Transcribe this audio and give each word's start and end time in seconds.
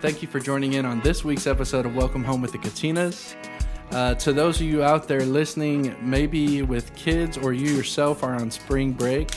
Thank 0.00 0.22
you 0.22 0.28
for 0.28 0.38
joining 0.38 0.74
in 0.74 0.86
on 0.86 1.00
this 1.00 1.24
week's 1.24 1.48
episode 1.48 1.84
of 1.84 1.96
Welcome 1.96 2.22
Home 2.22 2.40
with 2.40 2.52
the 2.52 2.58
Katinas. 2.58 3.34
Uh, 3.90 4.14
to 4.14 4.32
those 4.32 4.60
of 4.60 4.66
you 4.68 4.84
out 4.84 5.08
there 5.08 5.24
listening, 5.24 5.96
maybe 6.00 6.62
with 6.62 6.94
kids 6.94 7.36
or 7.36 7.52
you 7.52 7.74
yourself 7.74 8.22
are 8.22 8.36
on 8.36 8.48
spring 8.48 8.92
break, 8.92 9.32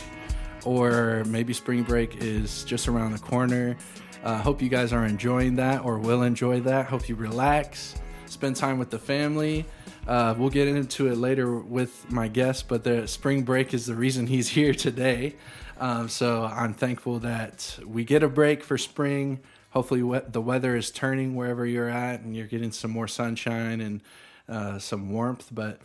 or 0.64 1.24
maybe 1.26 1.52
spring 1.52 1.82
break 1.82 2.18
is 2.18 2.64
just 2.64 2.88
around 2.88 3.14
the 3.14 3.18
corner. 3.18 3.76
Uh, 4.24 4.38
hope 4.38 4.62
you 4.62 4.70
guys 4.70 4.94
are 4.94 5.04
enjoying 5.04 5.56
that 5.56 5.84
or 5.84 5.98
will 5.98 6.22
enjoy 6.22 6.60
that. 6.60 6.86
Hope 6.86 7.10
you 7.10 7.16
relax, 7.16 7.96
spend 8.28 8.56
time 8.56 8.78
with 8.78 8.92
the 8.92 9.00
family. 9.00 9.66
Uh, 10.08 10.36
we'll 10.38 10.52
get 10.52 10.68
into 10.68 11.08
it 11.08 11.18
later 11.18 11.58
with 11.58 12.12
my 12.12 12.28
guest, 12.28 12.68
but 12.68 12.84
the 12.84 13.08
spring 13.08 13.42
break 13.42 13.74
is 13.74 13.88
the 13.88 13.96
reason 13.96 14.28
he's 14.28 14.50
here 14.60 14.76
today. 14.76 15.38
Um, 15.80 16.08
so 16.08 16.44
I'm 16.46 16.76
thankful 16.76 17.18
that 17.20 17.80
we 17.84 18.04
get 18.04 18.22
a 18.22 18.30
break 18.30 18.64
for 18.64 18.78
spring. 18.78 19.40
Hopefully, 19.72 20.04
we- 20.04 20.20
the 20.20 20.42
weather 20.42 20.76
is 20.76 20.92
turning 20.92 21.36
wherever 21.36 21.66
you're 21.66 21.90
at, 21.90 22.22
and 22.22 22.36
you're 22.36 22.48
getting 22.48 22.72
some 22.72 22.92
more 22.92 23.08
sunshine 23.08 23.82
and 23.82 24.02
uh, 24.48 24.80
some 24.80 25.12
warmth. 25.12 25.48
But 25.52 25.80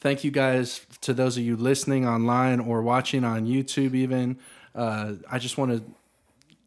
thank 0.00 0.24
you 0.24 0.30
guys 0.30 0.86
to 1.02 1.12
those 1.12 1.36
of 1.36 1.44
you 1.44 1.56
listening 1.56 2.06
online 2.06 2.60
or 2.60 2.82
watching 2.82 3.24
on 3.24 3.46
YouTube. 3.46 3.94
Even 3.94 4.38
uh, 4.74 5.14
I 5.30 5.38
just 5.38 5.58
want 5.58 5.72
to 5.72 5.82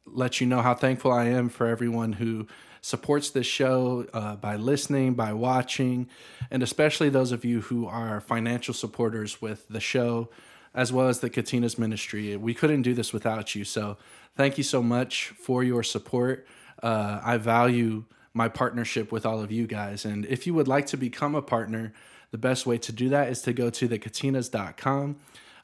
let 0.06 0.40
you 0.40 0.48
know 0.48 0.62
how 0.62 0.74
thankful 0.74 1.12
I 1.12 1.26
am 1.26 1.50
for 1.50 1.68
everyone 1.68 2.14
who 2.14 2.48
supports 2.82 3.32
this 3.32 3.48
show 3.48 4.06
uh, 4.14 4.36
by 4.36 4.56
listening, 4.56 5.16
by 5.16 5.34
watching, 5.34 6.08
and 6.52 6.62
especially 6.62 7.10
those 7.10 7.32
of 7.32 7.44
you 7.44 7.62
who 7.62 7.88
are 7.88 8.22
financial 8.22 8.74
supporters 8.74 9.42
with 9.42 9.68
the 9.70 9.80
show 9.80 10.30
as 10.76 10.94
well 10.94 11.08
as 11.08 11.20
the 11.20 11.30
Katinas 11.30 11.80
ministry. 11.80 12.36
We 12.36 12.54
couldn't 12.54 12.84
do 12.84 12.94
this 12.94 13.12
without 13.12 13.56
you. 13.56 13.64
So 13.64 13.98
thank 14.36 14.58
you 14.58 14.64
so 14.64 14.84
much 14.84 15.30
for 15.30 15.64
your 15.64 15.82
support. 15.82 16.46
Uh, 16.82 17.20
I 17.24 17.38
value 17.38 18.06
my 18.34 18.50
partnership 18.50 19.12
with 19.12 19.26
all 19.26 19.42
of 19.42 19.52
you 19.52 19.66
guys. 19.66 20.06
And 20.06 20.26
if 20.26 20.46
you 20.46 20.54
would 20.54 20.68
like 20.68 20.86
to 20.88 20.98
become 20.98 21.36
a 21.36 21.42
partner, 21.42 21.94
the 22.32 22.38
best 22.38 22.66
way 22.66 22.78
to 22.80 22.92
do 22.92 23.10
that 23.10 23.30
is 23.30 23.42
to 23.44 23.54
go 23.54 23.70
to 23.70 23.88
thekatinas.com. 23.88 25.16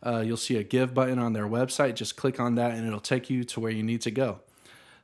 Uh, 0.03 0.23
you'll 0.25 0.37
see 0.37 0.55
a 0.57 0.63
give 0.63 0.93
button 0.93 1.19
on 1.19 1.33
their 1.33 1.47
website. 1.47 1.95
Just 1.95 2.15
click 2.15 2.39
on 2.39 2.55
that 2.55 2.71
and 2.71 2.87
it'll 2.87 2.99
take 2.99 3.29
you 3.29 3.43
to 3.43 3.59
where 3.59 3.71
you 3.71 3.83
need 3.83 4.01
to 4.01 4.11
go. 4.11 4.39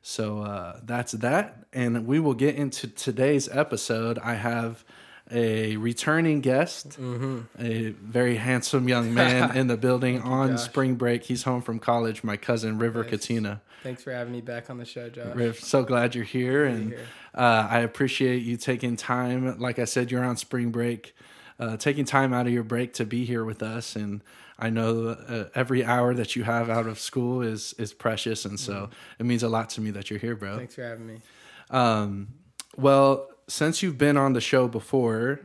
So 0.02 0.44
uh, 0.44 0.80
that's 0.84 1.12
that. 1.12 1.66
And 1.74 2.08
we 2.08 2.20
will 2.20 2.34
get 2.34 2.56
into 2.56 2.88
today's 2.88 3.50
episode. 3.50 4.18
I 4.20 4.36
have 4.36 4.86
a 5.32 5.76
returning 5.78 6.42
guest, 6.42 6.98
a 7.00 7.90
very 7.90 8.36
handsome 8.38 8.88
young 8.88 9.14
man 9.14 9.56
in 9.58 9.68
the 9.68 9.78
building 9.78 10.22
on 10.22 10.52
Josh. 10.52 10.62
spring 10.62 10.96
break. 10.96 11.24
He's 11.24 11.44
home 11.44 11.62
from 11.62 11.80
college, 11.80 12.24
my 12.24 12.38
cousin, 12.38 12.78
River 12.78 13.02
Nice. 13.02 13.10
Katina. 13.12 13.62
Thanks 13.84 14.04
for 14.04 14.12
having 14.12 14.34
me 14.34 14.42
back 14.42 14.70
on 14.70 14.78
the 14.78 14.86
show, 14.86 15.10
Josh. 15.10 15.36
Riv, 15.36 15.60
so 15.60 15.84
glad 15.84 16.16
you're 16.16 16.24
here. 16.24 16.66
And 16.66 16.90
here. 16.90 17.00
uh, 17.36 17.68
I 17.70 17.80
appreciate 17.80 18.42
you 18.44 18.58
taking 18.58 18.96
time. 18.96 19.60
Like 19.60 19.80
I 19.80 19.86
said, 19.86 20.12
you're 20.12 20.24
on 20.24 20.36
spring 20.38 20.72
break, 20.72 21.16
uh, 21.60 21.78
taking 21.78 22.06
time 22.06 22.34
out 22.34 22.48
of 22.48 22.54
your 22.54 22.64
break 22.64 22.94
to 22.94 23.06
be 23.06 23.24
here 23.26 23.44
with 23.46 23.62
us. 23.62 23.96
And 23.96 24.24
I 24.60 24.70
know 24.72 25.10
uh, 25.10 25.46
every 25.54 25.84
hour 25.86 26.14
that 26.16 26.36
you 26.36 26.44
have 26.44 26.70
out 26.70 26.88
of 26.88 27.00
school 27.00 27.42
is 27.42 27.74
is 27.78 27.94
precious, 27.94 28.44
and 28.46 28.60
so 28.60 28.90
it 29.20 29.26
means 29.26 29.44
a 29.44 29.50
lot 29.50 29.70
to 29.72 29.82
me 29.82 29.92
that 29.92 30.10
you're 30.10 30.20
here, 30.20 30.36
bro. 30.36 30.58
Thanks 30.58 30.74
for 30.76 30.82
having 30.84 31.06
me. 31.06 31.22
Um, 31.70 32.30
well, 32.76 33.30
since 33.48 33.82
you've 33.82 33.98
been 33.98 34.18
on 34.18 34.34
the 34.34 34.42
show 34.42 34.68
before, 34.68 35.40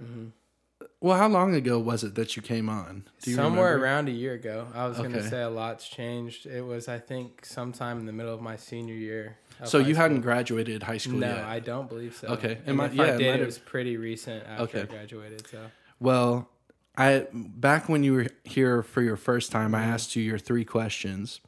well, 1.01 1.19
how 1.19 1.29
long 1.29 1.55
ago 1.55 1.79
was 1.79 2.05
it 2.05 2.15
that 2.15 2.37
you 2.37 2.43
came 2.43 2.69
on? 2.69 3.05
Do 3.23 3.31
you 3.31 3.37
Somewhere 3.37 3.67
remember? 3.75 3.85
around 3.85 4.09
a 4.09 4.13
year 4.13 4.35
ago. 4.35 4.69
I 4.75 4.87
was 4.87 4.99
going 4.99 5.13
to 5.13 5.29
say 5.29 5.43
a 5.43 5.49
lot's 5.51 5.89
changed. 5.89 6.47
It 6.47 6.65
was, 6.65 6.89
I 6.89 6.99
think, 6.99 7.45
sometime 7.45 7.99
in 7.99 8.07
the 8.07 8.13
middle 8.13 8.33
of 8.35 8.41
my 8.41 8.57
senior 8.57 8.95
year. 8.95 9.37
So 9.65 9.79
you 9.79 9.95
hadn't 9.95 10.23
graduated 10.23 10.83
high 10.83 10.97
school 10.99 11.19
No, 11.19 11.29
yet. 11.29 11.45
I 11.45 11.61
don't 11.61 11.89
believe 11.89 12.17
so. 12.17 12.29
Okay. 12.29 12.59
And 12.67 12.77
my, 12.77 12.87
if 12.87 12.95
yeah, 12.95 13.03
I 13.05 13.17
did, 13.17 13.41
it, 13.41 13.47
was 13.47 13.59
pretty 13.59 13.97
recent 13.97 14.45
after 14.47 14.63
Okay. 14.65 14.81
I 14.83 14.85
graduated. 14.85 15.47
So 15.49 15.59
Well, 16.01 16.49
I 16.97 17.27
back 17.33 17.89
when 17.89 18.03
you 18.03 18.13
were 18.15 18.27
here 18.45 18.83
for 18.83 19.03
your 19.03 19.17
first 19.17 19.53
time, 19.53 19.73
Mm-hmm. 19.73 19.75
I 19.77 19.85
asked 19.85 20.17
you 20.17 20.23
your 20.23 20.39
three 20.39 20.65
questions, 20.65 21.41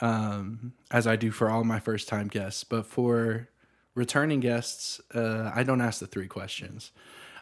um, 0.00 0.72
as 0.90 1.06
I 1.06 1.16
do 1.16 1.30
for 1.30 1.48
all 1.50 1.64
my 1.64 1.80
first 1.80 2.06
time 2.08 2.28
guests. 2.28 2.64
But 2.64 2.86
for 2.86 3.48
returning 3.94 4.40
guests, 4.40 5.00
uh, 5.14 5.50
I 5.54 5.62
don't 5.62 5.80
ask 5.80 6.00
the 6.00 6.06
three 6.06 6.26
questions. 6.26 6.90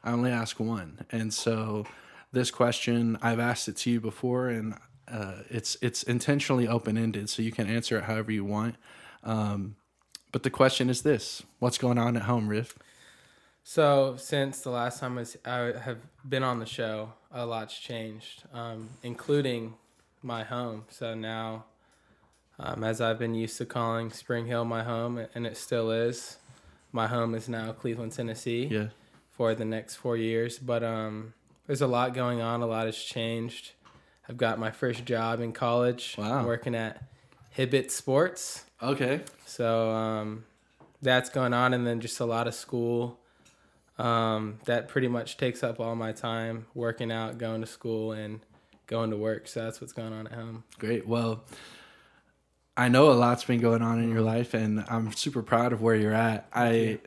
I 0.05 0.13
only 0.13 0.31
ask 0.31 0.59
one. 0.59 1.05
And 1.11 1.33
so 1.33 1.87
this 2.33 2.51
question, 2.51 3.19
I've 3.23 3.39
asked 3.39 3.69
it 3.69 3.77
to 3.79 3.91
you 3.91 4.01
before, 4.01 4.49
and 4.49 4.75
uh, 5.09 5.43
it's 5.51 5.77
it's 5.83 6.03
intentionally 6.03 6.67
open 6.67 6.97
ended, 6.97 7.29
so 7.29 7.43
you 7.43 7.53
can 7.53 7.69
answer 7.69 7.99
it 7.99 8.05
however 8.05 8.33
you 8.33 8.45
want. 8.45 8.77
Um, 9.23 9.77
but 10.33 10.43
the 10.43 10.51
question 10.51 10.89
is 10.89 11.03
this: 11.03 11.43
What's 11.59 11.79
going 11.79 11.99
on 11.99 12.17
at 12.17 12.23
home, 12.23 12.49
Riv? 12.49 12.75
So 13.65 14.17
since 14.17 14.61
the 14.61 14.71
last 14.71 14.99
time 14.99 15.25
I, 15.45 15.73
have 15.79 15.99
been 16.29 16.43
on 16.43 16.59
the 16.59 16.67
show, 16.67 17.13
a 17.31 17.47
lot's 17.47 17.79
changed, 17.79 18.43
um, 18.53 18.89
including 19.03 19.75
my 20.21 20.43
home. 20.43 20.85
So 20.89 21.15
now, 21.15 21.67
um, 22.59 22.83
as 22.83 23.01
I've 23.01 23.21
been 23.21 23.35
used 23.35 23.59
to 23.59 23.67
calling 23.67 24.11
Spring 24.11 24.47
Hill 24.47 24.65
my 24.65 24.83
home, 24.83 25.27
and 25.35 25.47
it 25.47 25.57
still 25.57 25.93
is, 25.93 26.39
my 26.93 27.07
home 27.07 27.35
is 27.35 27.49
now 27.49 27.73
Cleveland, 27.73 28.13
Tennessee 28.13 28.67
Yeah. 28.71 28.89
for 29.31 29.55
the 29.55 29.65
next 29.65 29.97
four 29.97 30.17
years. 30.17 30.59
But 30.59 30.83
um, 30.85 31.35
there's 31.67 31.81
a 31.83 31.87
lot 31.87 32.15
going 32.15 32.41
on. 32.41 32.63
A 32.63 32.67
lot 32.67 32.87
has 32.87 32.97
changed. 32.97 33.73
I've 34.29 34.37
got 34.37 34.59
my 34.59 34.71
first 34.71 35.05
job 35.05 35.41
in 35.41 35.53
college. 35.53 36.15
Wow. 36.19 36.39
I'm 36.41 36.47
working 36.47 36.75
at 36.75 37.03
Hibbett 37.57 37.91
Sports. 37.91 38.65
Okay. 38.83 39.21
So 39.47 39.91
um, 39.91 40.45
that's 41.01 41.29
going 41.31 41.53
on, 41.55 41.75
and 41.75 41.87
then 41.87 42.01
just 42.01 42.21
a 42.21 42.25
lot 42.25 42.47
of 42.47 42.55
school. 42.55 43.19
Um, 43.99 44.59
that 44.65 44.89
pretty 44.89 45.09
much 45.09 45.37
takes 45.37 45.63
up 45.63 45.79
all 45.81 45.95
my 45.95 46.13
time 46.13 46.67
working 46.75 47.13
out, 47.13 47.39
going 47.39 47.61
to 47.61 47.67
school, 47.67 48.13
and 48.13 48.41
going 48.87 49.11
to 49.11 49.17
work. 49.17 49.49
So 49.49 49.63
that's 49.65 49.81
what's 49.81 49.93
going 49.93 50.13
on 50.13 50.27
at 50.27 50.33
home. 50.33 50.65
Great. 50.79 51.07
Well, 51.07 51.43
I 52.77 52.89
know 52.89 53.11
a 53.11 53.15
lot's 53.15 53.45
been 53.45 53.61
going 53.61 53.83
on 53.83 54.03
in 54.03 54.11
your 54.11 54.23
life, 54.23 54.55
and 54.55 54.85
I'm 54.89 55.13
super 55.13 55.43
proud 55.43 55.73
of 55.73 55.83
where 55.83 55.95
you're 55.95 56.15
at. 56.15 56.49
I 56.55 57.01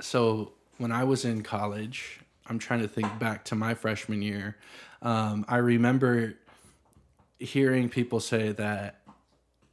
so 0.00 0.52
when 0.78 0.92
I 0.92 1.04
was 1.04 1.24
in 1.24 1.42
college, 1.42 2.20
I'm 2.46 2.58
trying 2.58 2.80
to 2.80 2.88
think 2.88 3.18
back 3.18 3.44
to 3.46 3.54
my 3.54 3.74
freshman 3.74 4.22
year. 4.22 4.56
Um, 5.02 5.44
I 5.48 5.58
remember 5.58 6.34
hearing 7.38 7.88
people 7.88 8.20
say 8.20 8.52
that 8.52 9.00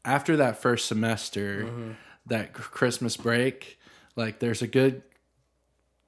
after 0.06 0.38
that 0.38 0.62
first 0.62 0.86
semester, 0.86 1.64
mm-hmm. 1.64 1.92
that 2.28 2.54
Christmas 2.54 3.18
break, 3.18 3.80
like 4.16 4.40
there's 4.40 4.62
a 4.62 4.68
good 4.68 5.02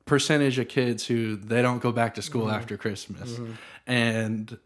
percentage 0.06 0.59
of 0.59 0.67
kids 0.67 1.06
who 1.06 1.35
they 1.35 1.61
don't 1.61 1.81
go 1.81 1.91
back 1.91 2.15
to 2.15 2.21
school 2.21 2.45
mm-hmm. 2.45 2.56
after 2.56 2.77
Christmas, 2.77 3.31
mm-hmm. 3.31 3.53
and 3.88 4.57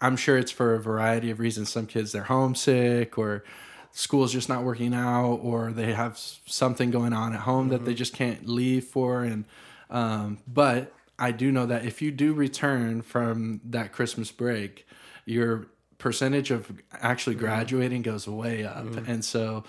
I'm 0.00 0.16
sure 0.16 0.38
it's 0.38 0.52
for 0.52 0.74
a 0.74 0.80
variety 0.80 1.30
of 1.30 1.40
reasons. 1.40 1.70
Some 1.70 1.86
kids 1.86 2.12
they're 2.12 2.24
homesick 2.24 3.18
or 3.18 3.44
school's 3.92 4.32
just 4.32 4.48
not 4.48 4.62
working 4.64 4.94
out 4.94 5.36
or 5.42 5.70
they 5.70 5.92
have 5.92 6.18
something 6.18 6.90
going 6.90 7.12
on 7.12 7.32
at 7.34 7.40
home 7.40 7.68
that 7.68 7.84
they 7.84 7.94
just 7.94 8.14
can't 8.14 8.48
leave 8.48 8.84
for 8.84 9.22
and 9.22 9.44
um, 9.90 10.38
but 10.48 10.92
I 11.18 11.30
do 11.30 11.52
know 11.52 11.66
that 11.66 11.84
if 11.84 12.00
you 12.02 12.10
do 12.10 12.32
return 12.32 13.02
from 13.02 13.60
that 13.64 13.92
Christmas 13.92 14.32
break, 14.32 14.86
your 15.26 15.66
percentage 15.98 16.50
of 16.50 16.72
actually 17.00 17.36
graduating 17.36 18.02
goes 18.02 18.26
way 18.26 18.64
up. 18.64 18.86
And 19.06 19.22
so 19.24 19.62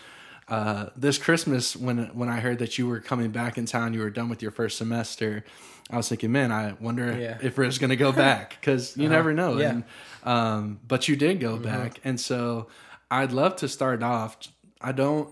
uh, 0.47 0.87
this 0.95 1.17
Christmas, 1.17 1.75
when 1.75 2.05
when 2.15 2.29
I 2.29 2.39
heard 2.39 2.59
that 2.59 2.77
you 2.77 2.87
were 2.87 2.99
coming 3.01 3.31
back 3.31 3.57
in 3.57 3.65
town, 3.65 3.93
you 3.93 3.99
were 3.99 4.09
done 4.09 4.29
with 4.29 4.41
your 4.41 4.49
first 4.51 4.77
semester. 4.77 5.43
I 5.91 5.97
was 5.97 6.07
thinking, 6.09 6.31
man, 6.31 6.51
I 6.51 6.73
wonder 6.79 7.15
Yeah. 7.19 7.37
if 7.43 7.57
Riv's 7.57 7.77
going 7.77 7.89
to 7.91 7.97
go 7.97 8.11
back 8.13 8.57
because 8.59 8.95
you 8.97 9.09
never 9.09 9.33
know. 9.33 9.57
Yeah. 9.59 9.69
And, 9.69 9.83
um, 10.23 10.79
but 10.87 11.07
you 11.09 11.15
did 11.17 11.39
go 11.41 11.57
back, 11.57 11.99
and 12.05 12.19
so 12.19 12.67
I'd 13.13 13.31
love 13.31 13.57
to 13.57 13.67
start 13.67 14.01
off. 14.01 14.37
I 14.81 14.91
don't 14.91 15.29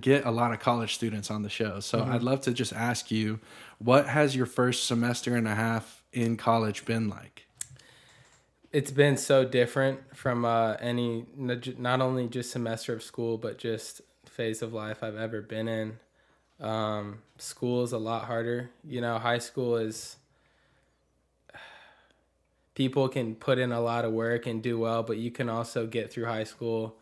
get 0.00 0.24
a 0.24 0.30
lot 0.30 0.52
of 0.52 0.60
college 0.60 0.94
students 0.94 1.32
on 1.32 1.42
the 1.42 1.48
show, 1.48 1.80
so 1.80 1.98
Mm-hmm. 1.98 2.12
I'd 2.12 2.22
love 2.22 2.40
to 2.42 2.52
just 2.52 2.72
ask 2.72 3.10
you, 3.10 3.40
what 3.78 4.06
has 4.06 4.36
your 4.36 4.46
first 4.46 4.86
semester 4.86 5.34
and 5.34 5.48
a 5.48 5.54
half 5.54 6.04
in 6.12 6.36
college 6.36 6.84
been 6.84 7.08
like? 7.08 7.46
It's 8.72 8.92
been 8.92 9.16
so 9.16 9.44
different 9.44 10.16
from 10.16 10.44
uh, 10.44 10.74
any 10.74 11.26
not 11.36 12.00
only 12.00 12.28
just 12.28 12.52
semester 12.52 12.92
of 12.92 13.02
school, 13.02 13.36
but 13.36 13.58
just 13.58 14.00
phase 14.26 14.62
of 14.62 14.72
life 14.72 15.02
I've 15.02 15.16
ever 15.16 15.42
been 15.42 15.66
in. 15.66 15.98
Um, 16.60 17.18
school 17.38 17.82
is 17.82 17.90
a 17.90 17.98
lot 17.98 18.26
harder. 18.26 18.70
You 18.84 19.00
know, 19.00 19.18
high 19.18 19.38
school 19.38 19.76
is 19.76 20.16
people 22.76 23.08
can 23.08 23.34
put 23.34 23.58
in 23.58 23.72
a 23.72 23.80
lot 23.80 24.04
of 24.04 24.12
work 24.12 24.46
and 24.46 24.62
do 24.62 24.78
well, 24.78 25.02
but 25.02 25.16
you 25.16 25.32
can 25.32 25.48
also 25.48 25.84
get 25.84 26.12
through 26.12 26.26
high 26.26 26.44
school 26.44 26.96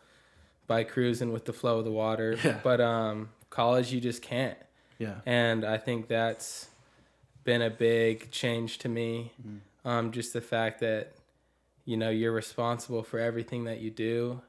by 0.67 0.83
cruising 0.83 1.31
with 1.33 1.45
the 1.45 1.53
flow 1.53 1.79
of 1.79 1.85
the 1.85 1.91
water. 1.91 2.37
Yeah. 2.43 2.59
But 2.63 2.81
um, 2.81 3.29
college, 3.49 3.91
you 3.91 3.99
just 4.01 4.21
can't. 4.21 4.57
Yeah. 4.99 5.15
And 5.25 5.65
I 5.65 5.77
think 5.77 6.07
that's 6.07 6.67
been 7.43 7.61
a 7.61 7.69
big 7.69 8.31
change 8.31 8.77
to 8.79 8.89
me. 8.89 9.31
Mm-hmm. 9.41 9.87
Um, 9.87 10.11
just 10.11 10.31
the 10.33 10.41
fact 10.41 10.79
that, 10.79 11.13
you 11.85 11.97
know, 11.97 12.09
you're 12.09 12.31
responsible 12.31 13.03
for 13.03 13.19
everything 13.19 13.65
that 13.65 13.79
you 13.81 13.91
do. 13.91 14.41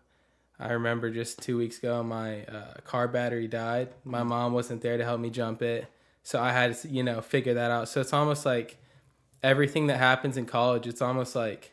I 0.61 0.73
remember 0.75 1.11
just 1.11 1.43
two 1.43 1.57
weeks 1.59 1.79
ago, 1.79 2.03
my 2.05 2.45
uh, 2.45 2.75
car 2.85 3.09
battery 3.09 3.49
died. 3.49 3.89
My 4.05 4.21
Mm-hmm. 4.21 4.29
mom 4.29 4.53
wasn't 4.53 4.83
there 4.83 4.97
to 4.97 5.05
help 5.05 5.21
me 5.21 5.31
jump 5.31 5.61
it. 5.63 5.87
So 6.23 6.41
I 6.41 6.53
had 6.53 6.77
to, 6.79 6.89
you 6.89 7.03
know, 7.03 7.21
figure 7.21 7.55
that 7.55 7.71
out. 7.73 7.89
So 7.89 8.01
it's 8.01 8.13
almost 8.13 8.47
like 8.47 8.79
everything 9.43 9.89
that 9.89 9.99
happens 9.99 10.37
in 10.37 10.47
college, 10.47 10.87
it's 10.87 11.03
almost 11.03 11.35
like 11.35 11.73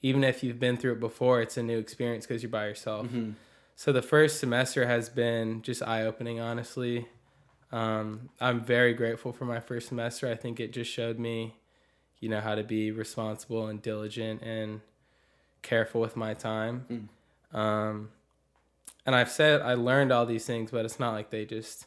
even 0.00 0.22
if 0.24 0.42
you've 0.42 0.58
been 0.60 0.76
through 0.76 0.92
it 0.92 1.00
before, 1.00 1.42
it's 1.42 1.56
a 1.56 1.62
new 1.62 1.78
experience 1.78 2.26
because 2.26 2.42
you're 2.42 2.50
by 2.50 2.66
yourself. 2.68 3.06
Mm-hmm. 3.06 3.30
So 3.82 3.90
the 3.90 4.00
first 4.00 4.38
semester 4.38 4.86
has 4.86 5.08
been 5.08 5.60
just 5.60 5.82
eye 5.82 6.04
opening, 6.04 6.38
honestly. 6.38 7.08
Um, 7.72 8.28
I'm 8.40 8.60
very 8.60 8.94
grateful 8.94 9.32
for 9.32 9.44
my 9.44 9.58
first 9.58 9.88
semester. 9.88 10.30
I 10.30 10.36
think 10.36 10.60
it 10.60 10.72
just 10.72 10.88
showed 10.88 11.18
me, 11.18 11.56
you 12.20 12.28
know, 12.28 12.40
how 12.40 12.54
to 12.54 12.62
be 12.62 12.92
responsible 12.92 13.66
and 13.66 13.82
diligent 13.82 14.40
and 14.40 14.82
careful 15.62 16.00
with 16.00 16.14
my 16.14 16.32
time. 16.32 17.08
Um, 17.52 18.10
and 19.04 19.16
I've 19.16 19.32
said 19.32 19.62
I 19.62 19.74
learned 19.74 20.12
all 20.12 20.26
these 20.26 20.46
things, 20.46 20.70
but 20.70 20.84
it's 20.84 21.00
not 21.00 21.12
like 21.12 21.30
they 21.30 21.44
just 21.44 21.86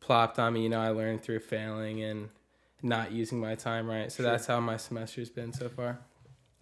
plopped 0.00 0.38
on 0.38 0.52
me. 0.52 0.64
You 0.64 0.68
know, 0.68 0.80
I 0.82 0.90
learned 0.90 1.22
through 1.22 1.40
failing 1.40 2.02
and 2.02 2.28
not 2.82 3.12
using 3.12 3.40
my 3.40 3.54
time 3.54 3.88
right. 3.88 4.12
So 4.12 4.22
that's 4.22 4.44
how 4.44 4.60
my 4.60 4.76
semester's 4.76 5.30
been 5.30 5.54
so 5.54 5.70
far. 5.70 6.00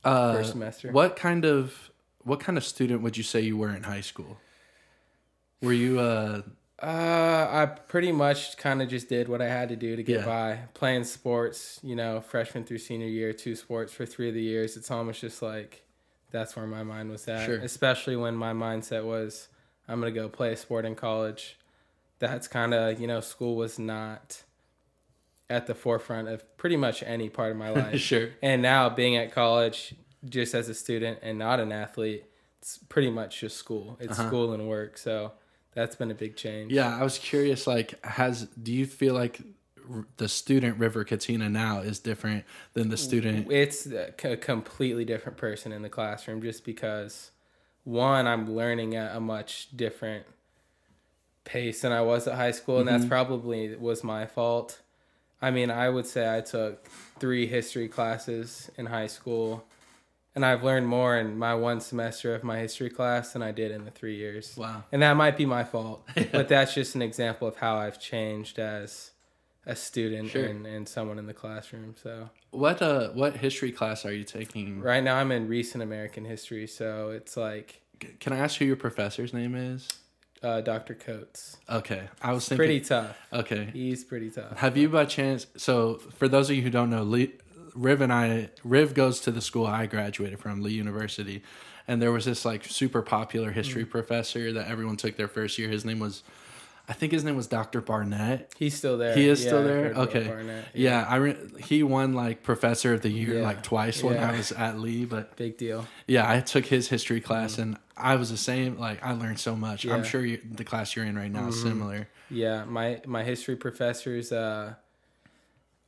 Uh, 0.05 0.35
First 0.35 0.53
semester. 0.53 0.93
What 0.93 1.17
kind 1.17 1.45
of 1.45 1.91
what 2.23 2.39
kind 2.39 2.57
of 2.57 2.65
student 2.65 3.03
would 3.03 3.17
you 3.17 3.25
say 3.25 3.41
you 3.41 3.57
were 3.57 3.75
in 3.75 3.83
high 3.83 4.03
school? 4.03 4.37
Were 5.61 5.73
you 5.73 5.99
uh 6.01 6.43
Uh, 6.81 7.49
I 7.51 7.67
pretty 7.67 8.13
much 8.13 8.57
kind 8.57 8.81
of 8.81 8.89
just 8.89 9.09
did 9.09 9.29
what 9.29 9.43
I 9.43 9.49
had 9.49 9.69
to 9.71 9.77
do 9.77 9.97
to 9.97 10.03
get 10.05 10.21
Yeah. 10.21 10.25
by. 10.27 10.59
Playing 10.75 11.03
sports, 11.03 11.81
you 11.83 11.97
know, 11.97 12.21
freshman 12.21 12.63
through 12.65 12.79
senior 12.79 13.09
year, 13.09 13.33
two 13.33 13.57
sports 13.57 13.93
for 13.93 14.07
three 14.07 14.29
of 14.29 14.35
the 14.35 14.43
years. 14.43 14.77
It's 14.77 14.89
almost 14.91 15.21
just 15.21 15.43
like 15.43 15.83
that's 16.31 16.55
where 16.55 16.67
my 16.67 16.85
mind 16.85 17.11
was 17.11 17.27
at. 17.27 17.47
Sure. 17.47 17.57
Especially 17.59 18.15
when 18.15 18.37
my 18.37 18.53
mindset 18.53 19.05
was, 19.05 19.49
I'm 19.89 19.99
gonna 20.01 20.13
go 20.13 20.29
play 20.29 20.53
a 20.53 20.57
sport 20.57 20.85
in 20.85 20.95
college. 20.95 21.59
That's 22.21 22.47
kind 22.47 22.73
of 22.75 23.01
you 23.01 23.09
know, 23.09 23.21
school 23.21 23.57
was 23.57 23.77
not 23.79 24.45
at 25.51 25.67
the 25.67 25.75
forefront 25.75 26.29
of 26.29 26.45
pretty 26.59 26.77
much 26.77 27.03
any 27.03 27.29
part 27.29 27.51
of 27.51 27.57
my 27.57 27.71
life. 27.83 27.99
sure? 27.99 28.29
And 28.41 28.63
now 28.63 28.89
being 28.89 29.17
at 29.17 29.33
college, 29.33 29.95
just 30.25 30.55
as 30.55 30.69
a 30.69 30.75
student 30.75 31.19
and 31.23 31.39
not 31.41 31.59
an 31.59 31.73
athlete, 31.73 32.25
it's 32.61 32.79
pretty 32.89 33.11
much 33.11 33.41
just 33.41 33.57
school. 33.57 33.97
It's 33.99 34.17
Uh-huh. 34.19 34.29
school 34.29 34.53
and 34.53 34.69
work. 34.69 34.97
So 34.99 35.33
that's 35.75 35.97
been 35.97 36.11
a 36.11 36.15
big 36.15 36.37
change. 36.37 36.73
Yeah, 36.73 36.97
I 36.97 37.03
was 37.03 37.19
curious. 37.19 37.67
Like, 37.67 38.03
has 38.05 38.45
do 38.45 38.73
you 38.73 38.87
feel 38.87 39.15
like 39.15 39.41
r- 39.91 40.07
the 40.17 40.29
student 40.29 40.79
River 40.79 41.05
Katina 41.05 41.49
now 41.49 41.81
is 41.81 41.99
different 41.99 42.45
than 42.75 42.89
the 42.89 42.97
student? 42.97 43.51
It's 43.51 43.87
a 43.87 44.13
c- 44.21 44.37
completely 44.37 45.05
different 45.05 45.39
person 45.39 45.73
in 45.73 45.83
the 45.83 45.89
classroom 45.89 46.43
just 46.43 46.65
because 46.65 47.31
one, 47.85 48.27
I'm 48.27 48.55
learning 48.55 48.97
at 48.97 49.17
a 49.17 49.21
much 49.21 49.69
different 49.75 50.27
pace 51.45 51.81
than 51.81 51.93
I 51.93 52.03
was 52.03 52.29
at 52.29 52.35
high 52.35 52.51
school, 52.51 52.79
and 52.79 52.87
that's 52.87 53.03
mm-hmm. 53.05 53.09
probably 53.09 53.75
was 53.77 54.05
my 54.05 54.27
fault. 54.27 54.81
I 55.41 55.51
mean, 55.51 55.71
I 55.71 55.89
would 55.89 56.07
say 56.07 56.37
I 56.37 56.43
took 56.43 56.87
three 57.19 57.47
history 57.47 57.89
classes 57.89 58.71
in 58.77 58.87
high 58.87 59.07
school, 59.07 59.65
and 60.39 60.47
I've 60.47 60.63
learned 60.63 60.87
more 60.87 61.19
in 61.19 61.37
my 61.37 61.53
one 61.57 61.81
semester 61.81 62.33
of 62.33 62.45
my 62.45 62.59
history 62.61 62.91
class 62.91 63.33
than 63.33 63.43
I 63.43 63.51
did 63.51 63.73
in 63.73 63.85
the 63.85 63.91
three 63.91 64.15
years. 64.15 64.57
Wow. 64.57 64.85
And 64.93 65.03
that 65.03 65.15
might 65.17 65.37
be 65.37 65.47
my 65.47 65.65
fault, 65.65 66.09
but 66.33 66.49
that's 66.49 66.73
just 66.75 66.95
an 66.95 67.03
example 67.03 67.49
of 67.49 67.57
how 67.57 67.75
I've 67.77 67.99
changed 68.01 68.61
as 68.61 69.11
a 69.67 69.75
student 69.75 70.31
Sure. 70.31 70.45
and, 70.45 70.65
and 70.65 70.89
someone 70.89 71.19
in 71.19 71.27
the 71.27 71.35
classroom. 71.35 71.97
So 72.01 72.31
What 72.53 72.81
uh 72.81 73.09
what 73.09 73.37
history 73.39 73.73
class 73.73 74.07
are 74.07 74.13
you 74.15 74.23
taking? 74.23 74.81
right 74.81 75.03
now 75.03 75.17
I'm 75.17 75.33
in 75.33 75.49
recent 75.49 75.83
American 75.83 76.25
history, 76.25 76.69
so 76.69 77.11
it's 77.11 77.37
like 77.37 77.83
Can 78.21 78.33
I 78.33 78.39
ask 78.39 78.59
who 78.59 78.65
your 78.65 78.77
professor's 78.77 79.35
name 79.35 79.57
is? 79.57 79.89
uh, 80.41 80.61
Dr. 80.61 80.95
Coates. 80.95 81.57
Okay, 81.69 82.03
I 82.23 82.31
was 82.33 82.49
thinking. 82.49 82.59
Pretty 82.65 82.81
tough. 82.81 83.19
Okay, 83.33 83.71
He's 83.73 84.05
pretty 84.05 84.31
tough. 84.31 84.57
Have 84.59 84.77
you 84.77 84.89
by 84.89 85.05
chance? 85.05 85.49
So 85.57 85.97
for 86.17 86.29
those 86.29 86.49
of 86.49 86.55
you 86.55 86.63
who 86.63 86.71
don't 86.71 86.91
know, 86.91 87.03
Lee, 87.03 87.33
Riv 87.75 88.01
and 88.01 88.13
I, 88.13 88.51
Riv 88.65 88.95
goes 88.95 89.21
to 89.21 89.31
the 89.31 89.41
school 89.41 89.67
I 89.67 89.87
graduated 89.87 90.39
from, 90.41 90.63
Lee 90.63 90.73
University, 90.73 91.43
and 91.87 92.01
there 92.03 92.13
was 92.13 92.25
this 92.25 92.45
like 92.45 92.65
super 92.65 93.03
popular 93.03 93.51
history 93.51 93.85
Mm. 93.85 93.91
professor 93.91 94.53
that 94.53 94.69
everyone 94.69 94.97
took 94.97 95.17
their 95.17 95.29
first 95.29 95.59
year. 95.59 95.69
His 95.69 95.85
name 95.85 95.99
was, 95.99 96.23
I 96.89 96.93
think 96.95 97.13
his 97.13 97.23
name 97.25 97.37
was 97.37 97.47
Dr. 97.47 97.81
Barnett. 97.81 98.53
He's 98.57 98.75
still 98.75 98.97
there. 98.99 99.15
He 99.15 99.29
is 99.29 99.43
Yeah, 99.43 99.49
still 99.49 99.65
there. 99.65 99.93
Okay, 99.95 100.27
Barnett. 100.27 100.65
yeah, 100.75 101.07
I 101.09 101.17
re- 101.17 101.37
he 101.59 101.83
won 101.83 102.15
like 102.15 102.43
Professor 102.43 102.95
of 102.95 103.03
the 103.03 103.11
Year 103.11 103.39
Yeah. 103.41 103.43
like 103.43 103.63
twice 103.63 104.03
when 104.03 104.17
I 104.19 104.37
was 104.37 104.53
at 104.53 104.79
Lee, 104.79 105.05
but 105.05 105.37
Big 105.37 105.57
deal. 105.59 105.87
yeah, 106.07 106.31
I 106.31 106.41
took 106.41 106.67
his 106.67 106.89
history 106.89 107.21
class 107.21 107.59
and 107.59 107.77
I 107.97 108.17
was 108.17 108.31
the 108.31 108.37
same. 108.39 108.79
Like 108.79 109.05
I 109.05 109.13
learned 109.13 109.39
so 109.41 109.55
much. 109.57 109.85
I'm 109.85 109.91
Mm. 109.91 109.93
Yeah. 109.93 109.97
Mm-hmm. 110.01 110.11
sure 110.11 110.25
you, 110.25 110.41
the 110.51 110.65
class 110.65 110.95
you're 110.97 111.05
in 111.05 111.17
right 111.19 111.31
now 111.31 111.49
is 111.49 111.61
similar. 111.61 112.09
Yeah, 112.31 112.65
my 112.65 113.01
my 113.07 113.23
history 113.25 113.57
professor's 113.57 114.31
uh 114.33 114.75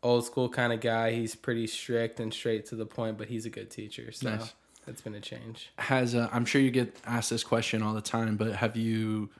old 0.02 0.24
school 0.24 0.48
kind 0.48 0.72
of 0.72 0.80
guy. 0.80 1.12
He's 1.12 1.34
pretty 1.34 1.66
strict 1.66 2.20
and 2.20 2.32
straight 2.32 2.66
to 2.66 2.76
the 2.76 2.86
point, 2.86 3.18
but 3.18 3.28
he's 3.28 3.46
a 3.46 3.50
good 3.50 3.70
teacher. 3.70 4.12
So 4.12 4.30
Nice. 4.30 4.54
that's 4.86 5.00
been 5.00 5.14
a 5.14 5.20
change. 5.20 5.70
has 5.78 6.14
uh, 6.14 6.28
I'm 6.32 6.44
sure 6.44 6.60
you 6.60 6.70
get 6.70 6.96
asked 7.06 7.30
this 7.30 7.44
question 7.44 7.82
all 7.82 7.94
the 7.94 8.00
time, 8.00 8.36
but 8.36 8.56
have 8.56 8.76
you 8.76 9.30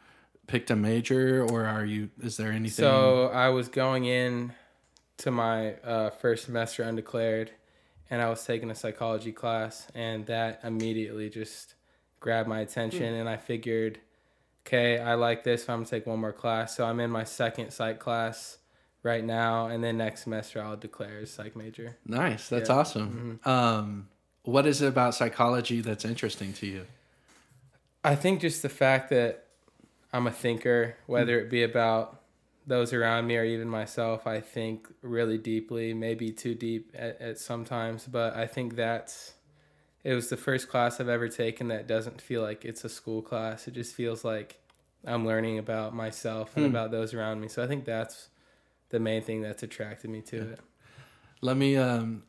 picked 0.47 0.71
a 0.71 0.77
major 0.77 1.45
or 1.45 1.65
are 1.65 1.85
you 1.85 2.11
is 2.21 2.37
there 2.37 2.51
anything 2.51 2.85
So 2.85 3.29
I 3.29 3.49
was 3.51 3.69
going 3.69 4.05
in 4.05 4.53
to 5.19 5.31
my 5.31 5.75
uh, 5.77 6.11
first 6.11 6.47
semester 6.47 6.83
undeclared, 6.83 7.53
and 8.11 8.21
I 8.21 8.29
was 8.29 8.45
taking 8.45 8.71
a 8.71 8.75
psychology 8.75 9.33
class, 9.33 9.87
and 9.95 10.27
that 10.27 10.61
immediately 10.65 11.29
just 11.31 11.75
grabbed 12.21 12.49
my 12.49 12.61
attention, 12.61 13.15
and 13.15 13.29
I 13.29 13.37
figured, 13.37 13.99
okay, 14.67 14.99
I 14.99 15.15
like 15.15 15.45
this. 15.45 15.69
I'm 15.69 15.79
gonna 15.81 15.87
take 15.89 16.07
one 16.07 16.19
more 16.19 16.33
class. 16.33 16.77
So 16.77 16.85
I'm 16.85 17.01
in 17.01 17.11
my 17.11 17.25
second 17.25 17.71
psych 17.71 17.99
class 17.99 18.59
right 19.03 19.25
now, 19.25 19.67
and 19.67 19.83
then 19.83 19.97
next 19.97 20.23
semester 20.25 20.61
I'll 20.63 20.77
declare 20.77 21.19
as 21.21 21.31
psych 21.31 21.57
major. 21.57 21.97
nice 22.07 22.49
that's 22.49 22.69
Yeah. 22.69 22.77
awesome 22.77 23.41
um 23.45 24.09
what 24.43 24.67
is 24.67 24.81
it 24.83 24.89
about 24.89 25.15
psychology 25.15 25.81
that's 25.81 26.05
interesting 26.05 26.53
to 26.55 26.67
you 26.67 26.87
I 28.03 28.15
think 28.15 28.41
just 28.41 28.63
the 28.63 28.69
fact 28.69 29.11
that 29.11 29.45
I'm 30.13 30.27
a 30.27 30.33
thinker, 30.33 30.97
whether 31.07 31.39
it 31.39 31.51
be 31.51 31.63
about 31.63 32.23
those 32.67 32.93
around 32.93 33.27
me 33.27 33.37
or 33.37 33.45
even 33.45 33.69
myself, 33.69 34.27
I 34.27 34.41
think 34.41 34.89
really 35.03 35.37
deeply, 35.39 35.93
maybe 35.93 36.31
too 36.31 36.55
deep 36.55 36.93
at, 36.95 37.21
at 37.21 37.39
sometimes, 37.39 38.07
but 38.07 38.35
I 38.35 38.47
think 38.47 38.75
that's 38.77 39.35
it 40.03 40.15
was 40.15 40.31
the 40.31 40.37
first 40.39 40.69
class 40.71 40.99
I've 40.99 41.11
ever 41.11 41.29
taken 41.29 41.69
that 41.69 41.87
doesn't 41.87 42.23
feel 42.23 42.41
like 42.41 42.65
it's 42.65 42.85
a 42.85 42.89
school 42.89 43.21
class. 43.21 43.69
It 43.69 43.75
just 43.75 43.95
feels 43.95 44.25
like 44.25 44.59
I'm 45.05 45.27
learning 45.27 45.59
about 45.59 45.95
myself 45.95 46.57
and 46.57 46.65
Hmm. 46.65 46.71
about 46.75 46.91
those 46.91 47.13
around 47.13 47.43
me. 47.43 47.49
So 47.49 47.63
I 47.63 47.67
think 47.67 47.85
that's 47.85 48.30
the 48.91 49.01
main 49.01 49.23
thing 49.23 49.41
that's 49.43 49.63
attracted 49.63 50.11
me 50.11 50.21
to 50.23 50.37
it. 50.53 50.61
let 51.41 51.57
me 51.57 51.77
um 51.77 52.23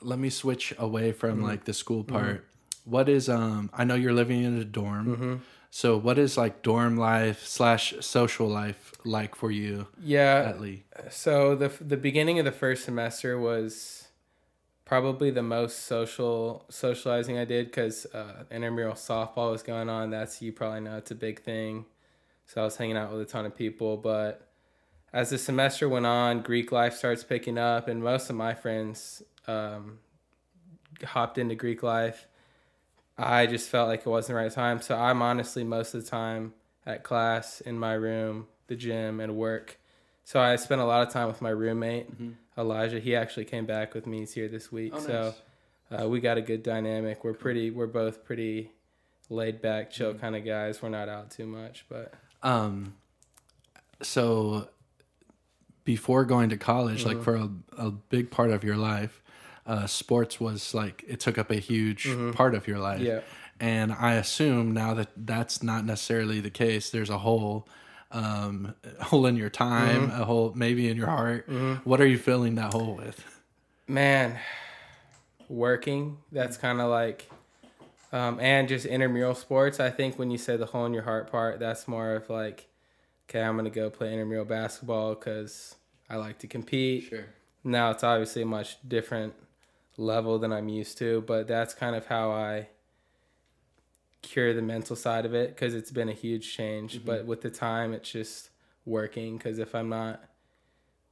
let 0.00 0.18
me 0.18 0.30
switch 0.30 0.74
away 0.78 1.12
from 1.12 1.36
Mm-hmm. 1.36 1.44
like 1.44 1.64
the 1.64 1.72
school 1.74 2.04
part 2.04 2.44
what 2.84 3.08
is 3.08 3.28
um 3.28 3.70
i 3.72 3.84
know 3.84 3.94
you're 3.94 4.12
living 4.12 4.42
in 4.42 4.58
a 4.58 4.64
dorm 4.64 5.06
Mm-hmm. 5.06 5.34
so 5.70 5.96
what 5.96 6.18
is 6.18 6.36
like 6.36 6.62
dorm 6.62 6.96
life 6.96 7.46
slash 7.46 7.94
social 8.00 8.48
life 8.48 8.92
like 9.04 9.34
for 9.34 9.50
you 9.50 9.86
Yeah, 10.02 10.44
at 10.50 10.60
lee 10.60 10.84
So 11.10 11.54
the 11.54 11.70
the 11.80 11.96
beginning 11.96 12.38
of 12.40 12.44
the 12.44 12.52
first 12.52 12.84
semester 12.84 13.38
was 13.38 14.08
probably 14.84 15.30
the 15.30 15.42
most 15.42 15.86
social 15.86 16.64
socializing 16.68 17.38
I 17.38 17.44
did 17.44 17.66
because 17.66 18.06
uh, 18.12 18.44
intramural 18.50 18.94
softball 18.94 19.50
was 19.52 19.62
going 19.62 19.88
on. 19.88 20.10
That's 20.10 20.42
you 20.42 20.52
probably 20.52 20.80
know 20.80 20.96
it's 20.98 21.10
a 21.10 21.14
big 21.14 21.40
thing. 21.42 21.86
So 22.46 22.60
I 22.60 22.64
was 22.64 22.76
hanging 22.76 22.96
out 22.96 23.10
with 23.12 23.20
a 23.22 23.24
ton 23.24 23.46
of 23.46 23.56
people. 23.56 23.96
But 23.96 24.48
as 25.12 25.30
the 25.30 25.38
semester 25.38 25.88
went 25.88 26.06
on, 26.06 26.40
Greek 26.40 26.72
life 26.72 26.94
starts 26.94 27.22
picking 27.24 27.58
up, 27.58 27.88
and 27.88 28.02
most 28.02 28.30
of 28.30 28.36
my 28.36 28.54
friends 28.54 29.22
um, 29.46 29.98
hopped 31.04 31.38
into 31.38 31.54
Greek 31.54 31.82
life. 31.82 32.26
I 33.18 33.46
just 33.46 33.68
felt 33.68 33.88
like 33.88 34.00
it 34.00 34.06
wasn't 34.06 34.36
the 34.36 34.42
right 34.42 34.52
time. 34.52 34.80
So 34.80 34.96
I'm 34.96 35.20
honestly 35.20 35.64
most 35.64 35.94
of 35.94 36.02
the 36.02 36.10
time 36.10 36.54
at 36.86 37.02
class, 37.02 37.60
in 37.60 37.78
my 37.78 37.92
room, 37.92 38.46
the 38.68 38.74
gym, 38.74 39.20
and 39.20 39.36
work. 39.36 39.78
So 40.24 40.40
I 40.40 40.56
spent 40.56 40.80
a 40.80 40.84
lot 40.84 41.06
of 41.06 41.12
time 41.12 41.28
with 41.28 41.42
my 41.42 41.50
roommate, 41.50 42.08
Elijah. 42.56 43.00
He 43.00 43.14
actually 43.14 43.44
came 43.44 43.66
back 43.66 43.92
with 43.92 44.06
me. 44.06 44.20
He's 44.20 44.32
here 44.32 44.48
this 44.48 44.72
week. 44.72 44.92
Oh, 44.94 44.98
nice. 44.98 45.06
So 45.06 45.34
uh, 45.90 46.08
we 46.08 46.20
got 46.20 46.38
a 46.38 46.42
good 46.42 46.62
dynamic. 46.62 47.22
We're 47.22 47.34
pretty. 47.34 47.70
We're 47.70 47.86
both 47.86 48.24
pretty 48.24 48.70
laid 49.28 49.60
back, 49.60 49.90
chill 49.90 50.14
kind 50.14 50.34
of 50.36 50.44
guys. 50.44 50.80
We're 50.80 50.88
not 50.88 51.08
out 51.08 51.30
too 51.30 51.46
much, 51.46 51.84
but 51.88 52.14
Um, 52.42 52.94
so 54.00 54.68
before 55.84 56.24
going 56.24 56.48
to 56.50 56.56
college, 56.56 57.04
like 57.04 57.22
for 57.22 57.36
a, 57.36 57.50
a 57.76 57.90
big 57.90 58.30
part 58.30 58.50
of 58.50 58.62
your 58.64 58.76
life, 58.76 59.22
uh, 59.66 59.86
sports 59.86 60.40
was 60.40 60.74
like 60.74 61.04
it 61.06 61.20
took 61.20 61.38
up 61.38 61.50
a 61.50 61.56
huge 61.56 62.08
part 62.34 62.54
of 62.54 62.66
your 62.66 62.78
life. 62.78 63.00
yeah. 63.00 63.20
And 63.60 63.92
I 63.92 64.14
assume 64.14 64.72
now 64.72 64.94
that 64.94 65.10
that's 65.16 65.62
not 65.62 65.84
necessarily 65.84 66.40
the 66.40 66.50
case. 66.50 66.90
There's 66.90 67.10
a 67.10 67.18
hole, 67.18 67.68
um, 68.10 68.74
hole 69.00 69.24
in 69.26 69.36
your 69.36 69.50
time, 69.50 70.10
a 70.10 70.24
hole 70.24 70.52
maybe 70.56 70.88
in 70.88 70.96
your 70.96 71.06
heart. 71.06 71.48
What 71.84 72.00
are 72.00 72.06
you 72.06 72.18
filling 72.18 72.56
that 72.56 72.72
hole 72.72 72.96
with? 72.96 73.24
Man, 73.86 74.38
working. 75.48 76.18
That's 76.32 76.56
kind 76.56 76.80
of 76.80 76.90
like, 76.90 77.30
um, 78.12 78.40
and 78.40 78.68
just 78.68 78.84
intramural 78.84 79.34
sports. 79.34 79.78
I 79.78 79.90
think 79.90 80.18
when 80.18 80.30
you 80.30 80.38
say 80.38 80.56
the 80.56 80.66
hole 80.66 80.86
in 80.86 80.92
your 80.92 81.04
heart 81.04 81.30
part, 81.30 81.60
that's 81.60 81.86
more 81.86 82.16
of 82.16 82.28
like, 82.30 82.66
okay, 83.28 83.42
I'm 83.42 83.56
gonna 83.56 83.70
go 83.70 83.90
play 83.90 84.12
intramural 84.12 84.44
basketball 84.44 85.14
because 85.14 85.74
I 86.08 86.16
like 86.16 86.38
to 86.40 86.46
compete. 86.46 87.04
Sure. 87.04 87.26
Now 87.64 87.90
it's 87.90 88.04
obviously 88.04 88.42
a 88.42 88.46
much 88.46 88.76
different 88.86 89.34
level 89.96 90.38
than 90.38 90.52
I'm 90.52 90.68
used 90.68 90.98
to, 90.98 91.22
but 91.22 91.46
that's 91.46 91.74
kind 91.74 91.94
of 91.94 92.06
how 92.06 92.32
I 92.32 92.68
cure 94.22 94.54
the 94.54 94.62
mental 94.62 94.96
side 94.96 95.26
of 95.26 95.34
it 95.34 95.50
because 95.50 95.74
it's 95.74 95.90
been 95.90 96.08
a 96.08 96.14
huge 96.14 96.54
change. 96.54 97.04
But 97.04 97.26
with 97.26 97.42
the 97.42 97.50
time, 97.50 97.92
it's 97.92 98.10
just 98.10 98.50
working 98.84 99.36
because 99.36 99.58
if 99.58 99.74
I'm 99.74 99.88
not, 99.88 100.24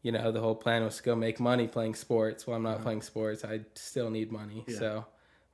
you 0.03 0.13
know, 0.13 0.33
the 0.33 0.41
whole 0.41 0.55
plan 0.55 0.85
was 0.85 0.97
to 0.99 1.03
go 1.03 1.15
make 1.15 1.39
money 1.39 1.69
playing 1.69 1.95
sports. 1.95 2.47
Well, 2.47 2.57
I'm 2.57 2.63
not 2.63 2.83
playing 2.83 3.03
sports. 3.03 3.45
I 3.45 3.61
still 3.75 4.11
need 4.11 4.33
money. 4.33 4.65
Yeah. 4.67 4.79
So 4.79 5.07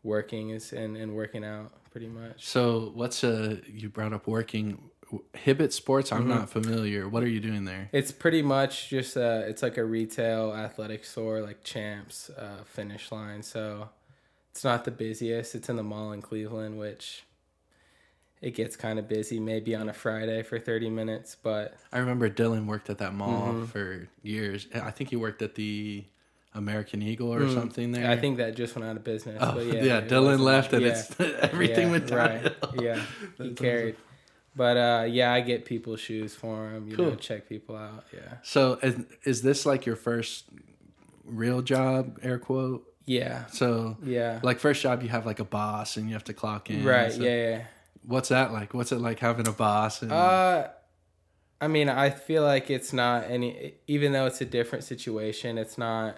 working 0.02 0.50
is 0.50 0.72
and, 0.72 0.96
and 0.96 1.14
working 1.14 1.44
out 1.44 1.72
pretty 1.90 2.08
much. 2.08 2.46
So 2.46 2.92
what's 2.94 3.24
uh 3.24 3.56
you 3.66 3.88
brought 3.88 4.12
up 4.12 4.26
working 4.26 4.90
Hibbett 5.34 5.72
Sports? 5.72 6.12
I'm 6.12 6.28
not 6.28 6.50
familiar. 6.50 7.08
What 7.08 7.22
are 7.22 7.28
you 7.28 7.40
doing 7.40 7.64
there? 7.64 7.88
It's 7.92 8.12
pretty 8.12 8.42
much 8.42 8.88
just 8.88 9.16
uh 9.16 9.42
it's 9.46 9.62
like 9.62 9.76
a 9.76 9.84
retail 9.84 10.52
athletic 10.52 11.04
store 11.04 11.40
like 11.40 11.62
Champs 11.64 12.30
uh 12.30 12.64
finish 12.64 13.12
line. 13.12 13.42
So 13.42 13.88
it's 14.50 14.64
not 14.64 14.84
the 14.84 14.90
busiest. 14.90 15.54
It's 15.54 15.68
in 15.68 15.76
the 15.76 15.82
mall 15.82 16.12
in 16.12 16.22
Cleveland, 16.22 16.78
which 16.78 17.24
it 18.40 18.54
gets 18.54 18.76
kind 18.76 18.98
of 18.98 19.08
busy 19.08 19.40
maybe 19.40 19.74
on 19.74 19.88
a 19.88 19.92
Friday 19.92 20.42
for 20.42 20.58
30 20.58 20.90
minutes, 20.90 21.36
but 21.42 21.74
I 21.92 21.98
remember 21.98 22.28
Dylan 22.28 22.66
worked 22.66 22.90
at 22.90 22.98
that 22.98 23.14
mall 23.14 23.64
for 23.66 24.08
years. 24.22 24.66
I 24.74 24.90
think 24.90 25.10
he 25.10 25.16
worked 25.16 25.40
at 25.42 25.54
the 25.54 26.04
American 26.54 27.02
Eagle 27.02 27.32
or 27.32 27.48
something 27.50 27.92
there. 27.92 28.10
I 28.10 28.16
think 28.16 28.38
that 28.38 28.54
just 28.56 28.74
went 28.74 28.88
out 28.88 28.96
of 28.96 29.04
business. 29.04 29.38
Oh, 29.40 29.54
but 29.54 29.66
yeah, 29.66 29.82
yeah, 29.82 30.00
Dylan 30.00 30.40
left 30.40 30.72
and 30.72 30.82
yeah. 30.86 30.88
it's 30.88 31.20
everything 31.20 31.86
yeah, 31.86 31.90
went 31.90 32.10
right. 32.10 32.54
Yeah, 32.80 33.02
he 33.38 33.54
carried. 33.54 33.96
But 34.56 34.76
uh, 34.78 35.04
yeah, 35.08 35.32
I 35.32 35.42
get 35.42 35.66
people's 35.66 36.00
shoes 36.00 36.34
for 36.34 36.70
them. 36.70 36.88
You 36.88 36.96
know, 36.96 37.14
check 37.14 37.46
people 37.48 37.76
out. 37.76 38.04
Yeah, 38.12 38.38
So 38.42 38.78
is, 38.82 38.96
is 39.24 39.42
this 39.42 39.66
like 39.66 39.84
your 39.84 39.96
first 39.96 40.46
real 41.24 41.60
job, 41.60 42.18
air 42.22 42.38
quote? 42.38 42.84
yeah, 43.04 43.46
So 43.46 43.96
yeah. 44.02 44.40
like 44.42 44.58
first 44.58 44.82
job 44.82 45.02
you 45.02 45.08
have 45.10 45.26
like 45.26 45.38
a 45.40 45.44
boss 45.44 45.96
and 45.96 46.08
you 46.08 46.14
have 46.14 46.24
to 46.24 46.32
clock 46.34 46.70
in. 46.70 46.84
right. 46.84 47.12
So 47.12 47.22
yeah, 47.22 47.48
yeah. 47.50 47.62
What's 48.02 48.30
that 48.30 48.52
like? 48.52 48.72
What's 48.72 48.92
it 48.92 49.00
like 49.00 49.18
having 49.20 49.46
a 49.46 49.52
boss? 49.52 50.00
And, 50.02 50.10
Uh, 50.10 50.68
I 51.60 51.68
mean, 51.68 51.88
I 51.88 52.10
feel 52.10 52.42
like 52.42 52.70
it's 52.70 52.92
not 52.92 53.24
any. 53.30 53.74
Even 53.86 54.12
though 54.12 54.26
it's 54.26 54.40
a 54.40 54.44
different 54.44 54.84
situation, 54.84 55.58
it's 55.58 55.76
not 55.76 56.16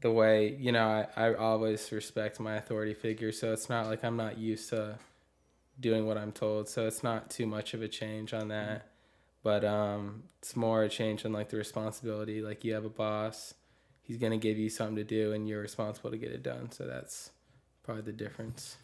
the 0.00 0.10
way 0.10 0.56
you 0.58 0.72
know. 0.72 1.06
I, 1.16 1.28
I 1.28 1.34
always 1.34 1.90
respect 1.92 2.40
my 2.40 2.56
authority 2.56 2.94
figure, 2.94 3.30
so 3.32 3.52
it's 3.52 3.68
not 3.68 3.86
like 3.86 4.02
I'm 4.04 4.16
not 4.16 4.38
used 4.38 4.68
to 4.70 4.98
doing 5.80 6.06
what 6.06 6.16
I'm 6.18 6.32
told. 6.32 6.68
So 6.68 6.86
it's 6.86 7.02
not 7.02 7.30
too 7.30 7.46
much 7.46 7.74
of 7.74 7.82
a 7.82 7.88
change 7.88 8.32
on 8.34 8.48
that. 8.48 8.88
But 9.42 9.64
um, 9.64 10.24
it's 10.38 10.54
more 10.54 10.84
a 10.84 10.88
change 10.88 11.24
in 11.24 11.32
like 11.32 11.48
the 11.48 11.56
responsibility. 11.56 12.40
Like 12.42 12.64
you 12.64 12.74
have 12.74 12.84
a 12.84 12.88
boss, 12.90 13.54
he's 14.02 14.16
gonna 14.16 14.36
give 14.38 14.56
you 14.58 14.68
something 14.70 14.96
to 14.96 15.04
do, 15.04 15.32
and 15.32 15.48
you're 15.48 15.60
responsible 15.60 16.10
to 16.12 16.16
get 16.16 16.30
it 16.30 16.42
done. 16.44 16.70
So 16.70 16.86
that's 16.86 17.30
probably 17.82 18.02
the 18.02 18.12
difference. 18.12 18.76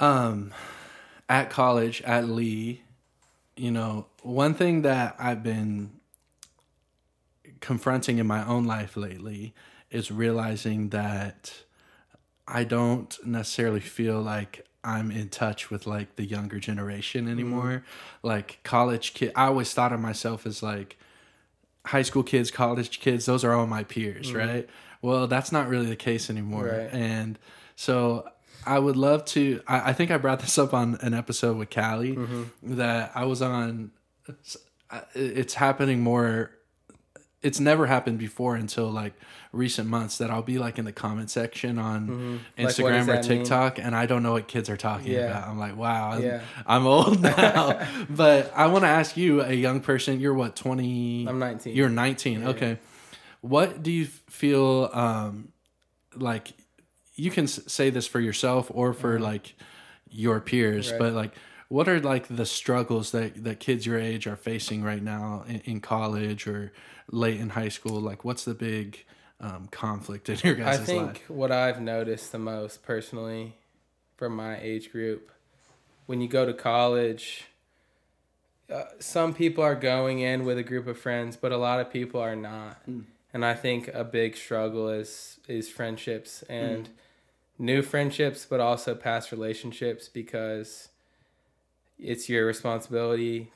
um 0.00 0.52
at 1.28 1.48
college 1.48 2.02
at 2.02 2.28
lee 2.28 2.82
you 3.56 3.70
know 3.70 4.06
one 4.22 4.52
thing 4.52 4.82
that 4.82 5.14
i've 5.18 5.42
been 5.42 5.90
confronting 7.60 8.18
in 8.18 8.26
my 8.26 8.44
own 8.46 8.64
life 8.64 8.96
lately 8.96 9.54
is 9.90 10.10
realizing 10.10 10.88
that 10.90 11.52
i 12.48 12.64
don't 12.64 13.18
necessarily 13.24 13.80
feel 13.80 14.20
like 14.20 14.66
i'm 14.84 15.10
in 15.10 15.28
touch 15.28 15.70
with 15.70 15.86
like 15.86 16.16
the 16.16 16.24
younger 16.24 16.58
generation 16.58 17.22
mm-hmm. 17.22 17.32
anymore 17.32 17.84
like 18.22 18.58
college 18.62 19.14
kid 19.14 19.32
i 19.36 19.46
always 19.46 19.72
thought 19.72 19.92
of 19.92 20.00
myself 20.00 20.46
as 20.46 20.62
like 20.62 20.96
high 21.86 22.02
school 22.02 22.22
kids 22.22 22.50
college 22.50 23.00
kids 23.00 23.26
those 23.26 23.44
are 23.44 23.52
all 23.52 23.66
my 23.66 23.84
peers 23.84 24.28
mm-hmm. 24.28 24.38
right 24.38 24.68
well 25.00 25.26
that's 25.26 25.52
not 25.52 25.68
really 25.68 25.86
the 25.86 25.96
case 25.96 26.30
anymore 26.30 26.66
Right. 26.66 26.92
and 26.92 27.38
so 27.76 28.28
I 28.64 28.78
would 28.78 28.96
love 28.96 29.24
to. 29.26 29.60
I, 29.66 29.90
I 29.90 29.92
think 29.92 30.10
I 30.10 30.18
brought 30.18 30.40
this 30.40 30.56
up 30.58 30.72
on 30.72 30.96
an 31.00 31.14
episode 31.14 31.56
with 31.56 31.70
Callie 31.70 32.16
mm-hmm. 32.16 32.76
that 32.76 33.12
I 33.14 33.24
was 33.24 33.42
on. 33.42 33.90
It's 35.14 35.54
happening 35.54 36.00
more. 36.00 36.52
It's 37.42 37.58
never 37.58 37.86
happened 37.86 38.18
before 38.18 38.54
until 38.54 38.88
like 38.90 39.14
recent 39.52 39.88
months 39.88 40.18
that 40.18 40.30
I'll 40.30 40.42
be 40.42 40.58
like 40.58 40.78
in 40.78 40.84
the 40.84 40.92
comment 40.92 41.28
section 41.30 41.78
on 41.78 42.06
Like, 42.56 42.66
what 42.66 42.68
Instagram 42.68 42.90
does 42.98 43.08
or 43.08 43.12
that 43.12 43.28
mean? 43.28 43.38
TikTok 43.40 43.78
and 43.78 43.94
I 43.96 44.06
don't 44.06 44.22
know 44.22 44.32
what 44.32 44.46
kids 44.48 44.70
are 44.70 44.76
talking 44.76 45.12
Yeah. 45.12 45.26
about. 45.26 45.48
I'm 45.48 45.58
like, 45.58 45.76
wow, 45.76 46.12
I'm, 46.12 46.22
Yeah. 46.22 46.40
I'm 46.66 46.86
old 46.86 47.20
now. 47.22 47.84
but 48.08 48.52
I 48.54 48.68
want 48.68 48.84
to 48.84 48.88
ask 48.88 49.16
you, 49.16 49.42
a 49.42 49.52
young 49.52 49.80
person, 49.80 50.20
you're 50.20 50.34
what, 50.34 50.54
20? 50.56 51.26
I'm 51.28 51.38
19. 51.38 51.74
You're 51.76 51.88
19. 51.88 52.46
Okay. 52.48 52.78
What 53.40 53.82
do 53.82 53.90
you 53.90 54.06
feel 54.06 54.88
um, 54.92 55.48
like 56.14 56.52
you 57.16 57.30
can 57.30 57.46
say 57.48 57.90
this 57.90 58.06
for 58.06 58.20
yourself 58.20 58.70
or 58.72 58.92
for 58.92 59.18
like 59.18 59.54
your 60.08 60.40
peers, 60.40 60.90
Right. 60.92 60.98
but 61.00 61.12
like 61.12 61.32
what 61.68 61.88
are 61.88 61.98
like 62.00 62.28
the 62.28 62.44
struggles 62.46 63.12
that 63.12 63.44
that 63.44 63.58
kids 63.58 63.86
your 63.86 63.98
age 63.98 64.26
are 64.26 64.36
facing 64.36 64.82
right 64.82 65.02
now 65.02 65.42
in, 65.48 65.60
in 65.60 65.80
college 65.80 66.46
or 66.46 66.70
late 67.12 67.38
in 67.38 67.50
high 67.50 67.68
school? 67.68 68.00
Like 68.00 68.24
what's 68.24 68.44
the 68.44 68.54
big 68.54 69.04
um, 69.40 69.68
conflict 69.70 70.28
in 70.28 70.38
your 70.42 70.54
guys' 70.56 70.80
life? 70.80 70.80
I 70.80 70.84
think 70.84 71.06
life? 71.06 71.30
what 71.30 71.52
I've 71.52 71.80
noticed 71.80 72.32
the 72.32 72.40
most 72.40 72.82
personally 72.82 73.54
from 74.16 74.34
my 74.34 74.58
age 74.60 74.90
group, 74.90 75.30
when 76.06 76.20
you 76.20 76.26
go 76.26 76.44
to 76.44 76.52
college, 76.52 77.44
uh, 78.72 78.84
some 78.98 79.34
people 79.34 79.62
are 79.62 79.74
going 79.74 80.20
in 80.20 80.44
with 80.44 80.58
a 80.58 80.62
group 80.62 80.86
of 80.86 80.98
friends, 80.98 81.36
but 81.36 81.52
a 81.52 81.56
lot 81.56 81.78
of 81.80 81.90
people 81.90 82.20
are 82.20 82.36
not. 82.36 82.82
And 83.34 83.44
I 83.44 83.54
think 83.54 83.88
a 83.88 84.04
big 84.04 84.36
struggle 84.36 84.88
is 84.88 85.38
is 85.48 85.68
friendships 85.68 86.42
and 86.48 86.88
new 87.58 87.82
friendships, 87.82 88.46
but 88.48 88.60
also 88.60 88.94
past 88.94 89.32
relationships 89.32 90.08
because 90.08 90.88
it's 91.98 92.28
your 92.28 92.46
responsibility, 92.46 93.50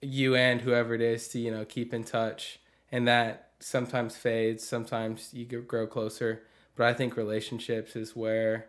you 0.00 0.34
and 0.34 0.60
whoever 0.60 0.94
it 0.94 1.00
is, 1.00 1.28
to 1.28 1.38
you 1.38 1.50
know 1.50 1.64
keep 1.64 1.92
in 1.92 2.04
touch, 2.04 2.58
and 2.92 3.06
that 3.08 3.50
sometimes 3.60 4.16
fades, 4.16 4.66
sometimes 4.66 5.32
you 5.34 5.44
grow 5.46 5.86
closer. 5.86 6.42
But 6.76 6.86
I 6.86 6.94
think 6.94 7.16
relationships 7.16 7.96
is 7.96 8.14
where 8.14 8.66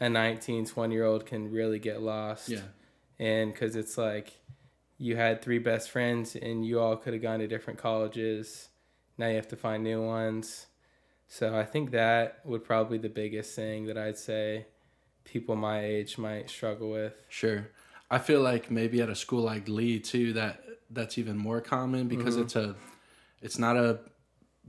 a 0.00 0.08
19, 0.08 0.66
20 0.66 0.94
year 0.94 1.04
old 1.04 1.24
can 1.26 1.50
really 1.52 1.78
get 1.78 2.02
lost. 2.02 2.48
Yeah. 2.48 2.60
And 3.18 3.52
because 3.52 3.76
it's 3.76 3.96
like 3.96 4.32
you 4.98 5.16
had 5.16 5.40
three 5.42 5.58
best 5.58 5.90
friends 5.90 6.34
and 6.36 6.66
you 6.66 6.80
all 6.80 6.96
could 6.96 7.12
have 7.12 7.22
gone 7.22 7.38
to 7.38 7.46
different 7.46 7.78
colleges. 7.78 8.68
Now 9.16 9.28
you 9.28 9.36
have 9.36 9.48
to 9.48 9.56
find 9.56 9.82
new 9.84 10.02
ones. 10.04 10.66
So 11.28 11.56
I 11.56 11.64
think 11.64 11.90
that 11.92 12.40
would 12.44 12.64
probably 12.64 12.98
be 12.98 13.02
the 13.08 13.14
biggest 13.14 13.54
thing 13.54 13.86
that 13.86 13.98
I'd 13.98 14.18
say 14.18 14.66
people 15.24 15.54
my 15.56 15.84
age 15.84 16.16
might 16.18 16.48
struggle 16.50 16.90
with. 16.90 17.12
Sure. 17.28 17.68
I 18.10 18.18
feel 18.18 18.40
like 18.40 18.70
maybe 18.70 19.00
at 19.02 19.10
a 19.10 19.14
school 19.14 19.42
like 19.42 19.68
Lee 19.68 20.00
too 20.00 20.32
that 20.32 20.64
that's 20.90 21.18
even 21.18 21.36
more 21.36 21.60
common 21.60 22.08
because 22.08 22.34
Mm-hmm. 22.34 22.44
it's 22.44 22.56
a 22.56 22.74
it's 23.42 23.58
not 23.58 23.76
a 23.76 24.00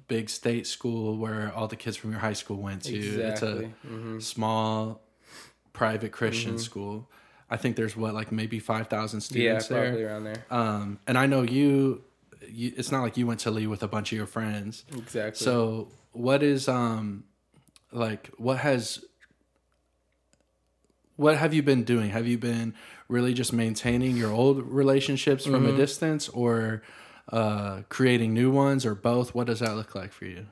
big 0.07 0.29
state 0.29 0.65
school 0.67 1.17
where 1.17 1.51
all 1.55 1.67
the 1.67 1.75
kids 1.75 1.97
from 1.97 2.11
your 2.11 2.19
high 2.19 2.33
school 2.33 2.57
went 2.57 2.83
to. 2.83 2.95
It's 2.97 3.41
a 3.43 3.57
Exactly. 3.57 3.73
hmm 3.87 4.19
small 4.19 5.01
private 5.73 6.11
Christian 6.11 6.57
school. 6.57 7.09
I 7.49 7.57
think 7.57 7.75
there's 7.75 7.95
what 7.95 8.13
like 8.13 8.31
maybe 8.31 8.59
5,000 8.59 9.19
Yeah, 9.19 9.23
students 9.23 9.67
probably 9.67 10.01
there. 10.03 10.07
around 10.09 10.23
there. 10.25 10.45
Um 10.51 10.99
and 11.07 11.17
I 11.17 11.25
know 11.25 11.41
you, 11.43 12.03
you 12.47 12.73
it's 12.77 12.91
not 12.91 13.01
like 13.01 13.17
you 13.17 13.25
went 13.27 13.39
to 13.41 13.51
Lee 13.51 13.67
with 13.67 13.83
a 13.83 13.87
bunch 13.87 14.11
of 14.11 14.17
your 14.17 14.27
friends. 14.27 14.83
Exactly. 14.97 15.45
So 15.45 15.89
what 16.11 16.43
is 16.43 16.67
um 16.67 17.23
like 17.91 18.27
what 18.37 18.57
has 18.59 19.03
what 21.15 21.37
have 21.37 21.53
you 21.53 21.61
been 21.61 21.83
doing? 21.83 22.11
Have 22.11 22.27
you 22.27 22.37
been 22.37 22.73
really 23.07 23.33
just 23.33 23.51
maintaining 23.51 24.15
your 24.15 24.31
old 24.31 24.63
relationships 24.71 25.43
from 25.45 25.65
Mm-hmm. 25.65 25.73
a 25.75 25.77
distance, 25.77 26.29
or 26.29 26.81
uh, 27.31 27.81
creating 27.89 28.33
new 28.33 28.51
ones, 28.51 28.85
or 28.85 28.95
both? 28.95 29.35
What 29.35 29.47
does 29.47 29.59
that 29.59 29.75
look 29.75 29.95
like 29.95 30.11
for 30.11 30.25
you? 30.25 30.47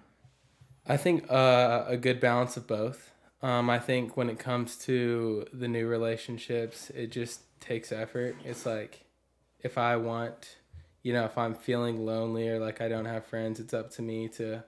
I 0.85 0.97
think 0.97 1.29
uh, 1.29 1.85
a 1.87 1.97
good 1.97 2.19
balance 2.19 2.55
of 2.57 2.67
both. 2.67 3.11
Um, 3.41 3.69
I 3.69 3.77
think 3.79 4.17
when 4.17 4.29
it 4.29 4.39
comes 4.39 4.77
to 4.79 5.45
the 5.53 5.67
new 5.67 5.87
relationships, 5.87 6.89
it 6.91 7.11
just 7.11 7.41
takes 7.59 7.91
effort. 7.91 8.35
It's 8.43 8.65
like 8.65 9.05
if 9.59 9.77
I 9.77 9.95
want, 9.97 10.57
you 11.03 11.13
know, 11.13 11.25
if 11.25 11.37
I'm 11.37 11.53
feeling 11.53 12.05
lonely 12.05 12.47
or 12.47 12.59
like 12.59 12.81
I 12.81 12.87
don't 12.87 13.05
have 13.05 13.25
friends, 13.25 13.59
it's 13.59 13.73
up 13.73 13.91
to 13.91 14.01
me 14.01 14.27
to 14.29 14.63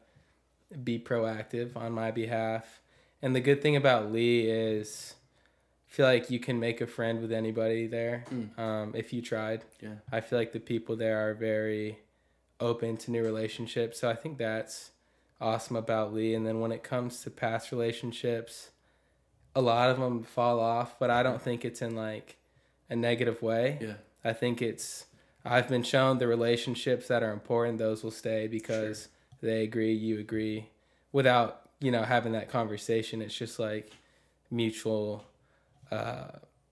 be 0.84 1.00
proactive 1.00 1.75
on 1.75 1.94
my 1.94 2.12
behalf. 2.12 2.82
And 3.22 3.36
the 3.36 3.42
good 3.42 3.62
thing 3.62 3.75
about 3.75 4.12
Lee 4.12 4.42
is, 4.42 5.16
feel 5.89 6.05
like 6.05 6.29
you 6.29 6.39
can 6.39 6.60
make 6.60 6.81
a 6.81 6.88
friend 6.88 7.22
with 7.22 7.31
anybody 7.31 7.88
there 7.88 8.24
um, 8.58 8.93
if 8.96 9.12
you 9.12 9.22
tried. 9.22 9.65
Yeah. 9.81 9.96
I 10.12 10.22
feel 10.22 10.39
like 10.39 10.53
the 10.53 10.60
people 10.60 10.96
there 10.96 11.29
are 11.29 11.34
very 11.34 12.00
open 12.60 12.96
to 12.98 13.12
new 13.12 13.24
relationships. 13.24 14.00
So 14.00 14.10
I 14.10 14.15
think 14.15 14.38
that's 14.38 14.91
awesome 15.41 15.75
about 15.75 16.13
Lee. 16.13 16.36
And 16.36 16.46
then 16.46 16.60
when 16.60 16.72
it 16.72 16.84
comes 16.84 17.22
to 17.24 17.31
past 17.31 17.72
relationships, 17.72 18.69
a 19.55 19.62
lot 19.62 19.89
of 19.89 20.00
them 20.00 20.24
fall 20.24 20.60
off, 20.60 21.00
but 21.00 21.10
I 21.10 21.24
don't 21.24 21.41
think 21.41 21.65
it's 21.65 21.81
in 21.81 21.96
like 21.96 22.38
a 22.89 22.96
negative 22.96 23.41
way. 23.41 23.79
Yeah. 23.81 23.93
I 24.24 24.34
think 24.34 24.62
it's 24.62 25.05
I've 25.43 25.69
been 25.69 25.84
shown 25.84 26.17
the 26.17 26.27
relationships 26.27 27.08
that 27.08 27.24
are 27.24 27.31
important; 27.31 27.77
those 27.77 28.03
will 28.03 28.12
stay 28.12 28.48
because 28.48 29.08
they 29.41 29.63
agree, 29.63 29.93
you 29.93 30.19
agree, 30.19 30.69
without 31.13 31.62
you 31.79 31.91
know 31.91 32.03
having 32.03 32.34
that 32.34 32.50
conversation. 32.50 33.22
It's 33.22 33.34
just 33.34 33.58
like 33.58 33.91
mutual 34.51 35.24
uh, 35.91 36.27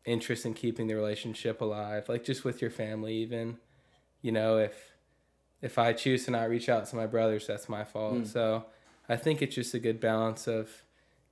interest 0.06 0.46
in 0.46 0.54
keeping 0.54 0.88
the 0.88 0.96
relationship 0.96 1.62
alive, 1.62 2.08
like 2.10 2.24
just 2.24 2.44
with 2.44 2.62
your 2.62 2.72
family, 2.72 3.16
even. 3.16 3.58
You 4.22 4.32
know, 4.32 4.58
if 4.58 4.74
if 5.62 5.78
I 5.78 5.94
choose 5.94 6.26
to 6.26 6.32
not 6.32 6.50
reach 6.50 6.70
out 6.70 6.86
to 6.88 6.96
my 6.96 7.08
brothers, 7.08 7.48
that's 7.48 7.70
my 7.70 7.84
fault. 7.84 8.28
So 8.28 8.66
I 9.10 9.16
think 9.16 9.42
it's 9.42 9.56
just 9.56 9.74
a 9.74 9.80
good 9.80 10.00
balance 10.00 10.48
of 10.48 10.70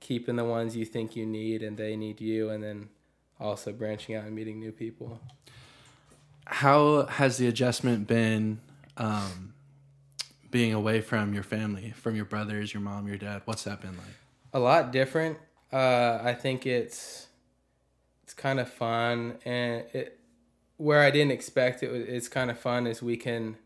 keeping 0.00 0.36
the 0.36 0.44
ones 0.44 0.76
you 0.76 0.84
think 0.84 1.16
you 1.16 1.26
need 1.26 1.62
and 1.62 1.76
they 1.76 1.96
need 1.96 2.20
you, 2.20 2.50
and 2.50 2.62
then 2.62 2.88
also 3.38 3.72
branching 3.72 4.14
out 4.14 4.24
and 4.24 4.34
meeting 4.34 4.58
new 4.58 4.72
people. 4.72 5.20
How 6.46 7.06
has 7.06 7.38
the 7.38 7.48
adjustment 7.48 8.06
been? 8.06 8.60
Um, 8.96 9.52
being 10.50 10.72
away 10.72 11.02
from 11.02 11.34
your 11.34 11.42
family, 11.42 11.92
from 11.96 12.16
your 12.16 12.24
brothers, 12.24 12.72
your 12.72 12.80
mom, 12.80 13.06
your 13.06 13.18
dad. 13.18 13.42
What's 13.44 13.64
that 13.64 13.82
been 13.82 13.90
like? 13.90 14.16
a 14.56 14.58
lot 14.58 14.90
different. 14.90 15.38
Uh, 15.70 16.18
I 16.22 16.32
think 16.32 16.66
it's 16.66 17.25
it's 18.26 18.34
kind 18.34 18.58
of 18.58 18.68
fun, 18.68 19.38
and 19.44 19.84
it 19.92 20.18
where 20.78 21.00
I 21.00 21.12
didn't 21.12 21.30
expect 21.30 21.84
it. 21.84 21.86
It's 21.86 22.26
kind 22.26 22.50
of 22.50 22.58
fun 22.58 22.88
is 22.88 23.00
we 23.00 23.16
can 23.16 23.56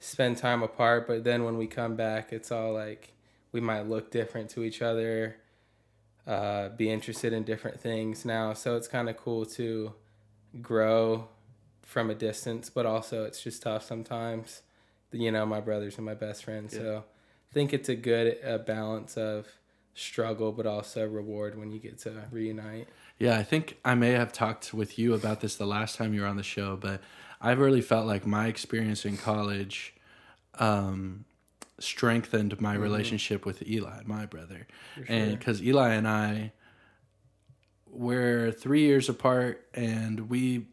spend 0.00 0.38
time 0.38 0.62
apart, 0.62 1.06
but 1.06 1.22
then 1.22 1.44
when 1.44 1.58
we 1.58 1.66
come 1.66 1.96
back, 1.96 2.32
it's 2.32 2.50
all 2.50 2.72
like 2.72 3.12
we 3.52 3.60
might 3.60 3.86
look 3.86 4.10
different 4.10 4.48
to 4.50 4.64
each 4.64 4.80
other, 4.80 5.36
uh, 6.26 6.70
be 6.70 6.90
interested 6.90 7.34
in 7.34 7.44
different 7.44 7.78
things 7.78 8.24
now. 8.24 8.54
So 8.54 8.74
it's 8.76 8.88
kind 8.88 9.10
of 9.10 9.18
cool 9.18 9.44
to 9.46 9.92
grow 10.62 11.28
from 11.82 12.08
a 12.08 12.14
distance, 12.14 12.70
but 12.70 12.86
also 12.86 13.24
it's 13.24 13.42
just 13.42 13.62
tough 13.62 13.84
sometimes. 13.84 14.62
You 15.12 15.30
know, 15.30 15.44
my 15.44 15.60
brothers 15.60 15.96
and 15.96 16.06
my 16.06 16.14
best 16.14 16.44
friends. 16.44 16.74
So 16.74 17.04
I 17.50 17.52
think 17.52 17.74
it's 17.74 17.90
a 17.90 17.94
good 17.94 18.38
uh, 18.44 18.58
balance 18.58 19.16
of 19.18 19.46
struggle, 19.94 20.52
but 20.52 20.66
also 20.66 21.06
reward 21.06 21.56
when 21.58 21.70
you 21.70 21.78
get 21.78 21.98
to 22.00 22.12
reunite. 22.30 22.88
Yeah, 23.18 23.38
I 23.38 23.42
think 23.42 23.78
I 23.84 23.94
may 23.94 24.10
have 24.12 24.32
talked 24.32 24.74
with 24.74 24.98
you 24.98 25.14
about 25.14 25.40
this 25.40 25.56
the 25.56 25.66
last 25.66 25.96
time 25.96 26.12
you 26.12 26.20
were 26.20 26.26
on 26.26 26.36
the 26.36 26.42
show, 26.42 26.76
but 26.76 27.00
I've 27.40 27.58
really 27.58 27.80
felt 27.80 28.06
like 28.06 28.26
my 28.26 28.46
experience 28.46 29.04
in 29.04 29.16
college 29.16 29.94
um, 30.58 31.24
strengthened 31.78 32.60
my 32.60 32.74
relationship 32.74 33.46
with 33.46 33.66
Eli, 33.66 34.02
my 34.04 34.26
brother. 34.26 34.66
And 35.08 35.38
because 35.38 35.62
Eli 35.62 35.94
and 35.94 36.06
I, 36.06 36.52
we're 37.90 38.52
three 38.52 38.82
years 38.82 39.08
apart 39.08 39.66
and 39.74 40.28
we 40.28 40.66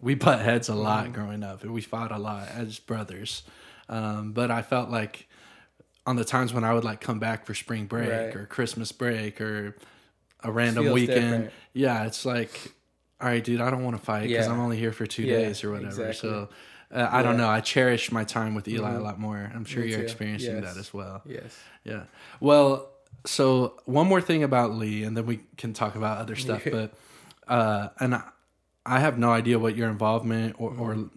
we 0.00 0.14
butt 0.14 0.40
heads 0.40 0.68
a 0.68 0.74
lot 0.74 1.12
growing 1.12 1.42
up. 1.44 1.62
And 1.62 1.72
we 1.72 1.80
fought 1.80 2.10
a 2.12 2.18
lot 2.18 2.48
as 2.48 2.78
brothers. 2.78 3.42
Um, 3.88 4.32
but 4.32 4.50
i 4.50 4.62
felt 4.62 4.90
like 4.90 5.28
on 6.06 6.16
the 6.16 6.24
times 6.24 6.54
when 6.54 6.64
i 6.64 6.72
would 6.72 6.84
like 6.84 7.00
come 7.00 7.18
back 7.18 7.44
for 7.44 7.52
spring 7.52 7.86
break 7.86 8.08
Right. 8.08 8.34
or 8.36 8.46
christmas 8.46 8.90
break 8.92 9.40
or 9.40 9.76
a 10.42 10.50
random 10.52 10.84
Feels 10.84 10.94
weekend 10.94 11.30
different. 11.44 11.52
yeah 11.72 12.04
it's 12.06 12.24
like 12.26 12.72
all 13.20 13.28
right 13.28 13.42
dude 13.44 13.60
i 13.60 13.70
don't 13.70 13.84
want 13.84 13.96
to 13.96 14.02
fight 14.02 14.28
because 14.28 14.46
Yeah. 14.46 14.52
i'm 14.52 14.60
only 14.60 14.76
here 14.76 14.92
for 14.92 15.06
two 15.06 15.22
Yeah, 15.24 15.36
days 15.36 15.62
or 15.64 15.70
whatever 15.70 15.86
exactly. 16.08 16.30
so 16.30 16.48
uh, 16.92 17.08
i 17.10 17.22
don't 17.22 17.36
know 17.36 17.48
i 17.48 17.60
cherish 17.60 18.10
my 18.12 18.24
time 18.24 18.54
with 18.54 18.66
eli 18.68 18.94
a 18.94 18.98
Mhm. 18.98 19.02
lot 19.02 19.18
more 19.20 19.50
i'm 19.54 19.64
sure 19.64 19.82
Me 19.84 19.90
you're 19.90 19.98
too. 20.00 20.04
experiencing 20.04 20.56
Yes. 20.56 20.64
that 20.74 20.80
as 20.80 20.92
well 20.94 21.22
Yes. 21.26 21.56
yeah. 21.84 22.04
Well, 22.40 22.90
so 23.24 23.80
one 23.84 24.08
more 24.08 24.20
thing 24.20 24.42
about 24.42 24.72
Lee, 24.74 25.04
and 25.04 25.16
then 25.16 25.26
we 25.26 25.40
can 25.56 25.72
talk 25.72 25.94
about 25.94 26.18
other 26.18 26.34
stuff. 26.46 26.62
But 26.70 26.92
uh, 27.46 27.88
and 28.00 28.14
I, 28.16 28.22
I 28.84 28.98
have 29.00 29.16
no 29.18 29.30
idea 29.30 29.58
what 29.60 29.76
your 29.76 29.88
involvement 29.90 30.56
or, 30.58 30.74
or 30.76 31.10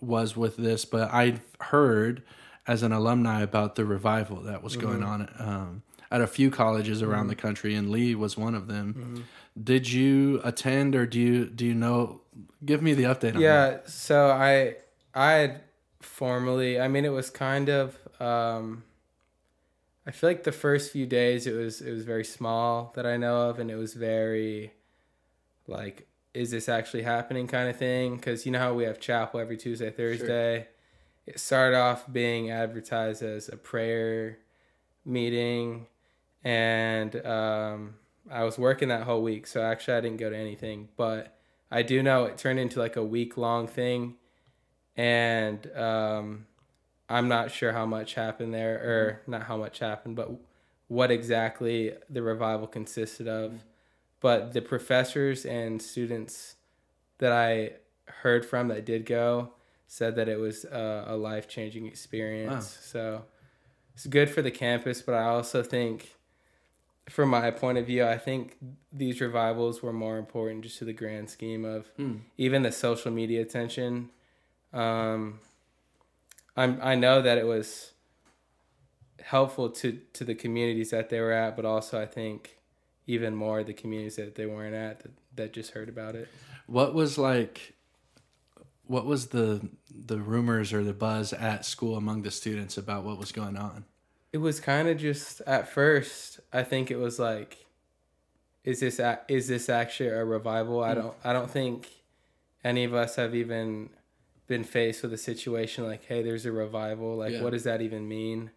was 0.00 0.36
with 0.36 0.56
this, 0.56 0.84
but 0.84 1.10
I 1.12 1.40
heard 1.60 2.22
as 2.66 2.82
an 2.82 2.90
alumni 2.92 3.42
about 3.42 3.76
the 3.76 3.84
revival 3.84 4.40
that 4.42 4.62
was 4.62 4.76
going 4.76 5.02
on 5.04 5.28
um, 5.38 5.82
at 6.10 6.20
a 6.20 6.26
few 6.26 6.50
colleges 6.50 7.02
around 7.02 7.28
the 7.28 7.34
country, 7.34 7.74
and 7.74 7.90
Lee 7.90 8.14
was 8.14 8.36
one 8.36 8.54
of 8.54 8.68
them. 8.68 9.24
Did 9.60 9.90
you 9.90 10.40
attend, 10.44 10.94
or 10.94 11.06
do 11.06 11.18
you 11.18 11.46
do 11.46 11.64
you 11.64 11.74
know? 11.74 12.20
Give 12.64 12.82
me 12.82 12.94
the 12.94 13.04
update 13.04 13.34
on. 13.34 13.40
Yeah. 13.40 13.78
So 13.86 14.30
I 14.30 14.76
I 15.14 15.32
had 15.32 15.60
formally. 16.00 16.80
I 16.80 16.88
mean, 16.88 17.04
it 17.04 17.12
was 17.12 17.30
kind 17.30 17.68
of. 17.68 17.98
Um, 18.20 18.84
I 20.06 20.12
feel 20.12 20.30
like 20.30 20.44
the 20.44 20.52
first 20.52 20.92
few 20.92 21.06
days 21.06 21.46
it 21.46 21.52
was 21.52 21.80
it 21.80 21.90
was 21.90 22.04
very 22.04 22.24
small 22.24 22.92
that 22.94 23.06
I 23.06 23.16
know 23.16 23.48
of, 23.48 23.58
and 23.58 23.70
it 23.70 23.76
was 23.76 23.94
very, 23.94 24.72
like, 25.66 26.06
is 26.32 26.50
this 26.52 26.68
actually 26.68 27.02
happening 27.02 27.48
kind 27.48 27.68
of 27.68 27.76
thing? 27.76 28.16
Because 28.16 28.46
you 28.46 28.52
know 28.52 28.60
how 28.60 28.74
we 28.74 28.84
have 28.84 29.00
chapel 29.00 29.40
every 29.40 29.56
Tuesday, 29.56 29.90
Thursday. 29.90 30.68
It 31.26 31.40
started 31.40 31.76
off 31.76 32.04
being 32.10 32.50
advertised 32.52 33.22
as 33.22 33.48
a 33.48 33.56
prayer 33.56 34.38
meeting, 35.04 35.86
and 36.46 37.26
um, 37.26 37.94
I 38.30 38.44
was 38.44 38.56
working 38.56 38.88
that 38.90 39.02
whole 39.02 39.20
week, 39.20 39.48
so 39.48 39.62
actually 39.62 39.94
I 39.94 40.00
didn't 40.00 40.18
go 40.18 40.30
to 40.30 40.36
anything, 40.36 40.88
but 40.96 41.36
I 41.72 41.82
do 41.82 42.04
know 42.04 42.24
it 42.26 42.38
turned 42.38 42.60
into 42.60 42.78
like 42.78 42.94
a 42.94 43.02
week 43.02 43.36
long 43.36 43.66
thing, 43.66 44.14
and 44.96 45.66
um, 45.76 46.46
I'm 47.08 47.26
not 47.26 47.50
sure 47.50 47.72
how 47.72 47.84
much 47.84 48.14
happened 48.14 48.54
there, 48.54 48.76
or 48.76 49.22
not 49.26 49.42
how 49.42 49.56
much 49.56 49.80
happened, 49.80 50.14
but 50.14 50.30
what 50.86 51.10
exactly 51.10 51.94
the 52.08 52.22
revival 52.22 52.68
consisted 52.68 53.26
of. 53.26 53.64
But 54.20 54.52
the 54.52 54.62
professors 54.62 55.44
and 55.44 55.82
students 55.82 56.54
that 57.18 57.32
I 57.32 57.72
heard 58.22 58.46
from 58.46 58.68
that 58.68 58.86
did 58.86 59.04
go 59.04 59.50
said 59.88 60.14
that 60.14 60.28
it 60.28 60.38
was 60.38 60.64
a, 60.64 61.06
a 61.08 61.16
life 61.16 61.48
changing 61.48 61.86
experience. 61.86 62.78
So 62.82 63.24
it's 63.94 64.06
good 64.06 64.30
for 64.30 64.42
the 64.42 64.52
campus, 64.52 65.02
but 65.02 65.16
I 65.16 65.24
also 65.24 65.64
think, 65.64 66.12
from 67.08 67.30
my 67.30 67.50
point 67.50 67.78
of 67.78 67.86
view, 67.86 68.04
I 68.04 68.18
think 68.18 68.56
these 68.92 69.20
revivals 69.20 69.82
were 69.82 69.92
more 69.92 70.18
important 70.18 70.62
just 70.64 70.78
to 70.78 70.84
the 70.84 70.92
grand 70.92 71.30
scheme 71.30 71.64
of 71.64 71.88
Hmm. 71.96 72.16
even 72.36 72.62
the 72.62 72.72
social 72.72 73.10
media 73.12 73.40
attention. 73.42 74.10
Um, 74.72 75.40
I'm 76.56 76.78
I 76.82 76.94
know 76.94 77.22
that 77.22 77.38
it 77.38 77.46
was 77.46 77.92
helpful 79.22 79.70
to 79.70 80.00
to 80.14 80.24
the 80.24 80.34
communities 80.34 80.90
that 80.90 81.08
they 81.10 81.20
were 81.20 81.32
at, 81.32 81.56
but 81.56 81.64
also 81.64 82.00
I 82.00 82.06
think 82.06 82.58
even 83.06 83.34
more 83.34 83.62
the 83.62 83.72
communities 83.74 84.16
that 84.16 84.34
they 84.34 84.46
weren't 84.46 84.74
at 84.74 85.00
that, 85.00 85.10
that 85.36 85.52
just 85.52 85.72
heard 85.72 85.88
about 85.88 86.14
it. 86.16 86.28
What 86.66 86.92
was 86.94 87.18
like? 87.18 87.74
What 88.86 89.04
was 89.06 89.28
the 89.28 89.68
the 89.90 90.18
rumors 90.18 90.72
or 90.72 90.82
the 90.82 90.92
buzz 90.92 91.32
at 91.32 91.64
school 91.64 91.96
among 91.96 92.22
the 92.22 92.30
students 92.30 92.76
about 92.76 93.04
what 93.04 93.18
was 93.18 93.32
going 93.32 93.56
on? 93.56 93.84
It 94.36 94.40
was 94.42 94.60
kind 94.60 94.86
of 94.86 94.98
just 94.98 95.40
at 95.46 95.66
first. 95.66 96.40
I 96.52 96.62
think 96.62 96.90
it 96.90 96.98
was 96.98 97.18
like, 97.18 97.64
is 98.64 98.80
this 98.80 98.98
a, 98.98 99.20
is 99.28 99.48
this 99.48 99.70
actually 99.70 100.10
a 100.10 100.26
revival? 100.26 100.84
I 100.84 100.92
don't 100.92 101.14
I 101.24 101.32
don't 101.32 101.50
think 101.50 101.88
any 102.62 102.84
of 102.84 102.92
us 102.92 103.16
have 103.16 103.34
even 103.34 103.88
been 104.46 104.62
faced 104.62 105.02
with 105.02 105.14
a 105.14 105.16
situation 105.16 105.86
like, 105.86 106.04
hey, 106.04 106.22
there's 106.22 106.44
a 106.44 106.52
revival. 106.52 107.16
Like, 107.16 107.32
Yeah. 107.32 107.40
what 107.44 107.52
does 107.54 107.64
that 107.64 107.80
even 107.80 108.06
mean? 108.06 108.50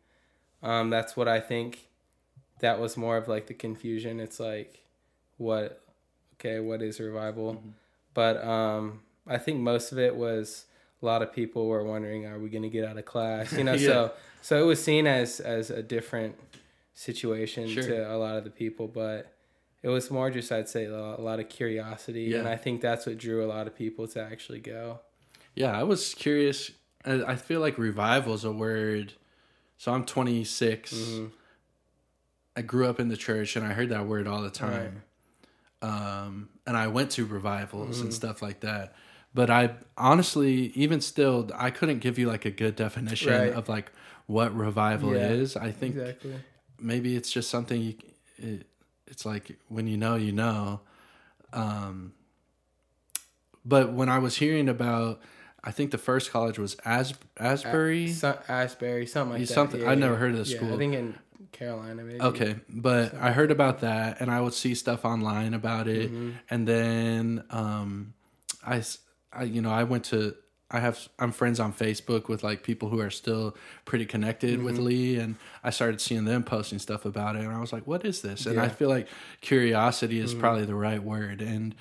Um, 0.61 0.89
that's 0.89 1.15
what 1.15 1.29
I 1.29 1.39
think. 1.39 1.87
That 2.59 2.81
was 2.81 2.97
more 2.97 3.15
of 3.15 3.29
like 3.29 3.47
the 3.47 3.53
confusion. 3.53 4.19
It's 4.19 4.37
like, 4.37 4.83
what? 5.37 5.81
Okay, 6.33 6.59
what 6.59 6.81
is 6.81 6.99
revival? 6.99 7.63
But 8.13 8.43
um, 8.43 8.99
I 9.25 9.37
think 9.37 9.61
most 9.61 9.93
of 9.93 9.97
it 9.97 10.17
was 10.17 10.65
a 11.01 11.05
lot 11.05 11.21
of 11.21 11.31
people 11.33 11.67
were 11.67 11.83
wondering, 11.83 12.25
are 12.25 12.39
we 12.39 12.49
going 12.49 12.63
to 12.63 12.69
get 12.69 12.85
out 12.85 12.97
of 12.97 13.05
class? 13.05 13.53
You 13.53 13.63
know, 13.67 13.73
Yeah. 13.73 13.87
so 13.87 14.11
so 14.41 14.61
it 14.61 14.65
was 14.65 14.83
seen 14.83 15.07
as 15.07 15.39
as 15.39 15.69
a 15.69 15.81
different 15.83 16.35
situation 16.93 17.67
Sure. 17.67 17.83
to 17.83 18.13
a 18.13 18.17
lot 18.17 18.35
of 18.37 18.43
the 18.43 18.49
people, 18.49 18.87
but 18.87 19.33
it 19.81 19.87
was 19.89 20.11
more 20.11 20.29
just 20.29 20.51
I'd 20.51 20.67
say 20.69 20.85
a 20.85 20.91
lot 21.21 21.39
of 21.39 21.47
curiosity, 21.49 22.23
Yeah. 22.23 22.39
and 22.39 22.47
I 22.47 22.57
think 22.57 22.81
that's 22.81 23.05
what 23.05 23.17
drew 23.17 23.43
a 23.45 23.47
lot 23.47 23.67
of 23.67 23.75
people 23.75 24.07
to 24.09 24.21
actually 24.21 24.59
go. 24.59 24.99
Yeah, 25.55 25.77
I 25.77 25.83
was 25.83 26.13
curious. 26.13 26.71
I 27.05 27.35
feel 27.37 27.61
like 27.61 27.77
revival 27.77 28.33
is 28.33 28.43
a 28.43 28.51
word. 28.51 29.13
So 29.77 29.93
I'm 29.93 30.03
26. 30.03 30.93
Mm-hmm. 30.93 31.25
I 32.57 32.61
grew 32.61 32.87
up 32.89 32.99
in 32.99 33.07
the 33.07 33.15
church 33.15 33.55
and 33.55 33.65
I 33.65 33.71
heard 33.71 33.87
that 33.89 34.05
word 34.05 34.27
all 34.27 34.41
the 34.41 34.49
time. 34.49 35.03
Um, 35.81 36.49
and 36.67 36.75
I 36.75 36.87
went 36.87 37.11
to 37.11 37.25
revivals 37.25 37.95
Mm-hmm. 37.97 38.05
and 38.07 38.13
stuff 38.13 38.41
like 38.41 38.59
that. 38.61 38.93
But 39.33 39.49
I 39.49 39.71
honestly, 39.97 40.71
even 40.75 41.01
still, 41.01 41.49
I 41.55 41.69
couldn't 41.69 41.99
give 41.99 42.17
you 42.17 42.27
like 42.27 42.45
a 42.45 42.51
good 42.51 42.75
definition 42.75 43.31
Right. 43.31 43.53
of 43.53 43.69
like 43.69 43.91
what 44.25 44.55
revival 44.55 45.15
Yeah, 45.15 45.29
is. 45.29 45.55
I 45.55 45.71
think 45.71 45.95
Exactly. 45.95 46.35
maybe 46.79 47.15
it's 47.15 47.31
just 47.31 47.49
something 47.49 47.79
you, 47.81 47.93
it, 48.37 48.65
it's 49.07 49.25
like 49.25 49.57
when 49.67 49.85
you 49.87 49.97
know, 49.97 50.15
you 50.15 50.31
know. 50.31 50.81
Um, 51.53 52.13
but 53.65 53.91
when 53.93 54.09
I 54.09 54.19
was 54.19 54.37
hearing 54.37 54.69
about, 54.69 55.21
I 55.63 55.71
think 55.71 55.91
the 55.91 55.97
first 55.97 56.31
college 56.31 56.57
was 56.57 56.75
As 56.85 57.13
Asbury. 57.37 58.13
Asbury, 58.47 59.05
something 59.05 59.31
like 59.33 59.41
You- 59.41 59.45
that. 59.47 59.53
something- 59.53 59.81
Yeah, 59.81 59.89
I 59.91 59.95
never 59.95 60.15
heard 60.15 60.31
of 60.31 60.37
the 60.37 60.45
school. 60.45 60.73
I 60.73 60.77
think 60.77 60.93
in 60.95 61.15
Carolina, 61.51 62.03
maybe. 62.03 62.21
Okay, 62.21 62.55
but 62.69 63.13
I 63.15 63.31
heard 63.31 63.51
about 63.51 63.81
that, 63.81 64.21
and 64.21 64.31
I 64.31 64.41
would 64.41 64.53
see 64.53 64.73
stuff 64.75 65.03
online 65.05 65.53
about 65.53 65.87
it, 65.87 66.11
Mm-hmm. 66.11 66.29
and 66.49 66.67
then 66.67 67.43
um, 67.49 68.13
I, 68.65 68.81
I- 69.33 69.43
you 69.43 69.61
know, 69.61 69.71
I 69.71 69.83
went 69.83 70.05
to. 70.05 70.35
I 70.71 70.79
have 70.81 71.09
I'm 71.17 71.31
friends 71.31 71.59
on 71.59 71.73
Facebook 71.73 72.27
with 72.29 72.43
like 72.43 72.61
people 72.61 72.89
who 72.89 72.99
are 72.99 73.09
still 73.09 73.55
pretty 73.85 74.05
connected 74.05 74.61
with 74.61 74.75
Mm-hmm. 74.75 74.83
Lee, 74.85 75.15
and 75.17 75.35
I 75.63 75.71
started 75.71 75.99
seeing 75.99 76.25
them 76.25 76.43
posting 76.43 76.77
stuff 76.77 77.05
about 77.05 77.35
it, 77.35 77.39
and 77.43 77.51
I 77.51 77.59
was 77.59 77.73
like, 77.73 77.87
"What 77.87 78.05
is 78.05 78.21
this?" 78.21 78.45
And 78.45 78.59
I 78.59 78.63
Yeah. 78.63 78.67
Mm-hmm. 78.69 78.77
feel 78.77 78.89
like 78.89 79.07
curiosity 79.41 80.19
is 80.19 80.33
probably 80.35 80.65
the 80.65 80.75
right 80.75 81.01
word, 81.03 81.41
and 81.41 81.73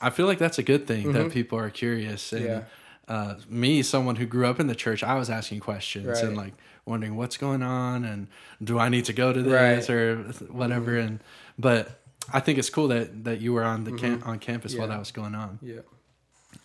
I 0.00 0.08
feel 0.08 0.24
like 0.26 0.38
that's 0.38 0.58
a 0.58 0.62
good 0.62 0.86
thing 0.86 1.12
that 1.12 1.30
people 1.32 1.58
are 1.58 1.68
curious. 1.68 2.32
And 2.32 2.44
Mm-hmm. 2.46 2.64
Yeah. 3.10 3.14
uh, 3.14 3.34
me, 3.48 3.82
someone 3.82 4.16
who 4.16 4.24
grew 4.24 4.46
up 4.46 4.58
in 4.58 4.68
the 4.68 4.74
church, 4.74 5.02
I 5.02 5.16
was 5.16 5.28
asking 5.28 5.60
questions 5.60 6.20
and 6.20 6.34
like 6.34 6.54
wondering 6.86 7.16
what's 7.16 7.36
going 7.36 7.62
on 7.62 8.04
and 8.04 8.26
do 8.64 8.78
I 8.78 8.88
need 8.88 9.04
to 9.04 9.12
go 9.12 9.34
to 9.34 9.42
this 9.42 9.88
Right. 9.88 9.90
or 9.90 10.16
whatever. 10.48 10.96
And 10.96 11.20
but 11.58 12.00
I 12.32 12.40
think 12.40 12.58
it's 12.58 12.70
cool 12.70 12.88
that 12.88 13.24
that 13.24 13.42
you 13.42 13.52
were 13.52 13.64
on 13.64 13.84
the 13.84 13.92
cam- 13.92 14.22
on 14.24 14.38
campus 14.38 14.74
while 14.74 14.84
Mm-hmm. 14.84 14.92
That 14.92 14.98
was 14.98 15.12
going 15.12 15.34
on. 15.34 15.58
Yeah. 15.60 15.80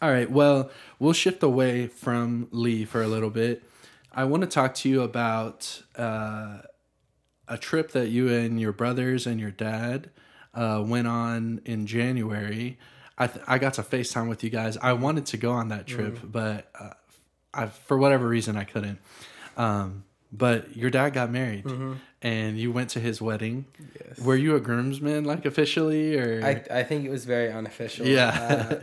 All 0.01 0.11
right. 0.11 0.29
Well, 0.29 0.69
we'll 0.99 1.13
shift 1.13 1.41
away 1.43 1.87
from 1.87 2.47
Lee 2.51 2.85
for 2.85 3.01
a 3.01 3.07
little 3.07 3.29
bit. 3.29 3.63
I 4.13 4.25
want 4.25 4.41
to 4.43 4.47
talk 4.47 4.75
to 4.75 4.89
you 4.89 5.01
about 5.01 5.81
uh, 5.97 6.59
a 7.47 7.57
trip 7.57 7.91
that 7.91 8.09
you 8.09 8.29
and 8.31 8.59
your 8.59 8.71
brothers 8.71 9.25
and 9.27 9.39
your 9.39 9.51
dad 9.51 10.09
uh, 10.53 10.83
went 10.85 11.07
on 11.07 11.61
in 11.65 11.85
January. 11.85 12.77
I 13.17 13.27
th- 13.27 13.43
I 13.47 13.57
got 13.57 13.73
to 13.75 13.83
FaceTime 13.83 14.27
with 14.29 14.43
you 14.43 14.49
guys. 14.49 14.77
I 14.77 14.93
wanted 14.93 15.25
to 15.27 15.37
go 15.37 15.51
on 15.51 15.69
that 15.69 15.87
trip, 15.87 16.19
but 16.23 16.69
uh, 16.79 16.91
I 17.53 17.67
for 17.67 17.97
whatever 17.97 18.27
reason 18.27 18.57
I 18.57 18.65
couldn't. 18.65 18.99
Um, 19.57 20.03
but 20.33 20.75
your 20.75 20.89
dad 20.89 21.11
got 21.11 21.31
married, 21.31 21.65
and 22.21 22.57
you 22.57 22.71
went 22.73 22.89
to 22.91 22.99
his 22.99 23.21
wedding. 23.21 23.65
Yes. 24.05 24.19
Were 24.19 24.35
you 24.35 24.55
a 24.55 24.59
groomsman, 24.59 25.23
like 25.23 25.45
officially, 25.45 26.17
or? 26.17 26.45
I, 26.45 26.79
I 26.79 26.83
think 26.83 27.05
it 27.05 27.09
was 27.09 27.23
very 27.23 27.51
unofficial. 27.51 28.05
Yeah. 28.05 28.79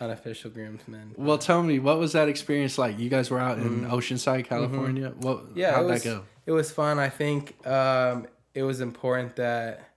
Unofficial 0.00 0.50
groomsmen. 0.50 1.14
Well, 1.18 1.36
tell 1.36 1.62
me, 1.62 1.78
what 1.78 1.98
was 1.98 2.12
that 2.12 2.26
experience 2.26 2.78
like? 2.78 2.98
You 2.98 3.10
guys 3.10 3.30
were 3.30 3.38
out 3.38 3.58
in 3.58 3.84
Oceanside, 3.84 4.46
California. 4.46 5.12
What? 5.18 5.44
Mm-hmm. 5.44 5.58
Yeah, 5.58 5.72
how'd 5.72 5.84
it 5.84 5.88
was, 5.88 6.02
that 6.02 6.08
go? 6.08 6.22
It 6.46 6.52
was 6.52 6.70
fun. 6.70 6.98
I 6.98 7.10
think 7.10 7.66
um, 7.66 8.26
it 8.54 8.62
was 8.62 8.80
important 8.80 9.36
that 9.36 9.90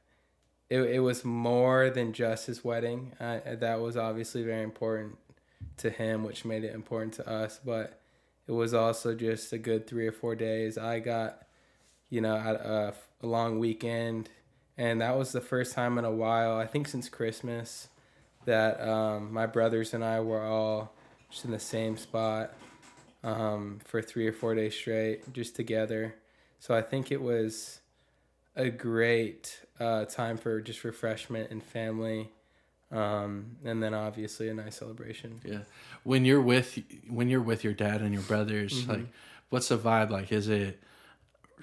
it, 0.70 0.82
it 0.82 1.00
was 1.00 1.24
more 1.24 1.90
than 1.90 2.12
just 2.12 2.48
his 2.48 2.66
wedding. 2.66 3.14
Uh, 3.18 3.40
that 3.46 3.80
was 3.80 3.96
obviously 3.96 4.44
very 4.44 4.64
important 4.64 5.18
to 5.78 5.90
him, 5.90 6.26
which 6.26 6.44
made 6.44 6.66
it 6.66 6.76
important 6.76 7.14
to 7.14 7.30
us. 7.30 7.62
But 7.64 8.02
it 8.46 8.52
was 8.52 8.74
also 8.74 9.16
just 9.16 9.54
a 9.54 9.58
good 9.58 9.88
three 9.88 10.06
or 10.06 10.12
four 10.12 10.36
days. 10.36 10.78
I 10.78 11.00
got, 11.00 11.44
you 12.10 12.20
know, 12.20 12.36
a, 12.36 12.94
a 13.24 13.26
long 13.26 13.58
weekend, 13.58 14.30
and 14.78 15.00
that 15.00 15.18
was 15.18 15.32
the 15.32 15.40
first 15.40 15.74
time 15.74 15.98
in 15.98 16.04
a 16.04 16.12
while. 16.12 16.58
I 16.58 16.68
think 16.68 16.90
since 16.90 17.08
Christmas 17.08 17.88
that 18.46 18.82
um, 18.88 19.32
my 19.34 19.46
brothers 19.46 19.94
and 19.94 20.04
I 20.04 20.20
were 20.20 20.42
all 20.44 20.94
just 21.30 21.46
in 21.46 21.52
the 21.52 21.60
same 21.60 21.98
spot 21.98 22.54
um, 23.24 23.80
for 23.86 24.02
three 24.02 24.28
or 24.28 24.34
four 24.34 24.54
days 24.56 24.76
straight, 24.76 25.32
just 25.34 25.56
together. 25.56 26.16
So 26.60 26.74
I 26.76 26.82
think 26.82 27.12
it 27.12 27.22
was 27.22 27.80
a 28.56 28.70
great 28.70 29.60
uh, 29.80 30.06
time 30.06 30.38
for 30.38 30.62
just 30.62 30.84
refreshment 30.84 31.50
and 31.52 31.62
family, 31.64 32.30
um, 32.92 33.58
and 33.66 33.82
then 33.82 33.94
obviously 33.94 34.50
a 34.50 34.54
nice 34.54 34.76
celebration. 34.78 35.42
Yeah, 35.44 35.60
when 36.04 36.26
you're 36.26 36.42
with 36.42 36.78
when 37.10 37.30
you're 37.30 37.42
with 37.42 37.64
your 37.64 37.74
dad 37.74 38.02
and 38.02 38.14
your 38.14 38.24
brothers, 38.24 38.82
Mm-hmm. 38.84 38.92
like, 38.92 39.06
what's 39.50 39.70
the 39.70 39.78
vibe 39.78 40.10
like? 40.12 40.32
Is 40.32 40.48
it 40.50 40.82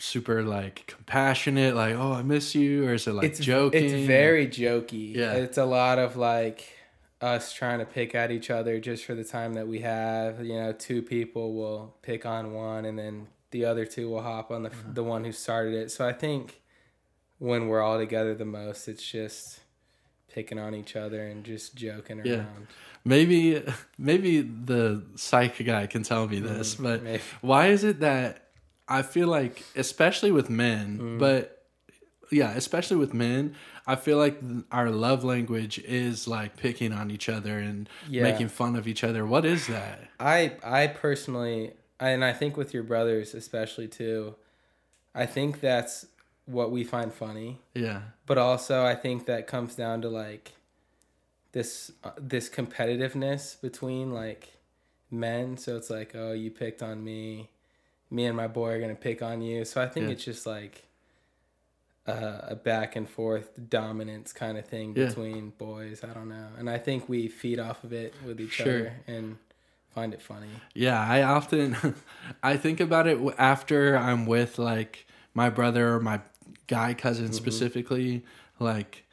super 0.00 0.42
like 0.42 0.86
compassionate, 0.86 1.74
like, 1.74 1.94
oh, 1.94 2.12
I 2.12 2.22
miss 2.22 2.54
you, 2.54 2.86
or 2.86 2.94
is 2.94 3.06
it 3.06 3.12
like 3.12 3.26
it's 3.26 3.40
joking? 3.40 3.84
It's 3.84 4.06
very 4.06 4.46
jokey. 4.48 5.14
Yeah. 5.16 5.34
it's 5.34 5.58
a 5.58 5.64
lot 5.64 5.98
of 5.98 6.16
like 6.16 6.76
us 7.20 7.52
trying 7.52 7.78
to 7.80 7.84
pick 7.84 8.14
at 8.14 8.30
each 8.30 8.48
other 8.50 8.80
just 8.80 9.04
for 9.04 9.14
the 9.14 9.24
time 9.24 9.54
that 9.54 9.68
we 9.68 9.80
have. 9.80 10.44
You 10.44 10.54
know, 10.54 10.72
two 10.72 11.02
people 11.02 11.54
will 11.54 11.94
pick 12.02 12.24
on 12.26 12.52
one, 12.54 12.84
and 12.84 12.98
then 12.98 13.28
the 13.50 13.64
other 13.64 13.84
two 13.84 14.08
will 14.08 14.22
hop 14.22 14.50
on 14.50 14.62
the 14.62 14.70
Uh-huh. 14.70 14.92
the 14.94 15.04
one 15.04 15.24
who 15.24 15.32
started 15.32 15.74
it. 15.74 15.90
So 15.90 16.06
I 16.06 16.12
think 16.12 16.60
when 17.38 17.68
we're 17.68 17.80
all 17.82 17.98
together 17.98 18.34
the 18.34 18.44
most, 18.44 18.88
it's 18.88 19.06
just 19.06 19.60
picking 20.32 20.58
on 20.58 20.74
each 20.74 20.94
other 20.94 21.26
and 21.26 21.44
just 21.44 21.74
joking 21.74 22.20
Yeah. 22.24 22.36
around. 22.36 22.66
Maybe 23.04 23.62
maybe 23.98 24.42
the 24.42 25.02
psych 25.16 25.64
guy 25.64 25.86
can 25.86 26.02
tell 26.04 26.26
me 26.28 26.38
this, 26.40 26.74
but 26.76 27.00
Mm, 27.00 27.04
maybe. 27.04 27.22
why 27.40 27.66
is 27.68 27.82
it 27.84 28.00
that 28.00 28.49
I 28.90 29.02
feel 29.02 29.28
like, 29.28 29.62
especially 29.76 30.32
with 30.32 30.50
men, 30.50 30.98
Mm. 30.98 31.18
but 31.18 31.64
yeah, 32.32 32.52
especially 32.52 32.96
with 32.96 33.14
men, 33.14 33.54
I 33.86 33.96
feel 33.96 34.18
like 34.18 34.40
th- 34.40 34.64
our 34.70 34.90
love 34.90 35.24
language 35.24 35.78
is 35.80 36.28
like 36.28 36.56
picking 36.56 36.92
on 36.92 37.10
each 37.10 37.28
other 37.28 37.58
and 37.58 37.88
Yeah. 38.08 38.22
making 38.24 38.48
fun 38.48 38.76
of 38.76 38.86
each 38.86 39.02
other. 39.04 39.24
What 39.26 39.44
is 39.44 39.66
that? 39.68 40.08
I 40.20 40.56
I 40.62 40.86
personally, 40.88 41.72
and 41.98 42.24
I 42.24 42.32
think 42.32 42.56
with 42.56 42.74
your 42.74 42.82
brothers 42.84 43.34
especially 43.34 43.88
too, 43.88 44.34
I 45.14 45.26
think 45.26 45.60
that's 45.60 46.06
what 46.46 46.70
we 46.70 46.84
find 46.84 47.12
funny. 47.12 47.60
Yeah, 47.74 48.02
but 48.26 48.38
also 48.38 48.84
I 48.84 48.94
think 48.96 49.26
that 49.26 49.46
comes 49.46 49.74
down 49.74 50.02
to 50.02 50.08
like 50.08 50.52
this 51.52 51.90
uh, 52.04 52.10
this 52.18 52.48
competitiveness 52.48 53.60
between 53.60 54.12
like 54.12 54.54
men. 55.10 55.56
So 55.56 55.76
it's 55.76 55.90
like, 55.90 56.12
oh, 56.14 56.32
you 56.32 56.50
picked 56.50 56.82
on 56.82 57.02
me, 57.02 57.50
me 58.10 58.26
and 58.26 58.36
my 58.36 58.46
boy 58.48 58.70
are 58.70 58.80
gonna 58.80 58.94
pick 58.94 59.22
on 59.22 59.40
you. 59.42 59.64
So 59.64 59.80
I 59.80 59.88
think 59.88 60.06
Yeah. 60.06 60.12
it's 60.12 60.24
just 60.24 60.46
like 60.46 60.84
uh, 62.06 62.40
a 62.48 62.56
back 62.56 62.96
and 62.96 63.08
forth 63.08 63.50
dominance 63.68 64.32
kind 64.32 64.58
of 64.58 64.66
thing 64.66 64.94
Yeah. 64.96 65.06
between 65.06 65.50
boys. 65.50 66.02
I 66.02 66.08
don't 66.12 66.28
know, 66.28 66.48
and 66.58 66.68
I 66.68 66.78
think 66.78 67.08
we 67.08 67.28
feed 67.28 67.60
off 67.60 67.84
of 67.84 67.92
it 67.92 68.14
with 68.24 68.40
each 68.40 68.52
Sure. 68.52 68.66
other 68.66 68.92
and 69.06 69.36
find 69.94 70.14
it 70.14 70.22
funny. 70.22 70.48
yeah. 70.74 71.00
I 71.00 71.22
often 71.22 71.76
I 72.42 72.56
think 72.56 72.80
about 72.80 73.06
it 73.06 73.18
after 73.38 73.96
I'm 73.96 74.26
with 74.26 74.58
like 74.58 75.06
my 75.34 75.50
brother 75.50 75.94
or 75.94 76.00
my 76.00 76.20
guy 76.66 76.94
cousin 76.94 77.26
Mm-hmm. 77.26 77.34
specifically. 77.34 78.24
Like, 78.58 79.04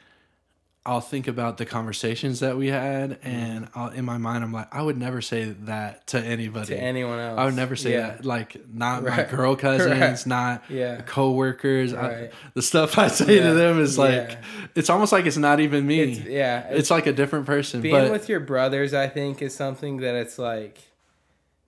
I'll 0.88 1.02
think 1.02 1.28
about 1.28 1.58
the 1.58 1.66
conversations 1.66 2.40
that 2.40 2.56
we 2.58 2.68
had, 2.68 3.22
Mm-hmm. 3.22 3.28
and 3.28 3.68
I'll, 3.76 3.90
in 3.90 4.06
my 4.06 4.18
mind, 4.18 4.44
I'm 4.44 4.54
like, 4.54 4.74
I 4.74 4.82
would 4.82 4.98
never 4.98 5.22
say 5.22 5.44
that 5.66 6.08
to 6.08 6.20
anybody. 6.20 6.68
To 6.68 6.78
anyone 6.82 7.20
else, 7.20 7.38
I 7.38 7.46
would 7.46 7.56
never 7.56 7.76
say 7.76 7.92
Yeah. 7.92 8.08
that. 8.12 8.26
Like, 8.26 8.56
not 8.74 9.04
my 9.04 9.24
girl 9.24 9.56
cousins, 9.68 10.00
Right. 10.00 10.26
not 10.26 10.64
Yeah. 10.70 11.02
coworkers. 11.02 11.94
I, 11.94 12.08
Right. 12.22 12.32
the 12.54 12.62
stuff 12.62 12.98
I 12.98 13.10
say 13.10 13.36
Yeah. 13.38 13.50
to 13.50 13.54
them 13.54 13.80
is 13.82 13.98
like, 13.98 14.12
Yeah. 14.32 14.38
it's 14.76 14.90
almost 14.90 15.12
like 15.12 15.26
it's 15.26 15.36
not 15.38 15.60
even 15.60 15.86
me. 15.86 16.00
It's, 16.00 16.20
It's, 16.20 16.90
yeah, 16.90 16.96
like 16.96 17.06
a 17.06 17.14
different 17.14 17.46
person. 17.46 17.82
being 17.82 17.94
but 17.94 18.10
with 18.12 18.30
your 18.30 18.40
brothers 18.40 18.94
i 18.94 19.08
think 19.08 19.42
is 19.42 19.54
something 19.54 19.98
that 19.98 20.16
it's 20.16 20.40
like 20.40 20.78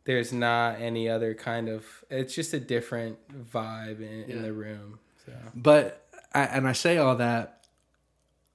there's 0.05 0.31
not 0.33 0.79
any 0.79 1.07
other 1.09 1.33
kind 1.33 1.67
of 1.69 1.85
it's 2.09 2.33
just 2.33 2.53
a 2.53 2.59
different 2.59 3.17
vibe 3.51 3.99
in, 3.99 4.23
in 4.29 4.41
the 4.41 4.53
room 4.53 4.99
so 5.25 5.33
but 5.53 6.05
I, 6.33 6.43
and 6.43 6.67
I 6.67 6.73
say 6.73 6.97
all 6.97 7.15
that. 7.17 7.58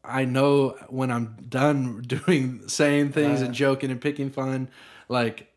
I 0.04 0.24
know 0.24 0.76
when 0.88 1.10
I'm 1.10 1.36
done 1.48 2.02
doing 2.06 2.68
saying 2.68 3.12
things 3.12 3.40
Uh. 3.42 3.46
and 3.46 3.54
joking 3.54 3.90
and 3.90 4.00
picking 4.00 4.30
fun, 4.30 4.68
like 5.08 5.50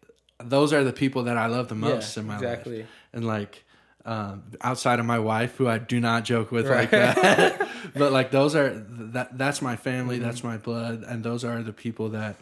those 0.43 0.71
are 0.73 0.83
the 0.83 0.93
people 0.93 1.23
that 1.23 1.37
I 1.37 1.47
love 1.47 1.67
the 1.67 1.75
most 1.75 2.15
Yeah, 2.15 2.21
in 2.21 2.27
my 2.27 2.35
exactly. 2.35 2.77
life. 2.79 2.87
And 3.13 3.25
like 3.25 3.63
um, 4.05 4.43
outside 4.61 4.99
of 4.99 5.05
my 5.05 5.19
wife, 5.19 5.55
who 5.57 5.67
I 5.67 5.79
do 5.79 5.99
not 5.99 6.23
joke 6.23 6.51
with 6.51 6.69
like 6.69 6.91
that, 6.91 7.67
but 7.95 8.11
like 8.13 8.31
those 8.31 8.55
are 8.55 8.69
that 9.13 9.37
that's 9.37 9.61
my 9.61 9.75
family, 9.75 10.15
Mm-hmm. 10.17 10.25
that's 10.25 10.43
my 10.43 10.57
blood, 10.57 11.03
and 11.03 11.23
those 11.23 11.43
are 11.43 11.61
the 11.61 11.73
people 11.73 12.09
that 12.09 12.35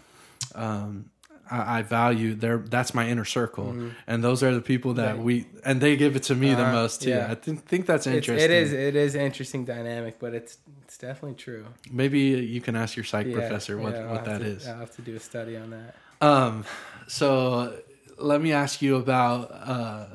um, 0.53 1.09
I, 1.51 1.79
I 1.79 1.81
value. 1.83 2.33
They're 2.35 2.57
that's 2.57 2.93
my 2.93 3.07
inner 3.07 3.25
circle, 3.25 3.75
and 4.07 4.23
those 4.23 4.41
are 4.43 4.53
the 4.53 4.61
people 4.61 4.93
that 4.95 5.15
Right. 5.15 5.23
we 5.23 5.47
and 5.63 5.79
they 5.81 5.95
give 5.95 6.15
it 6.15 6.23
to 6.23 6.35
me 6.35 6.53
the 6.55 6.61
Uh-huh, 6.63 6.71
most 6.71 7.01
too. 7.03 7.09
yeah. 7.11 7.27
I 7.29 7.35
think 7.35 7.65
think 7.65 7.85
that's 7.85 8.07
interesting. 8.07 8.49
it 8.49 8.51
is 8.51 8.73
it 8.73 8.95
is 8.95 9.15
interesting 9.15 9.65
dynamic, 9.65 10.17
but 10.19 10.33
it's 10.33 10.57
it's 10.83 10.97
definitely 10.97 11.35
true. 11.35 11.65
Maybe 11.91 12.19
you 12.19 12.61
can 12.61 12.75
ask 12.75 12.95
your 12.95 13.03
psych 13.05 13.27
Yeah, 13.27 13.33
professor 13.33 13.77
what 13.77 13.95
yeah, 13.95 14.11
what 14.11 14.25
that 14.25 14.39
to- 14.39 14.45
is. 14.45 14.67
I'll 14.67 14.79
have 14.79 14.95
to 14.95 15.01
do 15.01 15.15
a 15.15 15.19
study 15.19 15.55
on 15.57 15.69
that. 15.71 15.95
Um, 16.21 16.65
so 17.07 17.77
let 18.17 18.41
me 18.41 18.51
ask 18.53 18.81
you 18.81 18.95
about. 18.95 19.51
Uh, 19.51 20.05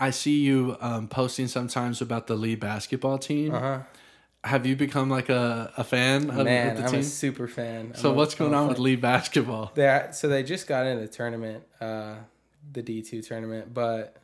I 0.00 0.10
see 0.10 0.40
you 0.40 0.76
um, 0.80 1.08
posting 1.08 1.48
sometimes 1.48 2.00
about 2.00 2.28
the 2.28 2.36
Lee 2.36 2.54
basketball 2.54 3.18
team. 3.18 3.54
Uh 3.54 3.60
huh. 3.60 3.78
Have 4.44 4.66
you 4.66 4.76
become 4.76 5.10
like 5.10 5.28
a, 5.28 5.72
a 5.76 5.84
fan 5.84 6.30
of, 6.30 6.44
Man, 6.44 6.76
the 6.76 6.84
I'm 6.84 6.90
team? 6.90 7.00
a 7.00 7.02
super 7.04 7.48
fan. 7.48 7.94
so 7.94 8.10
I'm 8.10 8.14
a- 8.14 8.18
what's 8.18 8.34
going 8.34 8.54
I'm 8.54 8.62
on 8.62 8.68
with. 8.68 8.78
Lee 8.78 8.96
basketball? 8.96 9.72
They 9.74 10.06
so 10.12 10.28
they 10.28 10.42
just 10.42 10.66
got 10.66 10.86
in 10.86 11.00
the 11.00 11.08
tournament, 11.08 11.64
uh, 11.80 12.16
the 12.72 12.82
D 12.82 13.02
two 13.02 13.20
tournament, 13.22 13.74
but 13.74 14.16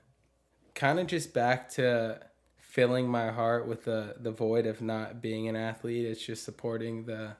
kind 0.74 0.98
of 1.00 1.06
just 1.08 1.34
back 1.34 1.68
to 1.70 2.20
filling 2.58 3.08
my 3.08 3.30
heart 3.30 3.66
with 3.66 3.84
the 3.84 4.14
the 4.18 4.30
void 4.30 4.66
of 4.66 4.80
not 4.80 5.20
being 5.20 5.48
an 5.48 5.56
athlete. 5.56 6.06
It's 6.06 6.24
just 6.24 6.44
supporting 6.44 7.04
the 7.06 7.36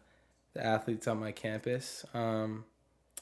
the 0.55 0.65
athletes 0.65 1.07
on 1.09 1.19
my 1.19 1.31
campus. 1.33 2.05
Um, 2.13 2.65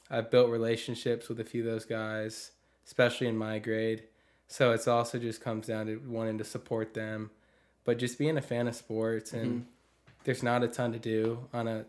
I've 0.09 0.29
built 0.31 0.49
relationships 0.49 1.29
with 1.29 1.39
a 1.39 1.43
few 1.43 1.61
of 1.65 1.71
those 1.71 1.85
guys, 1.85 2.51
especially 2.85 3.27
in 3.27 3.37
my 3.37 3.59
grade. 3.59 4.03
So 4.47 4.71
it's 4.71 4.87
also 4.87 5.17
just 5.19 5.41
comes 5.41 5.67
down 5.67 5.85
to 5.87 5.97
wanting 6.07 6.37
to 6.39 6.43
support 6.43 6.93
them, 6.93 7.31
but 7.85 7.97
just 7.97 8.17
being 8.17 8.37
a 8.37 8.41
fan 8.41 8.67
of 8.67 8.75
sports 8.75 9.33
and 9.33 9.65
there's 10.23 10.43
not 10.43 10.63
a 10.63 10.67
ton 10.67 10.93
to 10.93 10.99
do 10.99 11.39
on 11.53 11.67
a 11.67 11.85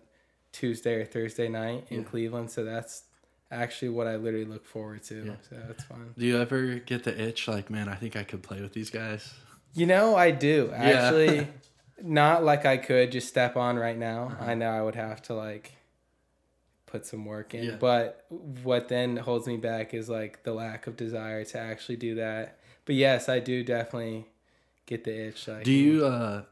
Tuesday 0.53 0.95
or 0.95 1.05
Thursday 1.05 1.49
night 1.49 1.87
in 1.91 1.99
Yeah. 2.03 2.07
Cleveland. 2.07 2.51
So 2.51 2.65
that's 2.65 3.05
actually 3.51 3.91
what 3.91 4.07
I 4.07 4.17
literally 4.17 4.45
look 4.47 4.65
forward 4.65 5.03
to. 5.05 5.25
Yeah. 5.25 5.33
So 5.49 5.57
that's 5.69 5.85
fun. 5.85 6.15
Do 6.19 6.27
you 6.27 6.39
ever 6.41 6.75
get 6.77 7.05
the 7.05 7.21
itch 7.21 7.47
like, 7.49 7.71
man, 7.71 7.89
I 7.89 7.95
think 7.95 8.17
I 8.17 8.25
could 8.25 8.43
play 8.43 8.61
with 8.61 8.73
these 8.73 8.91
guys? 8.91 9.33
You 9.75 9.87
know, 9.87 10.17
I 10.17 10.31
do 10.31 10.69
Yeah. 10.71 10.77
actually. 10.83 11.49
not 12.03 12.43
like 12.45 12.67
I 12.67 12.77
could 12.77 13.13
just 13.13 13.29
step 13.29 13.57
on 13.57 13.77
right 13.77 13.97
now. 13.97 14.25
Uh-huh. 14.33 14.45
I 14.51 14.55
know 14.55 14.69
I 14.71 14.83
would 14.83 14.97
have 14.97 15.23
to 15.23 15.35
like 15.35 15.73
put 16.87 17.07
some 17.07 17.25
work 17.25 17.55
in. 17.55 17.65
Yeah. 17.65 17.77
But 17.79 18.25
what 18.63 18.89
then 18.89 19.17
holds 19.17 19.47
me 19.47 19.57
back 19.57 19.95
is 19.95 20.09
like 20.09 20.43
the 20.43 20.53
lack 20.53 20.87
of 20.89 20.97
desire 20.97 21.45
to 21.45 21.59
actually 21.59 21.97
do 21.97 22.17
that. 22.17 22.59
But 22.85 22.97
yes, 22.97 23.29
I 23.29 23.39
do 23.39 23.63
definitely 23.63 24.27
get 24.87 25.05
the 25.05 25.29
itch. 25.29 25.47
Like, 25.49 25.65
Do 25.65 25.73
you 25.73 26.05
uh 26.07 26.43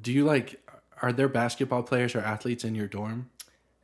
do 0.00 0.12
you 0.12 0.24
like 0.24 0.60
are 1.02 1.12
there 1.12 1.28
basketball 1.28 1.82
players 1.82 2.14
or 2.14 2.20
athletes 2.20 2.64
in 2.64 2.74
your 2.74 2.86
dorm? 2.86 3.30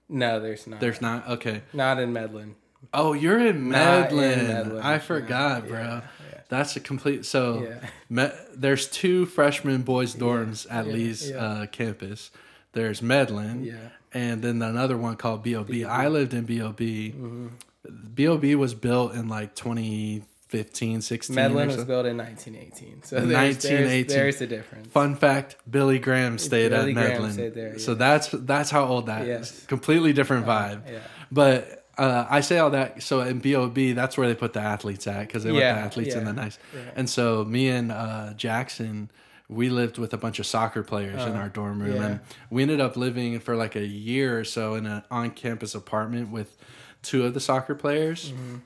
No, 0.09 0.41
there's 0.41 0.67
not. 0.67 0.81
There's 0.81 1.01
not. 1.01 1.29
Okay. 1.29 1.63
not 1.73 1.99
in 1.99 2.13
Medlin. 2.13 2.55
Oh, 2.93 3.13
you're 3.13 3.39
in 3.39 3.69
Medlin. 3.71 4.79
I 4.83 4.99
forgot, 4.99 5.63
Yeah, 5.65 5.69
bro. 5.69 5.79
yeah, 5.81 6.01
That's 6.49 6.75
a 6.77 6.81
complete. 6.81 7.25
So 7.25 7.63
Yeah. 7.63 7.89
Me, 8.11 8.29
there's 8.55 8.89
two 8.89 9.25
freshman 9.27 9.83
boys 9.83 10.15
dorms 10.15 10.67
at 10.71 10.87
yeah, 10.87 10.93
Lee's 10.93 11.31
yeah. 11.31 11.37
Uh, 11.37 11.67
campus. 11.67 12.31
There's 12.73 13.01
Medlin, 13.01 13.65
Yeah. 13.65 13.75
and 14.13 14.43
then 14.43 14.61
another 14.63 14.97
one 14.99 15.17
called 15.17 15.45
BOB. 15.45 15.85
I 15.87 16.09
lived 16.09 16.35
in 16.35 16.45
BOB. 16.45 16.81
Mm-hmm. 16.81 17.49
BOB 18.15 18.45
was 18.59 18.75
built 18.75 19.15
in 19.15 19.29
like 19.29 19.55
2015, 20.53 21.01
16. 21.03 21.35
Medlin 21.35 21.67
was 21.69 21.77
so. 21.77 21.85
built 21.85 22.07
in 22.07 22.17
1918. 22.19 23.03
So 23.05 23.17
there's, 23.17 23.33
1918. 23.33 24.07
There's, 24.07 24.39
there's 24.39 24.41
a 24.43 24.47
difference. 24.47 24.89
Fun 24.93 25.17
fact: 25.17 25.57
Billy 25.71 25.99
Graham 25.99 26.39
stayed 26.39 26.71
Billy 26.71 26.91
at 26.91 26.95
Graham 26.95 27.09
Medlin, 27.11 27.33
stayed 27.33 27.55
there, 27.55 27.79
so 27.79 27.95
that's 27.95 28.29
that's 28.33 28.71
how 28.71 28.85
old 28.85 29.07
that 29.07 29.23
is. 29.23 29.29
Yes. 29.29 29.67
Completely 29.67 30.13
different 30.13 30.47
vibe. 30.47 30.83
Yeah. 30.91 30.99
But 31.31 31.87
uh, 31.99 32.27
I 32.29 32.41
say 32.41 32.59
all 32.59 32.71
that 32.71 33.03
so 33.03 33.21
in 33.21 33.39
BOB, 33.41 33.95
that's 33.95 34.17
where 34.17 34.29
they 34.29 34.35
put 34.35 34.53
the 34.53 34.61
athletes 34.61 35.07
at 35.07 35.27
because 35.27 35.45
they 35.45 35.51
want 35.53 35.63
Yeah, 35.63 35.75
the 35.75 35.81
athletes 35.81 36.15
in 36.15 36.25
the 36.25 36.33
nice. 36.33 36.59
yeah. 36.75 36.81
And 36.97 37.09
so 37.09 37.45
me 37.45 37.69
and 37.69 37.91
uh, 37.93 38.33
Jackson, 38.35 39.11
we 39.49 39.69
lived 39.71 39.99
with 39.99 40.13
a 40.15 40.19
bunch 40.19 40.39
of 40.39 40.47
soccer 40.47 40.83
players 40.83 41.23
in 41.23 41.33
Uh, 41.33 41.41
our 41.41 41.49
dorm 41.49 41.83
room, 41.83 41.97
yeah. 41.97 42.07
and 42.07 42.21
we 42.51 42.63
ended 42.63 42.81
up 42.81 42.97
living 42.97 43.41
for 43.41 43.57
like 43.57 43.77
a 43.77 43.85
year 43.87 44.39
or 44.39 44.45
so 44.45 44.75
in 44.75 44.87
an 44.87 45.03
on-campus 45.11 45.75
apartment 45.75 46.31
with 46.31 46.57
two 47.03 47.25
of 47.27 47.35
the 47.35 47.41
soccer 47.41 47.75
players, 47.75 48.31
Mm-hmm. 48.33 48.57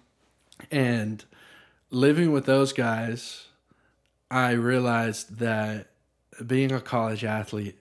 and 0.71 1.25
living 1.91 2.33
with 2.33 2.47
those 2.47 2.73
guys, 2.73 3.47
I 4.31 4.53
realized 4.53 5.39
that 5.39 5.89
being 6.47 6.73
a 6.73 6.81
college 6.81 7.25
athlete 7.25 7.79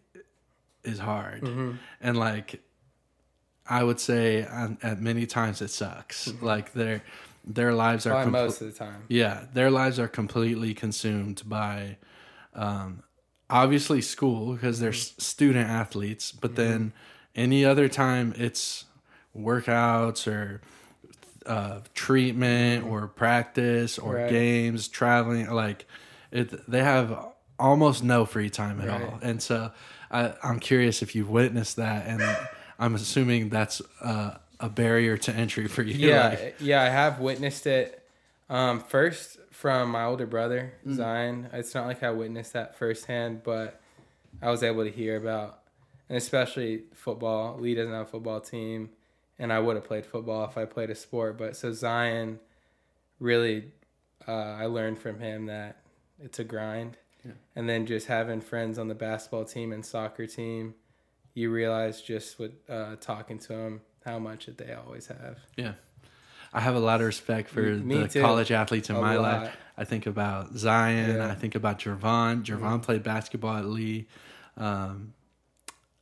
is 0.84 1.00
hard, 1.00 1.42
Mm-hmm. 1.42 1.72
and 2.02 2.18
like 2.18 2.62
I 3.68 3.84
would 3.84 4.00
say 4.00 4.44
um, 4.46 4.78
at 4.84 5.02
many 5.02 5.26
times 5.26 5.62
it 5.62 5.70
sucks. 5.72 6.32
Like 6.42 6.74
their 6.74 7.02
their 7.44 7.74
lives 7.74 8.06
are 8.06 8.26
compl- 8.26 8.32
most 8.32 8.62
of 8.62 8.72
the 8.72 8.78
time. 8.78 9.04
yeah, 9.08 9.46
their 9.54 9.70
lives 9.72 10.00
are 10.00 10.08
completely 10.08 10.74
consumed 10.74 11.42
by 11.48 11.98
um, 12.54 13.04
obviously 13.50 14.02
school 14.02 14.54
because 14.54 14.80
they're 14.80 14.90
s- 14.90 15.14
student 15.18 15.68
athletes, 15.70 16.32
but 16.32 16.56
then 16.56 16.94
any 17.36 17.66
other 17.66 17.88
time 17.90 18.34
it's 18.38 18.86
workouts 19.38 20.26
or 20.32 20.62
uh, 21.46 21.80
treatment 21.94 22.86
or 22.86 23.08
practice 23.08 23.98
or 23.98 24.16
Right. 24.16 24.30
games, 24.30 24.88
traveling. 24.88 25.50
Like 25.50 25.86
it, 26.32 26.70
they 26.70 26.84
have 26.84 27.28
almost 27.60 28.04
no 28.04 28.26
free 28.26 28.50
time 28.50 28.82
at 28.82 28.90
all, 28.90 29.20
and 29.22 29.42
so 29.42 29.72
I, 30.12 30.34
I'm 30.44 30.60
curious 30.60 31.02
if 31.02 31.16
you've 31.16 31.30
witnessed 31.30 31.76
that, 31.78 32.06
and 32.08 32.22
I'm 32.80 32.96
assuming 32.96 33.50
that's 33.50 33.82
uh, 34.02 34.38
a 34.60 34.70
barrier 34.70 35.18
to 35.18 35.32
entry 35.34 35.68
for 35.68 35.82
you. 35.84 35.94
Yeah, 36.10 36.30
like- 36.30 36.56
yeah, 36.60 36.82
I 36.82 36.90
have 36.90 37.20
witnessed 37.20 37.68
it. 37.68 38.02
Um, 38.50 38.80
first 38.80 39.38
from 39.52 39.90
my 39.92 40.04
older 40.04 40.26
brother 40.28 40.74
Mm. 40.86 40.96
Zion. 40.96 41.50
It's 41.54 41.74
not 41.74 41.88
like 41.88 42.04
I 42.04 42.12
witnessed 42.12 42.54
that 42.54 42.76
firsthand, 42.78 43.42
but 43.44 43.82
I 44.42 44.52
was 44.52 44.62
able 44.64 44.84
to 44.84 44.92
hear 44.92 45.16
about, 45.18 45.60
and 46.10 46.18
especially 46.18 46.84
football. 46.94 47.58
Lee 47.60 47.74
doesn't 47.74 47.92
have 47.94 48.08
a 48.08 48.10
football 48.10 48.42
team, 48.42 48.90
and 49.40 49.52
I 49.54 49.60
would 49.60 49.76
have 49.76 49.86
played 49.86 50.06
football 50.06 50.46
if 50.46 50.58
I 50.58 50.66
played 50.66 50.90
a 50.90 50.96
sport. 50.96 51.38
But 51.38 51.56
so 51.56 51.72
Zion, 51.72 52.40
really, 53.20 53.72
uh, 54.28 54.32
I 54.32 54.66
learned 54.66 55.00
from 55.00 55.20
him 55.20 55.46
that 55.48 55.78
it's 56.20 56.40
a 56.40 56.44
grind, 56.44 56.98
Yeah. 57.26 57.32
and 57.56 57.68
then 57.70 57.86
just 57.86 58.08
having 58.08 58.42
friends 58.42 58.78
on 58.80 58.88
the 58.88 58.96
basketball 58.96 59.46
team 59.46 59.72
and 59.72 59.86
soccer 59.86 60.26
team, 60.28 60.76
you 61.34 61.52
realize 61.52 62.02
just 62.02 62.40
with 62.40 62.52
uh, 62.70 62.96
talking 63.02 63.40
to 63.40 63.48
them 63.50 63.82
how 64.06 64.20
much 64.20 64.46
that 64.46 64.58
they 64.58 64.74
always 64.74 65.08
have. 65.08 65.40
Yeah. 65.58 65.74
I 66.54 66.62
have 66.62 66.76
a 66.76 66.80
lot 66.80 67.02
of 67.02 67.08
respect 67.08 67.50
for 67.50 67.60
Me 67.62 67.98
the 68.04 68.08
too. 68.08 68.22
college 68.22 68.50
athletes 68.52 68.90
in 68.90 68.96
A 68.96 69.02
my 69.02 69.18
lot. 69.18 69.42
life. 69.44 69.58
I 69.78 69.84
think 69.84 70.06
about 70.06 70.54
Zion. 70.56 71.18
Yeah. 71.18 71.28
I 71.30 71.36
think 71.36 71.54
about 71.56 71.80
Jervon. 71.80 72.44
Jervon 72.46 72.82
played 72.82 73.04
basketball 73.04 73.58
at 73.58 73.66
Lee. 73.66 74.08
Um, 74.56 75.14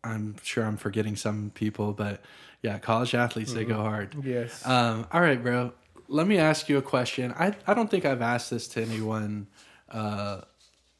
I'm 0.03 0.35
sure 0.43 0.63
I'm 0.65 0.77
forgetting 0.77 1.15
some 1.15 1.51
people, 1.55 1.93
but 1.93 2.21
yeah, 2.63 2.79
college 2.79 3.13
athletes, 3.13 3.51
they 3.51 3.65
go 3.65 3.75
hard. 3.75 4.15
Yes. 4.23 4.65
Um, 4.65 5.05
all 5.11 5.19
right, 5.19 5.41
bro. 5.41 5.73
Let 6.07 6.25
me 6.25 6.37
ask 6.37 6.69
you 6.69 6.77
a 6.77 6.81
question. 6.81 7.33
I, 7.37 7.53
I 7.67 7.73
don't 7.73 7.91
think 7.91 8.05
I've 8.05 8.21
asked 8.21 8.49
this 8.49 8.69
to 8.69 8.81
anyone 8.81 9.47
uh, 9.89 10.41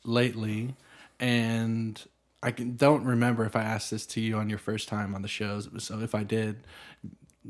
lately, 0.04 0.76
and 1.22 2.02
I 2.44 2.52
can, 2.52 2.76
don't 2.76 3.06
remember 3.06 3.46
if 3.46 3.56
I 3.56 3.64
asked 3.64 3.92
this 3.92 4.06
to 4.08 4.22
you 4.22 4.38
on 4.38 4.50
your 4.50 4.60
first 4.60 4.90
time 4.90 5.16
on 5.16 5.22
the 5.22 5.30
shows. 5.30 5.70
So 5.78 6.02
if 6.02 6.14
I 6.14 6.24
did, 6.24 6.68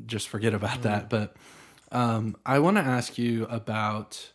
just 0.05 0.29
forget 0.29 0.53
about 0.53 0.83
that. 0.83 1.09
But 1.09 1.35
um, 1.91 2.35
I 2.45 2.59
want 2.59 2.77
to 2.77 2.83
ask 2.83 3.17
you 3.17 3.45
about 3.45 4.31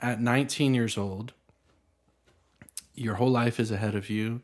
at 0.00 0.20
19 0.20 0.74
years 0.74 0.98
old, 0.98 1.32
your 2.94 3.14
whole 3.14 3.30
life 3.30 3.58
is 3.58 3.70
ahead 3.70 3.94
of 3.94 4.10
you. 4.10 4.42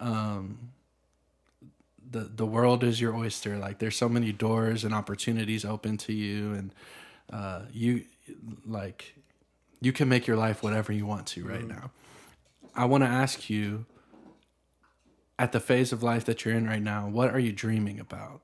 Um, 0.00 0.70
the 2.10 2.20
the 2.20 2.46
world 2.46 2.84
is 2.84 3.00
your 3.00 3.14
oyster. 3.14 3.58
Like 3.58 3.78
there's 3.78 3.96
so 3.96 4.08
many 4.08 4.32
doors 4.32 4.84
and 4.84 4.94
opportunities 4.94 5.64
open 5.64 5.96
to 5.98 6.12
you, 6.12 6.52
and 6.54 6.74
uh, 7.32 7.62
you 7.72 8.04
like 8.66 9.14
you 9.80 9.92
can 9.92 10.08
make 10.08 10.26
your 10.26 10.36
life 10.36 10.62
whatever 10.62 10.92
you 10.92 11.06
want 11.06 11.26
to 11.28 11.44
right 11.44 11.66
now. 11.66 11.90
I 12.74 12.84
want 12.84 13.04
to 13.04 13.08
ask 13.08 13.50
you 13.50 13.86
at 15.38 15.52
the 15.52 15.60
phase 15.60 15.92
of 15.92 16.02
life 16.02 16.24
that 16.24 16.44
you're 16.44 16.54
in 16.54 16.66
right 16.66 16.82
now, 16.82 17.08
what 17.08 17.30
are 17.30 17.38
you 17.38 17.52
dreaming 17.52 18.00
about? 18.00 18.40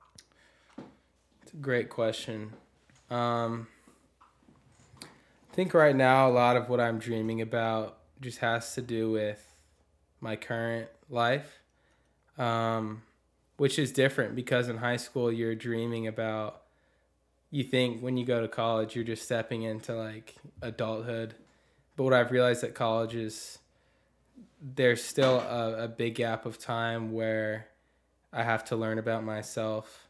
It's 1.43 1.53
a 1.53 1.57
great 1.57 1.89
question. 1.91 2.53
Um, 3.11 3.67
I 5.03 5.55
think 5.55 5.75
right 5.75 5.95
now 5.95 6.29
a 6.29 6.33
lot 6.33 6.57
of 6.57 6.69
what 6.69 6.81
I'm 6.81 6.99
dreaming 6.99 7.41
about 7.41 7.99
just 8.21 8.39
has 8.39 8.75
to 8.75 8.83
do 8.83 9.11
with 9.11 9.45
my 10.21 10.37
current 10.37 10.89
life, 11.11 11.61
um, 12.39 13.03
which 13.57 13.79
is 13.79 13.93
different 13.93 14.35
because 14.35 14.69
in 14.69 14.79
high 14.79 14.97
school 14.97 15.33
you're 15.33 15.55
dreaming 15.55 16.07
about. 16.07 16.63
You 17.51 17.63
think 17.63 18.01
when 18.01 18.17
you 18.17 18.25
go 18.25 18.41
to 18.41 18.49
college 18.49 18.97
you're 18.97 19.05
just 19.05 19.23
stepping 19.23 19.63
into 19.63 19.95
like 19.95 20.35
adulthood, 20.61 21.35
but 21.97 22.05
what 22.05 22.13
I've 22.13 22.33
realized 22.33 22.65
at 22.65 22.75
college 22.75 23.15
is 23.15 23.59
there's 24.61 25.03
still 25.03 25.39
a, 25.41 25.85
a 25.85 25.89
big 25.89 26.17
gap 26.17 26.47
of 26.47 26.59
time 26.59 27.13
where 27.13 27.69
I 28.33 28.43
have 28.43 28.65
to 28.67 28.77
learn 28.77 28.99
about 28.99 29.23
myself 29.23 30.09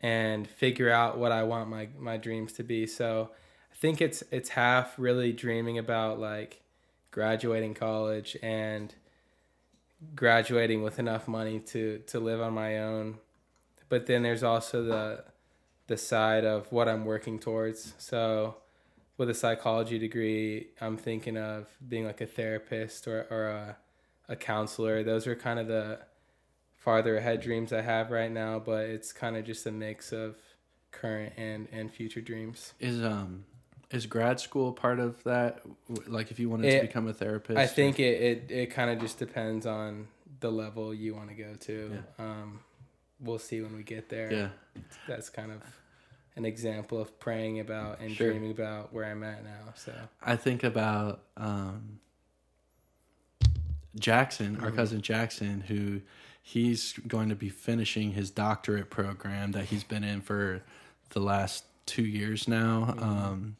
and 0.00 0.46
figure 0.46 0.90
out 0.90 1.16
what 1.16 1.32
I 1.32 1.44
want 1.44 1.70
my 1.70 1.88
my 1.98 2.18
dreams 2.18 2.52
to 2.54 2.62
be. 2.62 2.86
So 2.86 3.30
I 3.72 3.74
think 3.76 4.02
it's 4.02 4.22
it's 4.30 4.50
half 4.50 4.98
really 4.98 5.32
dreaming 5.32 5.78
about 5.78 6.20
like 6.20 6.60
graduating 7.10 7.74
college 7.74 8.36
and 8.42 8.94
graduating 10.14 10.82
with 10.82 10.98
enough 10.98 11.28
money 11.28 11.60
to 11.60 11.98
to 12.06 12.20
live 12.20 12.40
on 12.40 12.52
my 12.52 12.78
own. 12.78 13.18
But 13.88 14.06
then 14.06 14.22
there's 14.22 14.42
also 14.42 14.82
the 14.82 15.24
the 15.86 15.96
side 15.96 16.44
of 16.44 16.70
what 16.72 16.88
I'm 16.88 17.04
working 17.04 17.38
towards. 17.38 17.94
So 17.98 18.56
with 19.16 19.30
a 19.30 19.34
psychology 19.34 19.98
degree, 19.98 20.68
I'm 20.80 20.96
thinking 20.96 21.36
of 21.36 21.66
being 21.86 22.04
like 22.04 22.20
a 22.20 22.26
therapist 22.26 23.06
or, 23.06 23.26
or 23.30 23.48
a, 23.48 23.76
a 24.28 24.36
counselor. 24.36 25.02
Those 25.02 25.26
are 25.26 25.36
kind 25.36 25.58
of 25.58 25.68
the 25.68 26.00
farther 26.74 27.16
ahead 27.16 27.40
dreams 27.40 27.72
I 27.72 27.82
have 27.82 28.10
right 28.10 28.30
now, 28.30 28.58
but 28.58 28.86
it's 28.86 29.12
kind 29.12 29.36
of 29.36 29.44
just 29.44 29.66
a 29.66 29.72
mix 29.72 30.12
of 30.12 30.36
current 30.90 31.32
and, 31.36 31.68
and 31.72 31.92
future 31.92 32.20
dreams. 32.20 32.72
Is 32.80 33.02
um 33.02 33.44
is 33.96 34.06
grad 34.06 34.40
school 34.40 34.72
part 34.72 34.98
of 34.98 35.22
that? 35.24 35.60
Like 36.06 36.30
if 36.30 36.38
you 36.38 36.48
wanted 36.50 36.72
It- 36.72 36.80
to 36.80 36.86
become 36.86 37.08
a 37.08 37.12
therapist? 37.12 37.58
I 37.58 37.64
or- 37.64 37.66
think 37.66 37.98
it, 38.00 38.20
it, 38.48 38.50
it 38.50 38.66
kind 38.70 38.90
of 38.90 38.98
just 39.00 39.18
depends 39.18 39.66
on 39.66 40.08
the 40.40 40.50
level 40.50 40.92
you 40.94 41.14
want 41.14 41.28
to 41.30 41.34
go 41.34 41.54
to. 41.54 42.02
Um, 42.18 42.60
we'll 43.20 43.38
see 43.38 43.60
when 43.60 43.74
we 43.76 43.82
get 43.82 44.08
there. 44.08 44.32
Yeah. 44.32 44.48
That's 45.08 45.30
kind 45.30 45.50
of 45.52 45.62
an 46.36 46.44
example 46.44 47.00
of 47.00 47.18
praying 47.20 47.60
about 47.60 48.00
and 48.00 48.10
Sure. 48.10 48.30
dreaming 48.30 48.50
about 48.50 48.92
where 48.92 49.04
I'm 49.04 49.22
at 49.22 49.44
now. 49.44 49.72
So 49.76 49.92
I 50.22 50.36
think 50.36 50.64
about 50.64 51.22
um, 51.36 52.00
Jackson, 53.98 54.56
our 54.60 54.70
Mhm. 54.70 54.76
cousin 54.76 55.00
Jackson, 55.02 55.60
who 55.62 56.00
he's 56.42 56.94
going 57.06 57.28
to 57.28 57.36
be 57.36 57.48
finishing 57.48 58.12
his 58.12 58.30
doctorate 58.30 58.90
program 58.90 59.52
that 59.52 59.66
he's 59.66 59.84
been 59.84 60.04
in 60.04 60.20
for 60.20 60.62
the 61.10 61.20
last 61.20 61.64
two 61.86 62.04
years 62.04 62.46
now. 62.48 62.94
Um, 62.98 63.56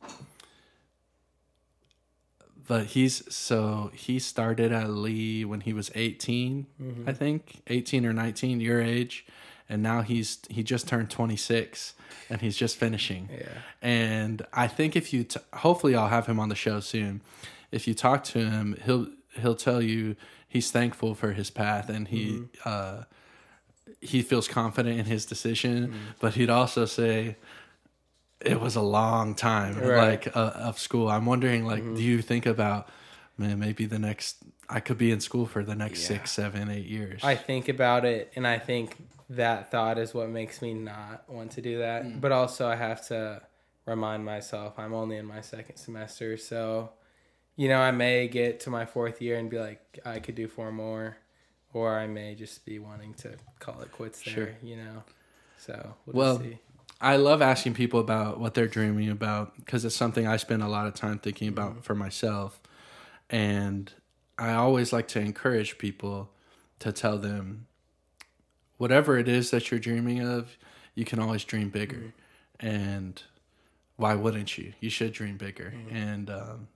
but 2.67 2.87
he's 2.87 3.23
so 3.35 3.91
he 3.95 4.19
started 4.19 4.73
at 4.73 4.89
Lee 4.91 5.45
when 5.45 5.61
he 5.61 5.73
was 5.73 5.91
18, 5.95 6.67
I 7.07 7.13
think, 7.13 7.63
18 7.67 8.07
or 8.07 8.13
19, 8.13 8.61
your 8.61 8.81
age. 8.81 9.27
And 9.69 9.83
now 9.83 10.03
he's 10.03 10.39
he 10.49 10.63
just 10.63 10.87
turned 10.89 11.11
26 11.11 11.95
and 12.31 12.41
he's 12.41 12.57
just 12.57 12.77
finishing. 12.77 13.29
yeah, 13.33 13.49
And 13.83 14.47
I 14.53 14.67
think 14.67 14.95
if 14.97 15.13
you, 15.13 15.25
t- 15.25 15.41
hopefully, 15.55 15.95
I'll 15.95 16.09
have 16.09 16.27
him 16.27 16.39
on 16.41 16.49
the 16.49 16.55
show 16.55 16.81
soon. 16.81 17.21
If 17.71 17.87
you 17.89 17.95
talk 17.95 18.25
to 18.25 18.39
him, 18.51 18.77
he'll 18.85 19.09
he'll 19.41 19.55
tell 19.57 19.83
you 19.83 20.17
he's 20.49 20.71
thankful 20.71 21.15
for 21.15 21.33
his 21.33 21.51
path 21.51 21.89
and 21.91 22.09
he 22.09 22.45
uh, 22.65 23.05
he 24.01 24.23
feels 24.23 24.49
confident 24.49 24.99
in 24.99 25.05
his 25.07 25.27
decision. 25.27 25.95
But 26.21 26.35
he'd 26.35 26.51
also 26.51 26.85
say 26.87 27.37
it 28.41 28.61
was 28.61 28.77
a 28.77 28.83
long 28.83 29.35
time, 29.35 29.79
Right. 29.79 30.25
like 30.25 30.37
uh, 30.37 30.51
of 30.55 30.79
school. 30.79 31.09
I'm 31.09 31.27
wondering, 31.27 31.65
like, 31.65 31.83
do 31.83 32.03
you 32.03 32.21
think 32.23 32.47
about 32.47 32.89
man? 33.39 33.59
Maybe 33.59 33.87
the 33.87 33.99
next 33.99 34.37
I 34.69 34.81
could 34.81 34.99
be 34.99 35.11
in 35.11 35.21
school 35.21 35.47
for 35.47 35.63
the 35.63 35.75
next 35.75 36.01
Yeah. 36.03 36.09
six, 36.19 36.31
seven, 36.33 36.71
eight 36.71 36.87
years. 36.87 37.23
I 37.25 37.35
think 37.37 37.69
about 37.69 38.05
it, 38.05 38.33
and 38.37 38.47
I 38.47 38.59
think 38.59 38.97
that 39.31 39.71
thought 39.71 39.99
is 39.99 40.13
what 40.15 40.29
makes 40.29 40.61
me 40.63 40.75
not 40.75 41.29
want 41.29 41.53
to 41.53 41.63
do 41.63 41.79
that. 41.79 42.05
Mm. 42.05 42.21
But 42.21 42.33
also, 42.33 42.69
I 42.69 42.77
have 42.77 43.07
to 43.09 43.43
remind 43.87 44.25
myself 44.25 44.79
I'm 44.79 44.95
only 44.95 45.17
in 45.17 45.27
my 45.27 45.41
second 45.41 45.77
semester, 45.77 46.37
so 46.37 46.91
you 47.57 47.69
know 47.69 47.79
I 47.81 47.91
may 47.91 48.29
get 48.29 48.61
to 48.61 48.71
my 48.71 48.85
fourth 48.87 49.21
year 49.23 49.39
and 49.39 49.49
be 49.51 49.59
like 49.59 49.99
I 50.05 50.19
could 50.19 50.35
do 50.35 50.49
four 50.49 50.73
more, 50.73 51.17
or 51.73 51.99
I 51.99 52.07
may 52.07 52.35
just 52.35 52.65
be 52.67 52.79
wanting 52.79 53.15
to 53.15 53.37
call 53.59 53.81
it 53.83 53.93
quits 53.93 54.23
there. 54.23 54.35
Sure. 54.35 54.51
You 54.63 54.77
know, 54.77 55.03
so 55.59 55.95
we'll, 56.07 56.17
Well, 56.17 56.39
see. 56.41 56.59
I 57.05 57.17
love 57.17 57.43
asking 57.43 57.75
people 57.75 58.01
about 58.01 58.41
what 58.41 58.55
they're 58.55 58.67
dreaming 58.67 59.11
about 59.11 59.57
because 59.57 59.85
it's 59.85 59.95
something 59.95 60.27
I 60.27 60.37
spend 60.39 60.63
a 60.63 60.69
lot 60.69 60.87
of 60.87 60.95
time 60.95 61.19
thinking 61.19 61.49
about 61.49 61.73
Mm-hmm. 61.73 61.81
for 61.81 61.95
myself. 61.95 62.61
And 63.31 63.93
I 64.39 64.53
always 64.55 64.93
like 64.93 65.09
to 65.09 65.21
encourage 65.21 65.79
people 65.79 66.31
to 66.81 66.93
tell 66.93 67.19
them 67.19 67.67
whatever 68.79 69.19
it 69.19 69.29
is 69.29 69.51
that 69.51 69.71
you're 69.71 69.81
dreaming 69.81 70.21
of, 70.21 70.57
you 70.95 71.05
can 71.05 71.19
always 71.19 71.45
dream 71.45 71.69
bigger. 71.71 72.13
Mm-hmm. 72.61 72.67
And 72.67 73.23
why 73.97 74.15
wouldn't 74.15 74.57
you? 74.59 74.73
You 74.81 74.91
should 74.91 75.13
dream 75.13 75.37
bigger. 75.37 75.73
Mm-hmm. 75.77 75.97
And 75.97 76.31
um, 76.31 76.69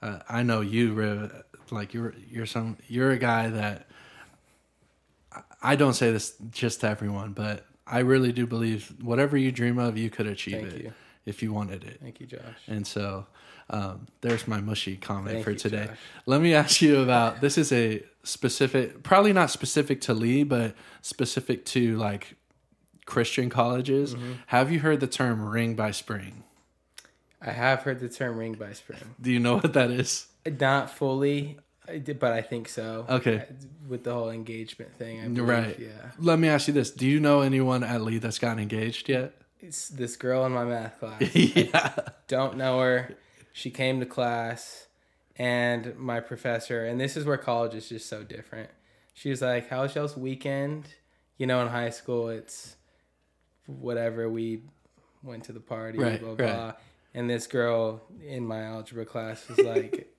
uh, 0.00 0.18
I 0.28 0.42
know 0.42 0.60
you, 0.60 0.92
Riv, 0.94 1.42
like 1.70 1.92
you're 1.94 2.14
you're 2.30 2.46
some 2.46 2.76
you're 2.88 3.10
a 3.10 3.18
guy 3.18 3.48
that 3.50 3.86
I- 5.32 5.42
I 5.72 5.76
don't 5.76 5.94
say 5.94 6.12
this 6.12 6.34
just 6.50 6.80
to 6.80 6.88
everyone, 6.88 7.32
but 7.32 7.66
I 7.92 7.98
really 7.98 8.32
do 8.32 8.46
believe 8.46 8.94
whatever 9.02 9.36
you 9.36 9.52
dream 9.52 9.78
of, 9.78 9.98
you 9.98 10.08
could 10.08 10.26
achieve 10.26 10.62
Thank 10.62 10.74
it 10.74 10.82
you. 10.84 10.92
if 11.26 11.42
you 11.42 11.52
wanted 11.52 11.84
it. 11.84 12.00
Thank 12.02 12.20
you, 12.20 12.26
Josh. 12.26 12.40
And 12.66 12.86
so 12.86 13.26
um, 13.68 14.06
there's 14.22 14.48
my 14.48 14.60
mushy 14.60 14.96
comment 14.96 15.34
Thank 15.34 15.44
for 15.44 15.50
you, 15.50 15.58
today. 15.58 15.86
Josh. 15.86 15.98
Let 16.24 16.40
me 16.40 16.54
ask 16.54 16.80
you 16.80 17.00
about 17.02 17.42
this 17.42 17.58
is 17.58 17.70
a 17.70 18.02
specific, 18.22 19.02
probably 19.02 19.34
not 19.34 19.50
specific 19.50 20.00
to 20.02 20.14
Lee, 20.14 20.42
but 20.42 20.74
specific 21.02 21.66
to 21.66 21.98
like 21.98 22.34
Christian 23.04 23.50
colleges. 23.50 24.14
Mm-hmm. 24.14 24.32
Have 24.46 24.72
you 24.72 24.80
heard 24.80 25.00
the 25.00 25.06
term 25.06 25.46
ring 25.46 25.74
by 25.74 25.90
spring? 25.90 26.44
I 27.44 27.50
have 27.50 27.82
heard 27.82 28.00
the 28.00 28.08
term 28.08 28.38
ring 28.38 28.54
by 28.54 28.72
spring. 28.72 29.16
Do 29.20 29.30
you 29.30 29.38
know 29.38 29.56
what 29.56 29.74
that 29.74 29.90
is? 29.90 30.28
Not 30.46 30.90
fully, 30.90 31.58
but 32.18 32.32
I 32.32 32.42
think 32.42 32.68
so. 32.68 33.06
Okay. 33.08 33.44
With 33.88 34.04
the 34.04 34.12
whole 34.14 34.30
engagement 34.30 34.96
thing, 34.98 35.20
I 35.20 35.28
believe, 35.28 35.48
Right. 35.48 35.78
Yeah. 35.78 36.10
Let 36.18 36.38
me 36.38 36.48
ask 36.48 36.68
you 36.68 36.74
this. 36.74 36.90
Do 36.90 37.06
you 37.06 37.20
know 37.20 37.40
anyone 37.40 37.82
at 37.84 38.02
Lee 38.02 38.18
that's 38.18 38.38
gotten 38.38 38.58
engaged 38.58 39.08
yet? 39.08 39.34
It's 39.60 39.88
this 39.88 40.16
girl 40.16 40.44
in 40.46 40.52
my 40.52 40.64
math 40.64 40.98
class. 40.98 41.22
yeah. 41.34 41.94
Don't 42.28 42.56
know 42.56 42.80
her. 42.80 43.14
She 43.52 43.70
came 43.70 44.00
to 44.00 44.06
class, 44.06 44.86
and 45.36 45.96
my 45.96 46.20
professor, 46.20 46.84
and 46.84 47.00
this 47.00 47.16
is 47.16 47.24
where 47.24 47.36
college 47.36 47.74
is 47.74 47.88
just 47.88 48.08
so 48.08 48.24
different. 48.24 48.70
She 49.14 49.30
was 49.30 49.42
like, 49.42 49.68
"How 49.68 49.82
was 49.82 49.94
y'all's 49.94 50.16
weekend?" 50.16 50.86
You 51.38 51.46
know, 51.46 51.60
in 51.62 51.68
high 51.68 51.90
school, 51.90 52.28
it's 52.28 52.76
whatever 53.66 54.28
we 54.30 54.62
went 55.22 55.44
to 55.44 55.52
the 55.52 55.60
party, 55.60 55.98
Right, 55.98 56.20
blah 56.20 56.34
blah. 56.34 56.46
right. 56.66 56.74
And 57.14 57.28
this 57.28 57.46
girl 57.46 58.00
in 58.26 58.46
my 58.46 58.62
algebra 58.62 59.04
class 59.04 59.46
was 59.48 59.58
like, 59.58 60.11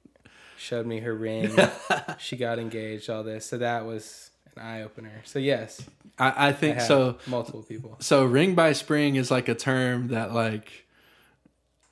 showed 0.63 0.85
me 0.85 0.99
her 1.01 1.13
ring. 1.13 1.55
she 2.19 2.35
got 2.37 2.57
engaged. 2.59 3.09
All 3.09 3.23
this, 3.23 3.45
so 3.45 3.57
that 3.57 3.85
was 3.85 4.31
an 4.55 4.61
eye 4.63 4.81
opener. 4.83 5.21
So 5.25 5.39
yes, 5.39 5.81
I, 6.17 6.29
I 6.29 6.47
I 6.49 6.53
think 6.53 6.77
have 6.77 6.87
so. 6.87 7.17
multiple 7.27 7.63
people. 7.63 7.97
So 7.99 8.25
ring 8.25 8.55
by 8.55 8.73
spring 8.73 9.15
is 9.15 9.29
like 9.29 9.47
a 9.49 9.55
term 9.55 10.07
that 10.09 10.33
like 10.33 10.85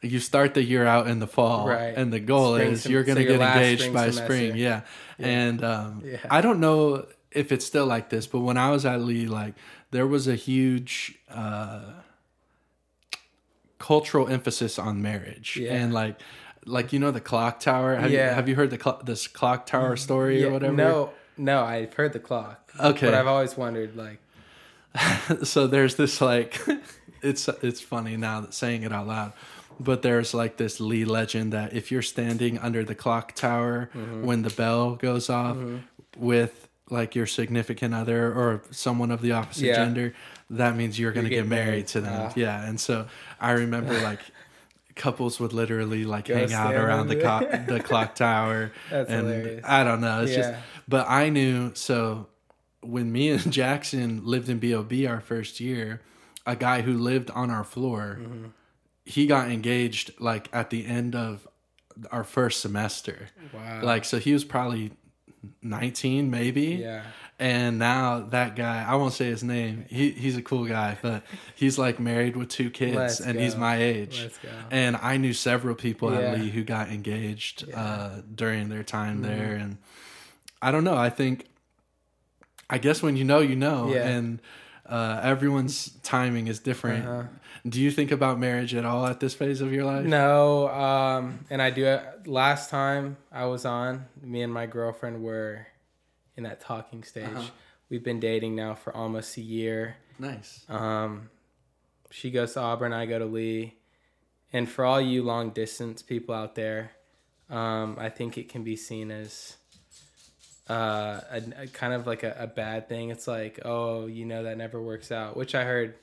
you 0.02 0.20
start 0.20 0.56
the 0.56 0.64
year 0.64 0.86
out 0.86 1.08
in 1.08 1.20
the 1.20 1.28
fall, 1.28 1.68
Right. 1.68 1.94
and 1.96 2.12
the 2.12 2.20
goal 2.20 2.56
Spring 2.56 2.72
is 2.72 2.82
sem- 2.84 2.92
you're 2.92 3.04
gonna 3.04 3.22
your 3.22 3.38
get 3.38 3.56
engaged 3.56 3.82
spring 3.82 3.94
by 3.94 4.10
semester. 4.10 4.24
spring. 4.26 4.56
Yeah, 4.56 4.82
Yeah. 5.20 5.28
and 5.28 5.64
um, 5.64 6.02
Yeah. 6.04 6.18
I 6.30 6.42
don't 6.42 6.60
know 6.60 7.06
if 7.32 7.52
it's 7.52 7.66
still 7.66 7.86
like 7.86 8.10
this, 8.10 8.26
but 8.26 8.40
when 8.40 8.58
I 8.58 8.72
was 8.72 8.84
at 8.86 9.00
Lee, 9.02 9.28
like 9.28 9.54
there 9.92 10.08
was 10.08 10.28
a 10.28 10.36
huge 10.36 11.20
uh, 11.30 11.82
cultural 13.80 14.28
emphasis 14.28 14.78
on 14.80 15.02
marriage, 15.02 15.58
Yeah. 15.58 15.74
and 15.74 15.94
like. 15.94 16.20
Like 16.66 16.94
you 16.94 17.00
know 17.00 17.12
the 17.12 17.22
clock 17.22 17.60
tower. 17.60 17.96
Have 17.96 18.12
you 18.12 18.18
Yeah. 18.18 18.34
have 18.36 18.48
you 18.48 18.56
heard 18.56 18.70
the 18.70 18.80
cl- 18.80 19.02
this 19.04 19.28
clock 19.28 19.66
tower 19.66 19.96
story 19.98 20.42
Yeah, 20.42 20.48
or 20.48 20.52
whatever? 20.52 20.74
No, 20.76 21.10
no, 21.38 21.64
I've 21.64 21.94
heard 21.94 22.14
the 22.14 22.20
clock. 22.20 22.72
Okay. 22.80 23.08
but 23.08 23.14
I've 23.16 23.28
always 23.28 23.58
wondered, 23.58 23.96
like, 23.96 24.20
so 25.44 25.68
there's 25.68 25.96
this 25.96 26.22
like 26.22 26.60
it's 27.22 27.48
it's 27.62 27.82
funny 27.82 28.18
now 28.18 28.42
that 28.42 28.54
saying 28.54 28.84
it 28.84 28.92
out 28.92 29.08
loud 29.08 29.34
but 29.80 30.02
there's 30.02 30.34
like 30.34 30.58
this 30.58 30.80
lee 30.80 31.06
legend 31.06 31.54
that 31.54 31.74
if 31.74 31.92
you're 31.92 32.02
standing 32.02 32.58
under 32.60 32.84
the 32.84 32.94
clock 32.96 33.34
tower 33.34 33.90
Mm-hmm. 33.96 34.26
when 34.26 34.42
the 34.42 34.50
bell 34.50 34.96
goes 34.96 35.30
off 35.30 35.58
with 36.18 36.68
like 36.90 37.16
your 37.16 37.26
significant 37.26 37.94
other 37.94 38.28
or 38.34 38.62
someone 38.72 39.12
of 39.12 39.22
the 39.22 39.32
opposite 39.32 39.66
Yeah. 39.68 39.76
gender 39.76 40.14
that 40.50 40.76
means 40.76 41.00
you're 41.00 41.14
going 41.14 41.26
to 41.26 41.32
You're 41.34 41.44
get 41.44 41.50
married, 41.50 41.66
married. 41.68 41.88
to 41.88 42.02
them 42.02 42.28
Ah. 42.30 42.34
yeah 42.36 42.68
and 42.68 42.80
so 42.80 43.08
i 43.40 43.52
remember 43.52 43.94
like 44.04 44.20
couples 44.96 45.40
would 45.40 45.54
literally 45.54 46.04
like 46.06 46.26
Go 46.26 46.36
hang 46.36 46.54
out 46.54 46.76
around 46.76 47.08
the, 47.08 47.16
co- 47.16 47.48
the 47.68 47.80
clock 47.80 48.16
tower 48.16 48.72
That's 48.90 49.10
and 49.10 49.28
hilarious. 49.28 49.66
i 49.68 49.84
don't 49.84 50.02
know 50.02 50.22
it's 50.24 50.34
just 50.36 50.54
but 50.88 51.08
I 51.08 51.30
knew 51.30 51.72
so 51.76 52.28
when 52.82 53.12
me 53.12 53.30
and 53.30 53.52
Jackson 53.62 54.26
lived 54.26 54.50
in 54.50 54.60
BOB 54.60 54.92
our 55.08 55.22
first 55.22 55.60
year, 55.60 56.02
a 56.46 56.56
guy 56.56 56.82
who 56.82 56.98
lived 56.98 57.30
on 57.32 57.50
our 57.52 57.64
floor, 57.64 58.18
Mm-hmm. 58.20 58.46
he 59.06 59.28
got 59.28 59.50
engaged 59.50 60.12
like 60.20 60.50
at 60.52 60.70
the 60.72 60.86
end 60.86 61.16
of 61.16 61.48
our 62.12 62.24
first 62.24 62.60
semester. 62.60 63.30
wow, 63.54 63.82
Like 63.84 64.04
so 64.04 64.18
he 64.20 64.34
was 64.34 64.44
probably 64.44 64.92
19 65.62 66.30
maybe. 66.30 66.64
yeah, 66.82 67.04
And 67.42 67.80
now 67.80 68.20
that 68.30 68.56
guy, 68.56 68.86
I 68.88 68.94
won't 68.96 69.14
say 69.14 69.26
his 69.26 69.44
name. 69.44 69.86
He 69.90 70.12
he's 70.12 70.38
a 70.38 70.44
cool 70.44 70.66
guy, 70.66 70.98
but 71.02 71.24
he's 71.56 71.80
like 71.80 72.00
married 72.00 72.36
with 72.38 72.50
two 72.50 72.70
kids 72.70 72.96
Let's 72.96 73.20
and 73.20 73.40
he's 73.40 73.56
my 73.56 73.78
age. 73.82 74.22
let's 74.22 74.38
go. 74.38 74.50
And 74.70 74.96
I 74.96 75.18
knew 75.18 75.34
several 75.34 75.74
people 75.74 76.14
Yeah. 76.14 76.20
at 76.20 76.40
Lee 76.40 76.50
who 76.52 76.64
got 76.64 76.90
engaged 76.90 77.68
Yeah. 77.68 77.82
uh, 77.82 78.22
during 78.36 78.70
their 78.70 78.84
time 78.84 79.20
Mhm. 79.20 79.24
there, 79.24 79.54
and 79.56 79.78
I 80.62 80.70
don't 80.72 80.84
know. 80.84 80.96
I 80.96 81.10
think, 81.10 81.48
I 82.70 82.78
guess 82.78 83.02
when 83.02 83.18
you 83.18 83.24
know, 83.24 83.40
you 83.40 83.56
know, 83.56 83.92
Yeah. 83.94 84.08
and 84.08 84.40
Uh, 84.84 85.22
everyone's 85.24 85.92
timing 86.04 86.48
is 86.48 86.60
different. 86.60 87.06
Uh-huh. 87.08 87.24
Do 87.66 87.80
you 87.80 87.92
think 87.92 88.12
about 88.12 88.38
marriage 88.40 88.76
at 88.76 88.84
all 88.84 89.06
at 89.08 89.22
this 89.22 89.34
phase 89.34 89.62
of 89.62 89.72
your 89.72 89.86
life? 89.86 90.06
No, 90.06 90.68
um, 90.70 91.40
and 91.50 91.62
I 91.62 91.70
do. 91.70 91.86
it 91.86 92.28
Last 92.28 92.70
time 92.70 93.16
I 93.32 93.46
was 93.46 93.64
on, 93.64 94.08
me 94.22 94.42
and 94.42 94.52
my 94.54 94.66
girlfriend 94.66 95.24
were 95.24 95.68
in 96.42 96.50
that 96.50 96.60
talking 96.60 97.04
stage. 97.04 97.26
Uh-huh. 97.26 97.50
We've 97.90 98.04
been 98.04 98.20
dating 98.20 98.56
now 98.56 98.74
for 98.74 98.96
almost 98.96 99.38
a 99.38 99.42
year. 99.42 99.98
Nice. 100.18 100.66
Um, 100.70 101.30
she 102.10 102.32
goes 102.32 102.54
to 102.54 102.60
Auburn, 102.60 102.94
I 102.94 103.06
go 103.06 103.20
to 103.20 103.26
Lee. 103.26 103.76
And 104.52 104.68
for 104.68 104.84
all 104.84 105.00
you 105.00 105.24
long 105.24 105.52
distance 105.52 106.02
people 106.02 106.34
out 106.34 106.56
there, 106.56 106.92
um, 107.50 107.98
I 108.00 108.10
think 108.10 108.38
it 108.38 108.50
can 108.50 108.64
be 108.64 108.76
seen 108.76 109.12
as 109.12 109.56
uh, 110.70 111.22
a, 111.30 111.42
a 111.64 111.68
kind 111.68 111.94
of 111.94 112.08
like 112.08 112.24
a, 112.24 112.36
a 112.40 112.48
bad 112.48 112.90
thing. 112.90 113.12
It's 113.12 113.28
like, 113.28 113.60
oh, 113.64 114.08
you 114.08 114.26
know, 114.26 114.44
that 114.44 114.58
never 114.58 114.82
works 114.82 115.12
out, 115.12 115.38
which 115.38 115.54
I 115.54 115.64
heard 115.64 115.96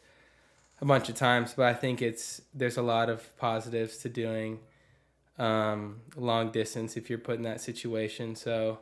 a 0.80 0.84
bunch 0.84 1.08
of 1.08 1.16
times. 1.16 1.54
But 1.56 1.66
I 1.66 1.74
think 1.74 2.00
it's 2.00 2.40
there's 2.54 2.76
a 2.76 2.82
lot 2.82 3.10
of 3.10 3.36
positives 3.38 3.98
to 3.98 4.08
doing 4.08 4.60
um, 5.38 6.00
long 6.16 6.50
distance 6.50 6.96
if 6.96 7.10
you're 7.10 7.18
put 7.18 7.36
in 7.36 7.42
that 7.42 7.60
situation. 7.60 8.36
So 8.36 8.78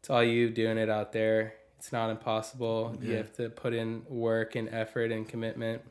it's 0.00 0.10
all 0.10 0.22
you 0.22 0.50
doing 0.50 0.78
it 0.78 0.88
out 0.88 1.12
there. 1.12 1.54
It's 1.78 1.92
not 1.92 2.10
impossible. 2.10 2.96
You 3.00 3.14
have 3.14 3.32
to 3.36 3.50
put 3.50 3.72
in 3.72 4.02
work 4.08 4.56
and 4.56 4.68
effort 4.68 5.12
and 5.12 5.28
commitment. 5.28 5.82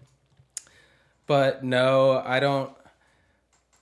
But 1.28 1.64
no, 1.64 2.22
I 2.26 2.39
don't. 2.39 2.72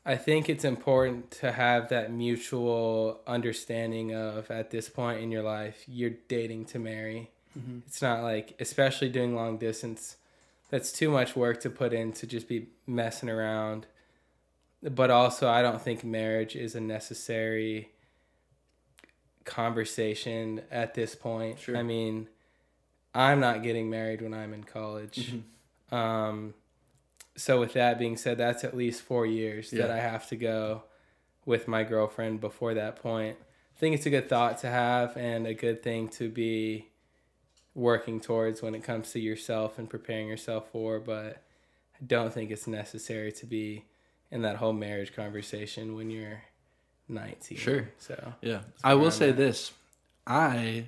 I 0.06 0.16
think 0.18 0.50
it's 0.50 0.64
important 0.64 1.32
to 1.32 1.52
have 1.52 1.90
that 1.90 2.12
mutual 2.12 3.22
understanding 3.26 4.14
of 4.14 4.52
at 4.52 4.70
this 4.70 4.88
point 4.88 5.22
in 5.22 5.32
your 5.32 5.42
life, 5.42 5.84
you're 5.88 6.14
dating 6.28 6.66
to 6.66 6.80
marry. 6.80 7.32
Mm-hmm. 7.58 7.80
It's 7.88 8.04
not 8.04 8.22
like, 8.22 8.56
especially 8.60 9.10
doing 9.10 9.36
long 9.36 9.58
distance, 9.58 10.18
that's 10.70 10.92
too 10.92 11.10
much 11.10 11.36
work 11.36 11.60
to 11.62 11.72
put 11.72 11.92
in 11.92 12.12
to 12.14 12.28
just 12.28 12.48
be 12.48 12.68
messing 12.86 13.30
around. 13.30 13.88
But 14.84 15.10
also, 15.10 15.50
I 15.50 15.64
don't 15.64 15.82
think 15.82 16.04
marriage 16.04 16.56
is 16.56 16.76
a 16.76 16.82
necessary 16.82 17.90
conversation 19.46 20.62
at 20.72 20.94
this 20.94 21.16
point. 21.16 21.60
Sure. 21.60 21.78
I 21.78 21.84
mean, 21.84 22.28
I'm 23.14 23.40
not 23.40 23.64
getting 23.64 23.90
married 23.90 24.22
when 24.22 24.34
I'm 24.34 24.54
in 24.54 24.64
college. 24.64 25.34
Um, 25.92 26.56
so 27.38 27.60
with 27.60 27.74
that 27.74 28.00
being 28.00 28.18
said, 28.18 28.38
that's 28.38 28.64
at 28.64 28.76
least 28.76 29.02
four 29.02 29.26
years 29.26 29.70
that 29.72 29.92
I 29.92 30.00
have 30.00 30.28
to 30.30 30.36
go 30.36 30.84
with 31.46 31.68
my 31.68 31.84
girlfriend 31.84 32.42
before 32.42 32.74
that 32.74 32.96
point. 32.98 33.38
I 33.76 33.80
think 33.80 33.96
it's 33.96 34.06
a 34.06 34.10
good 34.10 34.28
thought 34.30 34.58
to 34.60 34.68
have 34.68 35.16
and 35.16 35.46
a 35.46 35.54
good 35.54 35.84
thing 35.84 36.08
to 36.10 36.30
be 36.30 36.88
working 37.74 38.22
towards 38.22 38.62
when 38.62 38.74
it 38.74 38.84
comes 38.84 39.12
to 39.12 39.20
yourself 39.20 39.78
and 39.78 39.90
preparing 39.90 40.28
yourself 40.28 40.72
for, 40.72 41.00
but 41.00 41.44
I 42.02 42.06
don't 42.06 42.34
think 42.34 42.52
it's 42.52 42.68
necessary 42.68 43.32
to 43.34 43.46
be 43.46 43.86
in 44.32 44.42
that 44.42 44.56
whole 44.56 44.74
marriage 44.74 45.14
conversation 45.14 45.94
when 45.94 46.10
you're 46.10 46.42
19. 47.08 47.58
Sure. 47.58 47.90
So, 48.00 48.34
Yeah. 48.42 48.62
I 48.84 48.94
will 48.96 49.12
say 49.12 49.30
at. 49.30 49.38
this. 49.38 49.72
I 50.28 50.88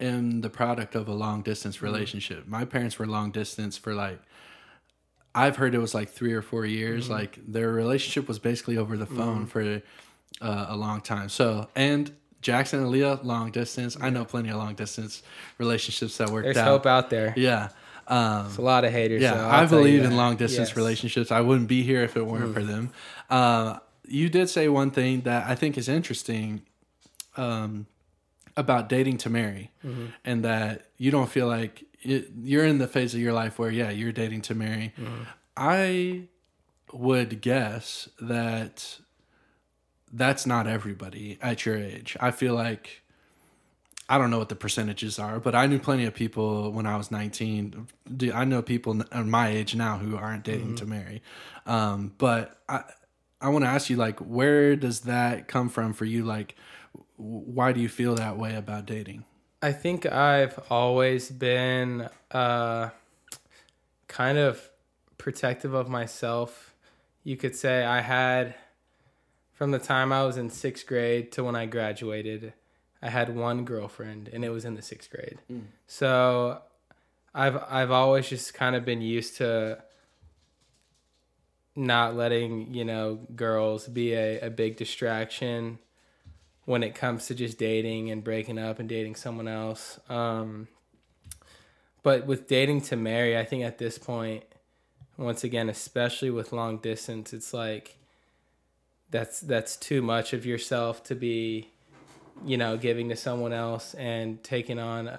am 0.00 0.40
the 0.40 0.50
product 0.50 0.94
of 0.94 1.08
a 1.08 1.12
long 1.12 1.38
Mm-hmm. 1.40 1.50
distance 1.50 1.82
relationship. 1.82 2.46
My 2.46 2.64
parents 2.64 2.98
were 2.98 3.06
long 3.06 3.30
distance 3.30 3.76
for 3.76 3.94
like 3.94 4.20
I've 5.34 5.56
heard 5.56 5.74
it 5.74 5.78
was 5.78 5.94
like 5.94 6.08
3 6.08 6.32
or 6.32 6.42
4 6.42 6.66
years. 6.66 7.04
Mm-hmm. 7.04 7.12
Like 7.12 7.38
their 7.46 7.70
relationship 7.70 8.26
was 8.26 8.38
basically 8.38 8.76
over 8.76 8.96
the 8.96 9.06
phone 9.06 9.46
for 9.46 9.82
uh, 10.40 10.66
a 10.68 10.76
long 10.76 11.00
time. 11.00 11.28
So, 11.28 11.68
and 11.76 12.10
Jackson 12.40 12.80
and 12.80 12.88
Leah 12.90 13.20
long 13.22 13.50
distance. 13.52 13.96
I 14.00 14.10
know 14.10 14.24
plenty 14.24 14.48
of 14.48 14.56
long 14.56 14.74
distance 14.74 15.22
relationships 15.58 16.16
that 16.18 16.30
worked 16.30 16.44
there's 16.46 16.56
out. 16.56 16.66
hope 16.66 16.86
out 16.86 17.10
there. 17.10 17.34
Yeah. 17.36 17.68
Um 18.08 18.44
There's 18.44 18.58
a 18.58 18.62
lot 18.62 18.84
of 18.84 18.92
haters. 18.92 19.20
yeah, 19.22 19.34
so 19.34 19.48
I 19.48 19.66
believe 19.66 20.02
in 20.02 20.16
long 20.16 20.36
distance 20.36 20.70
Yes. 20.70 20.76
relationships. 20.76 21.30
I 21.30 21.40
wouldn't 21.42 21.68
be 21.68 21.82
here 21.82 22.02
if 22.02 22.16
it 22.16 22.26
weren't 22.26 22.54
for 22.54 22.62
them. 22.62 22.90
Uh, 23.28 23.78
you 24.08 24.28
did 24.28 24.48
say 24.48 24.68
one 24.68 24.90
thing 24.90 25.22
that 25.22 25.48
I 25.48 25.54
think 25.54 25.76
is 25.78 25.88
interesting 25.88 26.62
um, 27.36 27.86
about 28.56 28.88
dating 28.88 29.18
to 29.18 29.30
marry, 29.30 29.70
and 30.24 30.44
that 30.44 30.86
you 30.96 31.10
don't 31.10 31.28
feel 31.30 31.46
like 31.46 31.84
it, 32.02 32.30
you're 32.42 32.64
in 32.64 32.78
the 32.78 32.88
phase 32.88 33.14
of 33.14 33.20
your 33.20 33.32
life 33.32 33.58
where, 33.58 33.70
yeah, 33.70 33.90
you're 33.90 34.12
dating 34.12 34.42
to 34.42 34.54
marry. 34.54 34.92
I 35.56 36.22
would 36.92 37.40
guess 37.40 38.08
that 38.20 38.98
that's 40.12 40.46
not 40.46 40.66
everybody 40.66 41.38
at 41.42 41.66
your 41.66 41.76
age. 41.76 42.16
I 42.20 42.30
feel 42.30 42.54
like 42.54 43.02
I 44.08 44.16
don't 44.16 44.30
know 44.30 44.38
what 44.38 44.48
the 44.48 44.56
percentages 44.56 45.18
are, 45.18 45.38
but 45.38 45.54
I 45.54 45.66
knew 45.66 45.78
plenty 45.78 46.06
of 46.06 46.14
people 46.14 46.72
when 46.72 46.86
I 46.86 46.96
was 46.96 47.10
19. 47.10 47.88
I 48.32 48.44
know 48.46 48.62
people 48.62 49.02
my 49.12 49.48
age 49.48 49.74
now 49.74 49.98
who 49.98 50.16
aren't 50.16 50.44
dating 50.44 50.76
to 50.76 50.86
marry. 50.86 51.22
Um, 51.66 52.14
but 52.16 52.58
I, 52.68 52.84
I 53.40 53.48
want 53.50 53.64
to 53.64 53.68
ask 53.68 53.88
you, 53.88 53.96
like, 53.96 54.18
where 54.18 54.74
does 54.76 55.00
that 55.00 55.48
come 55.48 55.68
from 55.68 55.92
for 55.92 56.04
you? 56.04 56.24
Like, 56.24 56.56
why 57.16 57.72
do 57.72 57.80
you 57.80 57.88
feel 57.88 58.14
that 58.16 58.36
way 58.36 58.54
about 58.54 58.86
dating? 58.86 59.24
I 59.62 59.72
think 59.72 60.06
I've 60.06 60.58
always 60.70 61.30
been 61.30 62.08
uh, 62.30 62.90
kind 64.06 64.38
of 64.38 64.68
protective 65.18 65.74
of 65.74 65.88
myself. 65.88 66.74
You 67.24 67.36
could 67.36 67.54
say 67.56 67.84
I 67.84 68.00
had, 68.00 68.54
from 69.52 69.70
the 69.70 69.78
time 69.78 70.12
I 70.12 70.24
was 70.24 70.36
in 70.36 70.50
sixth 70.50 70.86
grade 70.86 71.32
to 71.32 71.44
when 71.44 71.56
I 71.56 71.66
graduated, 71.66 72.52
I 73.02 73.10
had 73.10 73.34
one 73.34 73.64
girlfriend, 73.64 74.28
and 74.32 74.44
it 74.44 74.50
was 74.50 74.64
in 74.64 74.74
the 74.74 74.82
sixth 74.82 75.10
grade. 75.10 75.38
So, 75.86 76.62
I've 77.34 77.56
I've 77.68 77.90
always 77.92 78.28
just 78.28 78.54
kind 78.54 78.74
of 78.74 78.84
been 78.84 79.00
used 79.00 79.36
to 79.36 79.82
not 81.78 82.16
letting 82.16 82.74
you 82.74 82.84
know 82.84 83.20
girls 83.36 83.86
be 83.86 84.12
a, 84.12 84.40
a 84.40 84.50
big 84.50 84.76
distraction 84.76 85.78
when 86.64 86.82
it 86.82 86.94
comes 86.94 87.26
to 87.28 87.34
just 87.34 87.56
dating 87.56 88.10
and 88.10 88.22
breaking 88.22 88.58
up 88.58 88.78
and 88.78 88.88
dating 88.88 89.14
someone 89.14 89.48
else. 89.48 89.98
Um, 90.10 90.68
but 92.02 92.26
with 92.26 92.46
dating 92.46 92.82
to 92.82 92.96
marry, 92.96 93.38
I 93.38 93.44
think 93.44 93.64
at 93.64 93.78
this 93.78 93.96
point, 93.96 94.44
once 95.16 95.44
again, 95.44 95.68
especially 95.68 96.30
with 96.30 96.52
long 96.52 96.78
distance, 96.78 97.32
it's 97.32 97.54
like 97.54 97.96
that's 99.10 99.40
that's 99.40 99.76
too 99.76 100.02
much 100.02 100.32
of 100.32 100.44
yourself 100.44 101.02
to 101.04 101.14
be, 101.14 101.70
you 102.44 102.56
know, 102.56 102.76
giving 102.76 103.08
to 103.08 103.16
someone 103.16 103.52
else 103.52 103.94
and 103.94 104.42
taking 104.42 104.78
on 104.78 105.18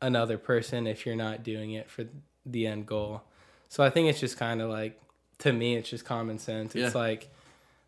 another 0.00 0.38
person 0.38 0.86
if 0.86 1.06
you're 1.06 1.16
not 1.16 1.42
doing 1.42 1.72
it 1.72 1.90
for 1.90 2.04
the 2.44 2.66
end 2.66 2.86
goal. 2.86 3.22
So 3.68 3.82
I 3.82 3.90
think 3.90 4.08
it's 4.08 4.20
just 4.20 4.36
kind 4.36 4.60
of 4.60 4.70
like 4.70 5.00
to 5.44 5.52
me, 5.52 5.76
it's 5.76 5.90
just 5.90 6.04
common 6.06 6.38
sense. 6.38 6.74
It's 6.74 6.94
Yeah. 6.94 7.00
like 7.00 7.28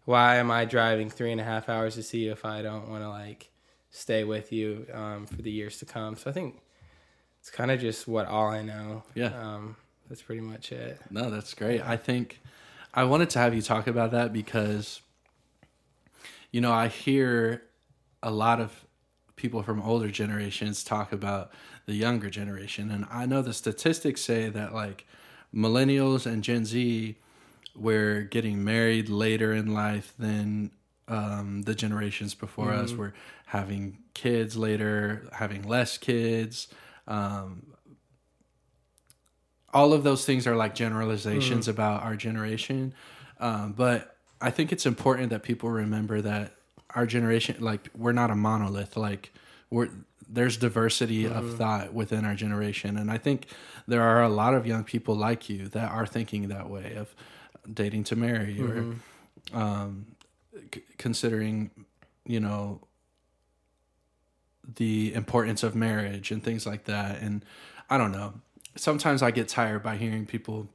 why 0.05 0.37
am 0.37 0.51
I 0.53 0.65
driving 0.67 1.11
three 1.11 1.33
and 1.33 1.41
a 1.41 1.45
half 1.45 1.69
hours 1.69 1.97
to 1.97 2.03
see 2.03 2.27
you 2.27 2.33
if 2.33 2.45
I 2.45 2.63
don't 2.63 2.89
want 2.89 3.03
to 3.03 3.09
like 3.09 3.51
stay 3.91 4.23
with 4.23 4.53
you 4.53 4.87
um, 4.93 5.27
for 5.27 5.43
the 5.43 5.51
years 5.51 5.79
to 5.79 5.85
come? 5.85 6.17
So 6.17 6.31
I 6.31 6.33
think 6.33 6.61
it's 7.41 7.51
kind 7.51 7.71
of 7.71 7.81
just 7.81 8.07
what 8.07 8.27
all 8.27 8.47
I 8.47 8.63
know. 8.63 9.03
Yeah. 9.15 9.33
Um, 9.37 9.77
that's 10.09 10.23
pretty 10.23 10.43
much 10.43 10.71
it. 10.71 11.01
No, 11.11 11.29
that's 11.31 11.55
great. 11.55 11.81
I 11.81 11.97
think 11.97 12.41
I 12.95 13.03
wanted 13.05 13.31
to 13.31 13.41
have 13.41 13.53
you 13.55 13.63
talk 13.63 13.89
about 13.89 14.13
that 14.13 14.33
because, 14.33 15.01
you 16.53 16.61
know, 16.61 16.73
I 16.73 16.87
hear 16.89 17.63
a 18.23 18.31
lot 18.31 18.61
of 18.61 18.85
people 19.35 19.63
from 19.63 19.83
older 19.83 20.09
generations 20.09 20.85
talk 20.85 21.11
about 21.13 21.51
the 21.87 21.95
younger 21.95 22.31
generation. 22.31 22.91
And 22.91 23.07
I 23.11 23.27
know 23.27 23.43
the 23.43 23.53
statistics 23.53 24.21
say 24.21 24.51
that 24.51 24.73
like 24.73 25.05
millennials 25.55 26.27
and 26.27 26.45
Gen 26.45 26.65
Z 26.65 27.17
were 27.79 28.23
getting 28.23 28.65
married 28.65 29.09
later 29.09 29.53
in 29.53 29.73
life 29.73 30.13
than 30.19 30.71
um, 31.09 31.63
the 31.63 31.75
generations 31.75 32.35
before 32.35 32.73
us 32.73 32.93
We're 32.93 33.13
having 33.47 33.99
kids 34.15 34.57
later, 34.57 35.29
having 35.33 35.63
less 35.63 35.99
kids. 35.99 36.69
Um, 37.07 37.75
all 39.73 39.93
of 39.93 40.03
those 40.05 40.25
things 40.25 40.47
are 40.47 40.57
like 40.57 40.75
generalizations 40.75 41.69
about 41.69 42.03
our 42.03 42.17
generation. 42.17 42.95
Um, 43.39 43.73
but 43.73 44.17
I 44.41 44.51
think 44.51 44.73
it's 44.73 44.87
important 44.87 45.31
that 45.31 45.43
people 45.43 45.71
remember 45.71 46.21
that 46.23 46.55
our 46.95 47.07
generation, 47.07 47.57
like, 47.61 47.91
we're 47.97 48.13
not 48.13 48.31
a 48.31 48.35
monolith. 48.35 48.97
Like, 48.97 49.33
we're 49.71 49.91
there's 50.29 50.57
diversity 50.57 51.25
of 51.25 51.57
thought 51.57 51.95
within 51.95 52.25
our 52.25 52.35
generation, 52.35 52.97
and 52.97 53.13
I 53.13 53.19
think 53.19 53.47
there 53.87 54.03
are 54.03 54.23
a 54.23 54.29
lot 54.29 54.55
of 54.55 54.67
young 54.67 54.83
people 54.83 55.15
like 55.15 55.49
you 55.49 55.69
that 55.69 55.93
are 55.93 56.05
thinking 56.07 56.49
that 56.49 56.69
way 56.69 56.95
of 56.97 57.15
dating 57.73 58.05
to 58.05 58.17
marry 58.17 58.61
or 58.61 58.95
um, 59.57 60.07
c- 60.75 60.83
considering, 60.99 61.71
you 62.25 62.41
know, 62.41 62.81
the 64.77 65.15
importance 65.15 65.63
of 65.63 65.75
marriage 65.75 66.31
and 66.31 66.43
things 66.43 66.67
like 66.67 66.85
that. 66.85 67.21
And 67.21 67.45
I 67.89 67.99
don't 67.99 68.13
know. 68.13 68.35
Sometimes 68.75 69.23
I 69.23 69.31
get 69.31 69.49
tired 69.49 69.83
by 69.83 69.97
hearing 69.97 70.27
people 70.27 70.69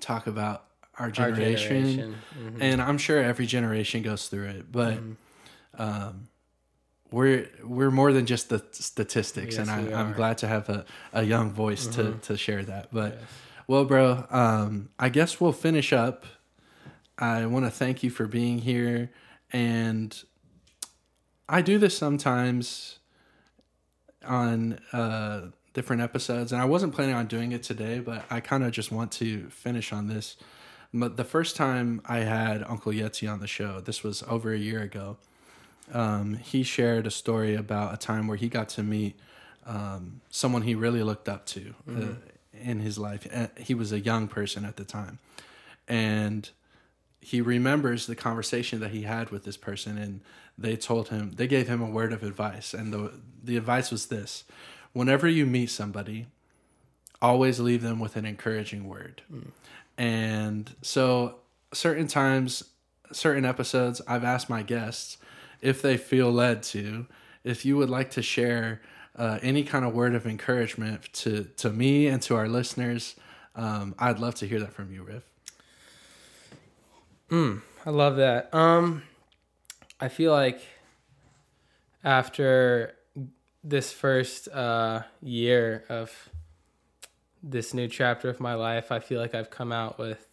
talk 0.00 0.26
about 0.26 0.64
our 0.98 1.06
Our 1.06 1.10
generation, 1.10 1.96
generation. 1.96 2.16
Mhm. 2.38 2.56
and 2.60 2.82
I'm 2.82 2.98
sure 2.98 3.22
every 3.22 3.46
generation 3.46 4.02
goes 4.02 4.28
through 4.28 4.48
it. 4.48 4.72
But 4.72 4.98
um, 5.78 6.28
we're 7.10 7.48
we're 7.64 7.90
more 7.90 8.12
than 8.12 8.26
just 8.26 8.48
the 8.50 8.62
statistics, 8.72 9.56
Yes, 9.56 9.68
and 9.68 9.70
I, 9.94 10.00
I'm 10.00 10.12
glad 10.12 10.38
to 10.38 10.48
have 10.48 10.68
a, 10.68 10.84
a 11.12 11.22
young 11.22 11.52
voice 11.52 11.86
to 11.88 12.02
Mhm. 12.02 12.20
to 12.22 12.36
share 12.36 12.62
that. 12.64 12.88
But 12.92 13.14
Yes. 13.14 13.30
Well, 13.70 13.84
bro, 13.84 14.26
um, 14.30 14.88
I 14.98 15.10
guess 15.10 15.40
we'll 15.40 15.52
finish 15.52 15.92
up. 15.92 16.26
I 17.16 17.46
want 17.46 17.66
to 17.66 17.70
thank 17.70 18.02
you 18.02 18.10
for 18.10 18.26
being 18.26 18.58
here, 18.58 19.12
and 19.52 20.20
I 21.48 21.62
do 21.62 21.78
this 21.78 21.96
sometimes 21.96 22.98
on 24.26 24.80
uh, 24.92 25.50
different 25.72 26.02
episodes, 26.02 26.50
and 26.50 26.60
I 26.60 26.64
wasn't 26.64 26.96
planning 26.96 27.14
on 27.14 27.28
doing 27.28 27.52
it 27.52 27.62
today, 27.62 28.00
but 28.00 28.24
I 28.28 28.40
kind 28.40 28.64
of 28.64 28.72
just 28.72 28.90
want 28.90 29.12
to 29.12 29.48
finish 29.50 29.92
on 29.92 30.08
this. 30.08 30.36
But 30.92 31.16
the 31.16 31.22
first 31.22 31.54
time 31.54 32.02
I 32.04 32.18
had 32.18 32.64
Uncle 32.64 32.90
Yetzi 32.90 33.32
on 33.32 33.38
the 33.38 33.46
show, 33.46 33.78
this 33.80 34.02
was 34.02 34.24
over 34.24 34.52
a 34.52 34.58
year 34.58 34.82
ago. 34.82 35.16
Um, 35.92 36.34
he 36.34 36.64
shared 36.64 37.06
a 37.06 37.10
story 37.12 37.54
about 37.54 37.94
a 37.94 37.96
time 37.96 38.26
where 38.26 38.36
he 38.36 38.48
got 38.48 38.68
to 38.70 38.82
meet 38.82 39.16
um, 39.64 40.22
someone 40.28 40.62
he 40.62 40.74
really 40.74 41.04
looked 41.04 41.28
up 41.28 41.46
to 41.46 41.74
uh, 41.88 42.14
in 42.60 42.80
his 42.80 42.98
life. 42.98 43.26
Uh, 43.32 43.48
He 43.58 43.74
was 43.74 43.92
a 43.92 44.00
young 44.00 44.28
person 44.28 44.64
at 44.64 44.76
the 44.76 44.84
time, 44.84 45.18
and 45.88 46.50
he 47.20 47.40
remembers 47.40 48.06
the 48.06 48.16
conversation 48.16 48.80
that 48.80 48.90
he 48.90 49.02
had 49.02 49.30
with 49.30 49.44
this 49.44 49.56
person, 49.56 49.98
and 49.98 50.20
they 50.56 50.76
told 50.76 51.08
him 51.08 51.32
they 51.32 51.46
gave 51.46 51.68
him 51.68 51.82
a 51.82 51.90
word 51.90 52.12
of 52.12 52.22
advice, 52.22 52.74
and 52.74 52.92
the 52.92 53.12
the 53.42 53.56
advice 53.56 53.90
was 53.90 54.06
this: 54.06 54.44
whenever 54.92 55.28
you 55.28 55.46
meet 55.46 55.70
somebody, 55.70 56.26
always 57.20 57.60
leave 57.60 57.82
them 57.82 58.00
with 58.00 58.16
an 58.16 58.24
encouraging 58.24 58.88
word. 58.88 59.22
And 59.98 60.74
so, 60.80 61.36
certain 61.72 62.06
times, 62.06 62.64
certain 63.12 63.44
episodes, 63.44 64.00
I've 64.08 64.24
asked 64.24 64.48
my 64.48 64.62
guests 64.62 65.18
if 65.60 65.82
they 65.82 65.98
feel 65.98 66.32
led 66.32 66.62
to, 66.64 67.06
if 67.44 67.64
you 67.64 67.76
would 67.76 67.90
like 67.90 68.10
to 68.12 68.22
share 68.22 68.80
uh, 69.20 69.38
any 69.42 69.62
kind 69.62 69.84
of 69.84 69.92
word 69.92 70.14
of 70.14 70.26
encouragement 70.26 71.12
to 71.12 71.44
to 71.58 71.70
me 71.70 72.06
and 72.06 72.22
to 72.22 72.34
our 72.34 72.48
listeners. 72.48 73.16
Um, 73.54 73.94
I'd 73.98 74.18
love 74.18 74.34
to 74.36 74.46
hear 74.46 74.60
that 74.60 74.72
from 74.72 74.90
you, 74.90 75.02
Riv. 75.02 75.22
Mm, 77.30 77.60
I 77.84 77.90
love 77.90 78.16
that. 78.16 78.52
Um, 78.54 79.02
I 80.00 80.08
feel 80.08 80.32
like 80.32 80.62
after 82.02 82.94
this 83.62 83.92
first 83.92 84.48
uh, 84.48 85.02
year 85.20 85.84
of 85.90 86.30
this 87.42 87.74
new 87.74 87.88
chapter 87.88 88.30
of 88.30 88.40
my 88.40 88.54
life, 88.54 88.90
I 88.90 89.00
feel 89.00 89.20
like 89.20 89.34
I've 89.34 89.50
come 89.50 89.70
out 89.70 89.98
with 89.98 90.26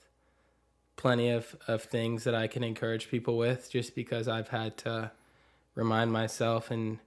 plenty 0.96 1.30
of, 1.30 1.58
of 1.68 1.84
things 1.84 2.24
that 2.24 2.36
I 2.36 2.48
can 2.48 2.64
encourage 2.64 3.10
people 3.10 3.38
with 3.38 3.70
just 3.70 3.96
because 3.96 4.30
I've 4.30 4.48
had 4.48 4.78
to 4.78 5.12
remind 5.76 6.14
myself 6.14 6.72
and 6.72 7.00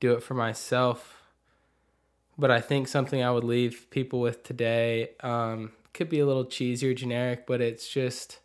do 0.00 0.12
it 0.12 0.22
for 0.22 0.34
myself. 0.34 1.22
But 2.36 2.50
I 2.50 2.60
think 2.60 2.86
something 2.86 3.22
I 3.22 3.30
would 3.30 3.44
leave 3.44 3.90
people 3.90 4.20
with 4.20 4.44
today 4.44 5.10
um, 5.20 5.72
could 5.92 6.08
be 6.08 6.20
a 6.20 6.26
little 6.26 6.44
cheesy 6.44 6.90
or 6.90 6.94
generic, 6.94 7.46
but 7.46 7.60
it's 7.60 7.88
just 7.88 8.38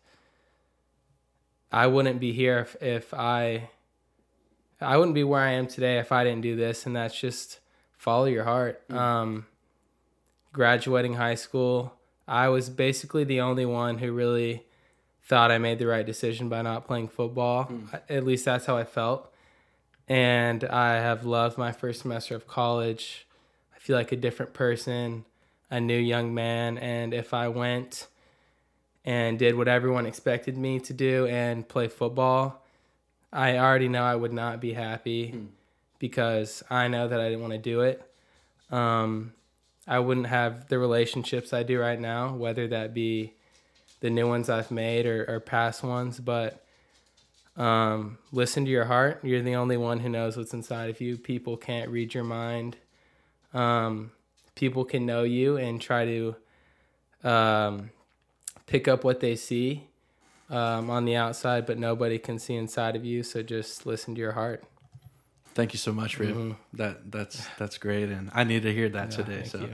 I 1.70 1.86
wouldn't 1.86 2.20
be 2.20 2.32
here 2.32 2.58
if, 2.60 2.82
if 2.82 3.14
I 3.14 3.68
I 4.80 4.96
wouldn't 4.96 5.14
be 5.14 5.24
where 5.24 5.40
I 5.40 5.52
am 5.52 5.66
today 5.66 5.98
if 5.98 6.12
I 6.12 6.24
didn't 6.24 6.42
do 6.42 6.56
this 6.56 6.86
and 6.86 6.94
that's 6.94 7.18
just 7.18 7.60
follow 7.96 8.26
your 8.26 8.44
heart. 8.44 8.82
Um 8.90 9.46
graduating 10.52 11.14
high 11.14 11.34
school, 11.34 11.94
I 12.28 12.48
was 12.48 12.70
basically 12.70 13.24
the 13.24 13.40
only 13.40 13.66
one 13.66 13.98
who 13.98 14.12
really 14.12 14.64
thought 15.24 15.50
I 15.50 15.58
made 15.58 15.78
the 15.78 15.86
right 15.86 16.06
decision 16.06 16.48
by 16.48 16.62
not 16.62 16.86
playing 16.86 17.08
football. 17.08 17.70
At 18.08 18.24
least 18.24 18.44
that's 18.44 18.66
how 18.66 18.76
I 18.76 18.84
felt. 18.84 19.33
And 20.08 20.64
I 20.64 20.94
have 20.94 21.24
loved 21.24 21.56
my 21.56 21.72
first 21.72 22.02
semester 22.02 22.34
of 22.34 22.46
college. 22.46 23.26
I 23.74 23.78
feel 23.78 23.96
like 23.96 24.12
a 24.12 24.16
different 24.16 24.52
person, 24.52 25.24
a 25.70 25.80
new 25.80 25.98
young 25.98 26.34
man, 26.34 26.78
and 26.78 27.14
if 27.14 27.32
I 27.32 27.48
went 27.48 28.06
and 29.04 29.38
did 29.38 29.54
what 29.54 29.68
everyone 29.68 30.06
expected 30.06 30.56
me 30.56 30.80
to 30.80 30.92
do 30.92 31.26
and 31.26 31.68
play 31.68 31.88
football, 31.88 32.62
I 33.32 33.58
already 33.58 33.88
know 33.88 34.02
I 34.02 34.14
would 34.14 34.32
not 34.32 34.60
be 34.60 34.72
happy 34.72 35.48
because 35.98 36.62
I 36.70 36.88
know 36.88 37.08
that 37.08 37.20
I 37.20 37.24
didn't 37.28 37.40
want 37.40 37.52
to 37.52 37.58
do 37.58 37.80
it. 37.80 38.10
Um, 38.70 39.32
I 39.86 39.98
wouldn't 39.98 40.26
have 40.28 40.68
the 40.68 40.78
relationships 40.78 41.52
I 41.52 41.62
do 41.62 41.78
right 41.78 42.00
now, 42.00 42.34
whether 42.34 42.68
that 42.68 42.94
be 42.94 43.34
the 44.00 44.10
new 44.10 44.28
ones 44.28 44.48
I've 44.48 44.70
made 44.70 45.06
or, 45.06 45.24
or 45.28 45.40
past 45.40 45.82
ones. 45.82 46.18
But 46.20 46.63
um, 47.56 48.18
listen 48.32 48.64
to 48.64 48.70
your 48.70 48.84
heart. 48.86 49.20
You're 49.22 49.42
the 49.42 49.54
only 49.54 49.76
one 49.76 50.00
who 50.00 50.08
knows 50.08 50.36
what's 50.36 50.52
inside 50.54 50.90
of 50.90 51.00
you. 51.00 51.16
People 51.16 51.56
can't 51.56 51.90
read 51.90 52.14
your 52.14 52.24
mind. 52.24 52.76
Um, 53.52 54.10
people 54.54 54.84
can 54.84 55.06
know 55.06 55.22
you 55.22 55.56
and 55.56 55.80
try 55.80 56.04
to 56.04 56.36
um, 57.22 57.90
pick 58.66 58.88
up 58.88 59.04
what 59.04 59.20
they 59.20 59.36
see 59.36 59.84
um, 60.50 60.90
on 60.90 61.04
the 61.04 61.16
outside, 61.16 61.66
but 61.66 61.78
nobody 61.78 62.18
can 62.18 62.38
see 62.38 62.54
inside 62.54 62.96
of 62.96 63.04
you. 63.04 63.22
So 63.22 63.42
just 63.42 63.86
listen 63.86 64.14
to 64.14 64.20
your 64.20 64.32
heart. 64.32 64.64
Thank 65.54 65.72
you 65.72 65.78
so 65.78 65.92
much, 65.92 66.18
Riv. 66.18 66.36
Mhm. 66.36 66.56
That 66.72 67.12
that's 67.12 67.46
that's 67.58 67.78
great, 67.78 68.08
and 68.08 68.30
I 68.34 68.42
need 68.42 68.62
to 68.64 68.72
hear 68.72 68.88
that 68.88 69.10
Yeah, 69.10 69.16
today. 69.16 69.44
So 69.44 69.68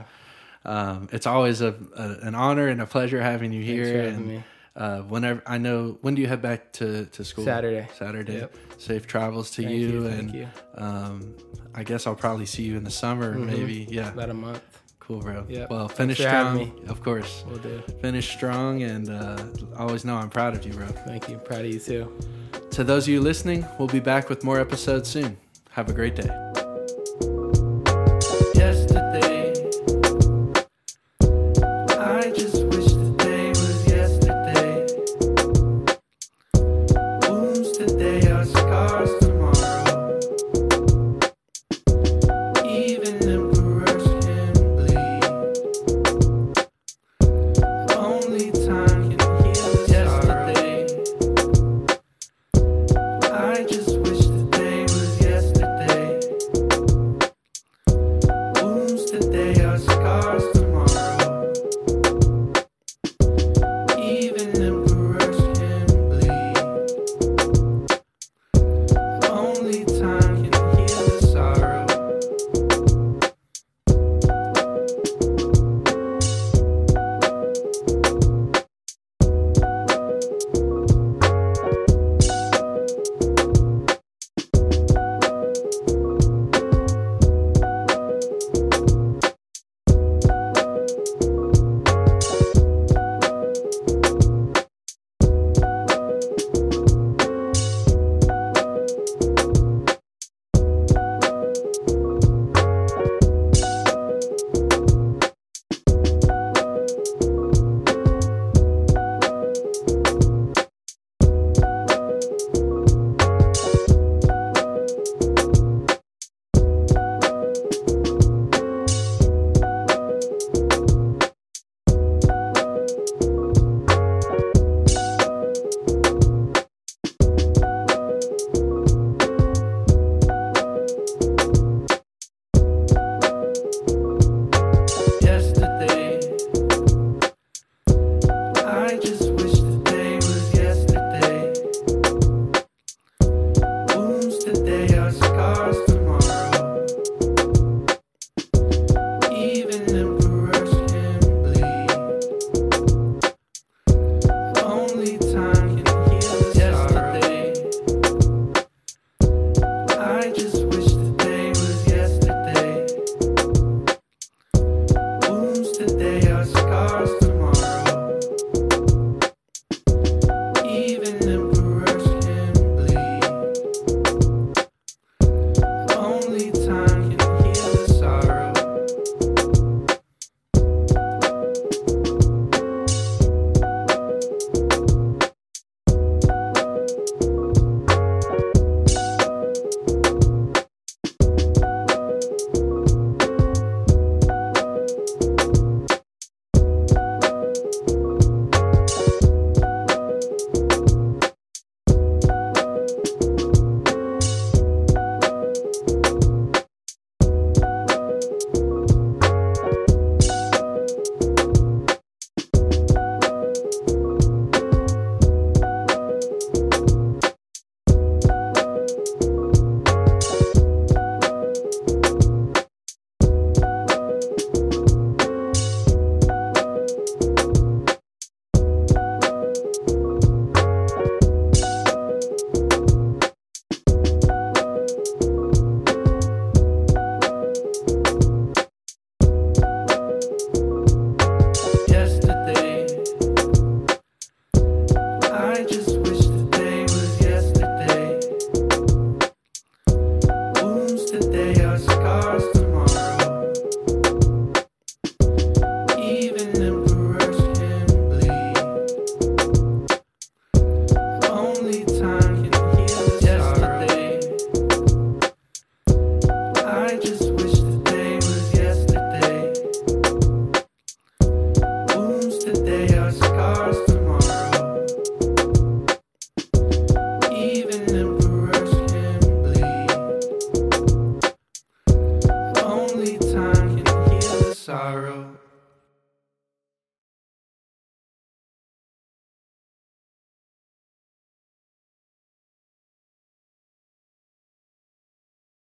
um, 0.63 1.09
it's 1.11 1.25
always 1.25 1.61
a, 1.61 1.73
a 1.95 2.17
an 2.21 2.35
honor 2.35 2.67
and 2.67 2.79
a 2.79 2.85
pleasure 2.85 3.19
having 3.19 3.51
you 3.51 3.63
here. 3.63 4.03
having 4.03 4.29
and. 4.29 4.43
Uh, 4.75 5.01
whenever 5.01 5.41
I 5.45 5.57
know, 5.57 5.97
when 6.01 6.15
do 6.15 6.21
you 6.21 6.27
head 6.27 6.41
back 6.41 6.71
to 6.73 7.05
to 7.05 7.23
school? 7.23 7.43
Saturday. 7.45 7.87
Saturday. 7.97 8.33
Yep. 8.39 8.55
Safe 8.77 9.05
travels 9.07 9.51
to 9.51 9.63
you, 9.63 9.87
you. 9.87 10.05
and 10.07 10.33
you. 10.33 10.47
um, 10.75 11.35
I 11.75 11.83
guess 11.83 12.07
I'll 12.07 12.15
probably 12.15 12.45
see 12.45 12.63
you 12.63 12.77
in 12.77 12.83
the 12.83 12.91
summer, 12.91 13.35
Mhm. 13.35 13.45
maybe. 13.45 13.87
Yeah, 13.89 14.09
About 14.11 14.29
a 14.29 14.33
month. 14.33 14.61
cool, 14.99 15.19
bro. 15.21 15.45
Yep. 15.47 15.69
Well, 15.69 15.87
finish 15.87 16.17
strong, 16.19 16.71
of 16.87 17.01
course. 17.03 17.43
We'll 17.47 17.59
do. 17.59 17.81
Finish 18.01 18.29
strong, 18.31 18.83
and 18.83 19.09
uh, 19.09 19.43
always 19.77 20.03
know 20.05 20.15
I'm 20.15 20.29
proud 20.29 20.55
of 20.55 20.65
you, 20.65 20.73
bro. 20.73 20.87
Thank 20.87 21.29
you. 21.29 21.37
Proud 21.37 21.65
of 21.65 21.71
you 21.73 21.79
too. 21.79 22.11
To 22.71 22.83
those 22.83 23.03
of 23.05 23.09
you 23.13 23.21
listening, 23.21 23.65
we'll 23.77 23.87
be 23.89 23.99
back 23.99 24.29
with 24.29 24.43
more 24.43 24.59
episodes 24.59 25.09
soon. 25.09 25.37
Have 25.71 25.89
a 25.89 25.93
great 25.93 26.15
day. 26.15 26.50